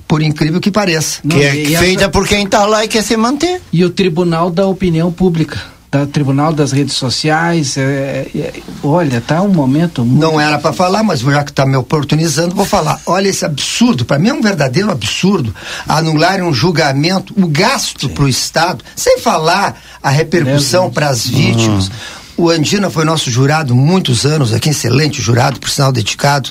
[0.08, 1.20] por incrível que pareça.
[1.24, 3.62] Não, Que é e essa- feita por quem tá lá e quer se manter.
[3.72, 5.60] E o Tribunal da Opinião Pública.
[5.92, 7.78] Da Tribunal das Redes Sociais.
[7.78, 8.54] é- é-
[8.84, 10.04] olha, tá um momento.
[10.04, 13.00] muito- Não era para falar, mas já que está me oportunizando, vou falar.
[13.06, 15.54] Olha esse absurdo, para mim é um verdadeiro absurdo
[15.88, 21.92] anular um julgamento, o gasto para o Estado, sem falar a repercussão para as vítimas.
[22.36, 26.50] O Andina foi nosso jurado muitos anos aqui, excelente jurado, por sinal dedicado.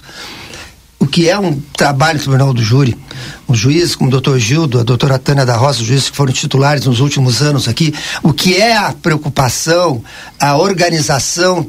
[1.03, 2.97] O que é um trabalho no Tribunal do Júri.
[3.49, 6.33] Os juízes, como o doutor Gildo, a doutora Tânia da Roça, os juízes que foram
[6.33, 7.93] titulares nos últimos anos aqui,
[8.23, 10.01] o que é a preocupação,
[10.39, 11.69] a organização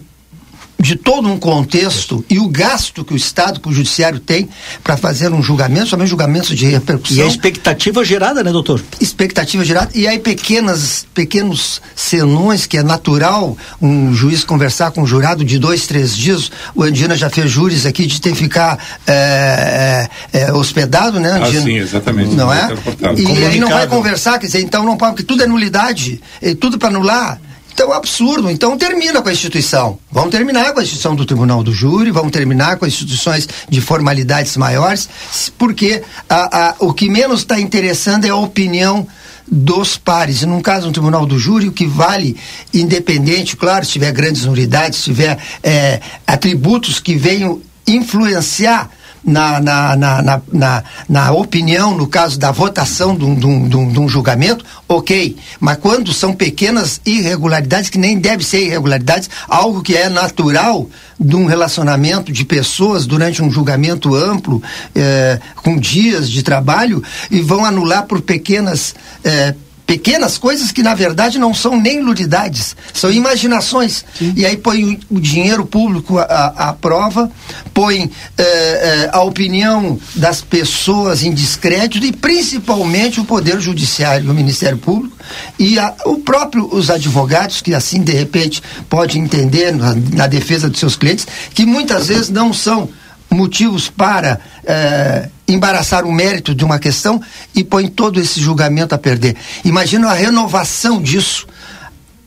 [0.79, 4.49] de todo um contexto e o gasto que o Estado, que o Judiciário tem
[4.83, 7.17] para fazer um julgamento, somente julgamentos de repercussão.
[7.17, 8.83] E a expectativa gerada, né, doutor?
[8.99, 9.91] expectativa gerada.
[9.95, 15.57] E aí pequenas pequenos senões que é natural um juiz conversar com um jurado de
[15.57, 16.51] dois três dias.
[16.75, 18.77] O Andina já fez júris aqui de ter que ficar
[19.07, 21.63] é, é, é, hospedado né Ah, Andina?
[21.63, 22.35] sim, exatamente.
[22.35, 22.69] não é?
[23.17, 26.53] E aí não vai conversar quer dizer então não pode porque tudo é nulidade é
[26.55, 27.39] tudo para anular
[27.73, 28.49] então é um absurdo.
[28.49, 29.97] Então termina com a instituição.
[30.11, 33.81] Vamos terminar com a instituição do Tribunal do Júri, vamos terminar com as instituições de
[33.81, 35.09] formalidades maiores,
[35.57, 39.07] porque a, a, o que menos está interessando é a opinião
[39.47, 40.43] dos pares.
[40.43, 42.37] E num caso, no Tribunal do Júri, o que vale,
[42.73, 48.89] independente, claro, se tiver grandes nulidades, se tiver eh, atributos que venham influenciar
[49.23, 53.77] na, na, na, na, na, opinião, no caso da votação de um, de, um, de,
[53.77, 55.37] um, de um julgamento, ok.
[55.59, 60.89] Mas quando são pequenas irregularidades, que nem deve ser irregularidades, algo que é natural
[61.19, 64.61] de um relacionamento de pessoas durante um julgamento amplo,
[64.93, 67.01] eh, com dias de trabalho,
[67.31, 68.93] e vão anular por pequenas.
[69.23, 69.55] Eh,
[69.97, 74.03] pequenas coisas que na verdade não são nem nulidades, são imaginações.
[74.35, 77.29] E aí põe o, dinheiro público à, prova,
[77.73, 84.33] põe eh, eh, a opinião das pessoas em descrédito e principalmente o Poder Judiciário o
[84.33, 85.15] Ministério Público
[85.59, 90.69] e a- o próprio os advogados que assim de repente pode entender na, na defesa
[90.69, 92.89] dos seus clientes que muitas vezes não são
[93.29, 97.21] motivos para eh, embaraçar o mérito de uma questão
[97.53, 99.35] e põe todo esse julgamento a perder.
[99.63, 101.47] Imagina a renovação disso.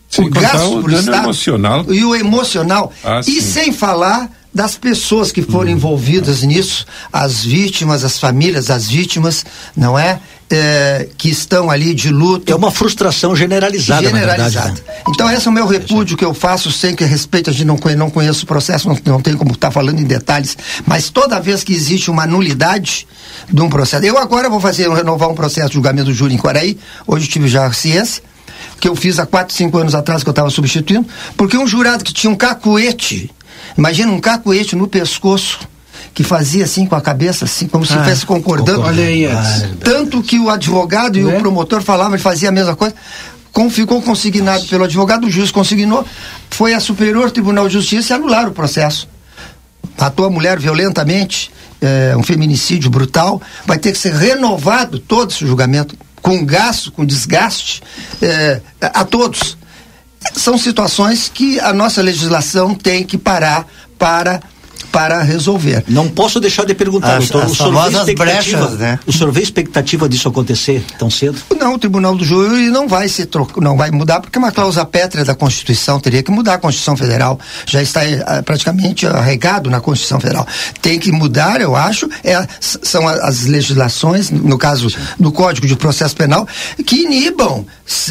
[0.08, 1.84] Sem o gasto o dano Estado emocional.
[1.88, 2.92] e o emocional.
[3.02, 3.40] Ah, e sim.
[3.40, 9.44] sem falar das pessoas que foram envolvidas nisso, as vítimas, as famílias das vítimas,
[9.76, 10.18] não é?
[10.48, 12.50] Eh, que estão ali de luto.
[12.50, 14.70] É uma frustração generalizada, na verdade, Generalizada.
[14.88, 15.02] né?
[15.08, 17.76] Então, esse é o meu repúdio que eu faço sem que respeito, a gente não,
[17.76, 20.56] conhe- não conheço o processo, não, não tem como estar falando em detalhes,
[20.86, 23.06] mas toda vez que existe uma nulidade
[23.52, 24.06] de um processo.
[24.06, 27.30] Eu agora vou fazer, renovar um processo de julgamento do júri em Quaraí, hoje eu
[27.30, 28.22] tive já a ciência,
[28.80, 31.06] que eu fiz há 4, 5 anos atrás que eu estava substituindo,
[31.36, 33.30] porque um jurado que tinha um cacuete,
[33.76, 35.60] imagina um cacuete no pescoço,
[36.14, 38.80] que fazia assim com a cabeça, assim, como se Ah, estivesse concordando.
[38.80, 39.26] olha aí.
[39.82, 41.36] Tanto que o advogado e Né?
[41.36, 42.94] o promotor falavam, ele fazia a mesma coisa.
[43.52, 46.04] Com, ficou consignado pelo advogado, o juiz consignou,
[46.50, 49.08] foi a Superior Tribunal de Justiça e anularam o processo.
[49.98, 51.50] Matou a mulher violentamente,
[51.80, 57.04] é, um feminicídio brutal, vai ter que ser renovado todo esse julgamento, com gasto, com
[57.04, 57.82] desgaste,
[58.20, 59.56] é, a todos.
[60.34, 63.66] São situações que a nossa legislação tem que parar
[63.98, 64.40] para,
[64.96, 65.84] para resolver.
[65.86, 67.44] Não posso deixar de perguntar, As- doutor.
[67.44, 68.98] as o senhor vê expectativa- brechas, né?
[69.06, 71.36] O senhor vê expectativa disso acontecer tão cedo?
[71.60, 74.50] Não, o Tribunal do Júri não vai se trocar, não vai mudar, porque é uma
[74.50, 77.38] cláusula pétrea da Constituição, teria que mudar a Constituição Federal.
[77.66, 80.46] Já está eh, praticamente arraigado na Constituição Federal.
[80.80, 84.88] Tem que mudar, eu acho, é, são as legislações, no caso
[85.20, 86.48] do Código de Processo Penal,
[86.86, 87.66] que inibam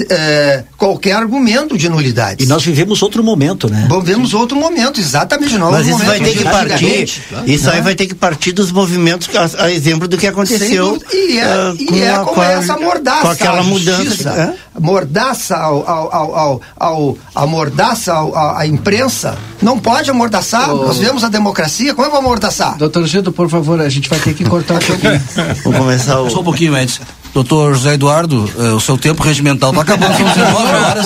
[0.07, 2.43] eh, qualquer argumento de nulidade.
[2.43, 3.87] E nós vivemos outro momento, né?
[3.89, 5.57] Vivemos outro momento, exatamente.
[5.57, 6.49] Não, Mas isso vai momento ter que de
[6.79, 7.21] partir.
[7.21, 11.01] antigamente, Isso aí vai ter que partir dos movimentos, a, a exemplo do que aconteceu.
[11.13, 13.21] E é, e com é a- como com a- essa mordaça.
[13.21, 14.29] Com aquela mudança.
[14.29, 14.79] é?
[14.79, 19.37] Mordaça ao, ao, ao, ao, ao- a mordaça ao- à, imprensa.
[19.61, 20.69] Não pode amordaçar.
[20.73, 20.85] Ô.
[20.85, 21.93] Nós vemos a democracia.
[21.95, 22.77] Como é que vai amordaçar?
[22.77, 25.21] Doutor Gildo, por favor, a gente vai ter que cortar um pouquinho.
[25.63, 26.29] Vamos começar o.
[26.29, 26.99] Só um pouquinho antes.
[27.35, 31.05] Doutor José Eduardo, eh, o seu tempo regimental tá acabando, são 19 horas.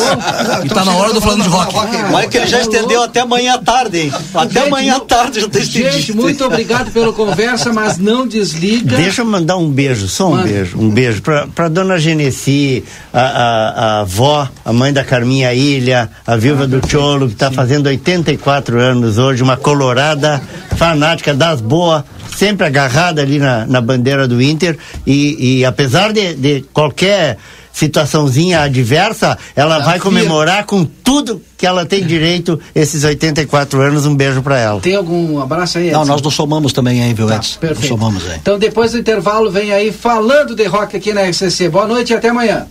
[0.64, 1.76] E tá na hora do falando de rock.
[2.14, 4.14] Olha que ele já estendeu até amanhã à tarde, hein?
[4.35, 5.91] Até Gente, amanhã à tarde já tem estendido.
[5.91, 8.95] Gente, muito obrigado pela conversa, mas não desliga.
[8.95, 10.43] Deixa eu mandar um beijo, só um Manda.
[10.43, 10.77] beijo.
[10.77, 16.11] Um beijo pra, pra dona Genesi, a, a, a avó, a mãe da Carminha Ilha,
[16.27, 20.39] a viúva do Cholo, que tá fazendo 84 anos hoje, uma colorada
[20.77, 22.03] fanática das boas,
[22.35, 24.77] sempre agarrada ali na, na bandeira do Inter.
[25.06, 27.38] E, e apesar de, de qualquer
[27.72, 34.06] situaçãozinha adversa, ela vai comemorar com tudo que ela tem direito esses 84 anos.
[34.06, 34.81] Um beijo pra ela.
[34.81, 35.99] Tem algum abraço aí, Edson?
[35.99, 37.60] Não, nós não somamos também aí, viu, Edson?
[37.60, 37.89] perfeito.
[37.89, 38.38] Não somamos aí.
[38.41, 41.69] Então, depois do intervalo, vem aí falando de rock aqui na RCC.
[41.69, 42.68] Boa noite e até amanhã.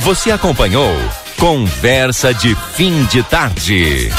[0.00, 0.94] Você acompanhou
[1.36, 4.10] Conversa de Fim de Tarde.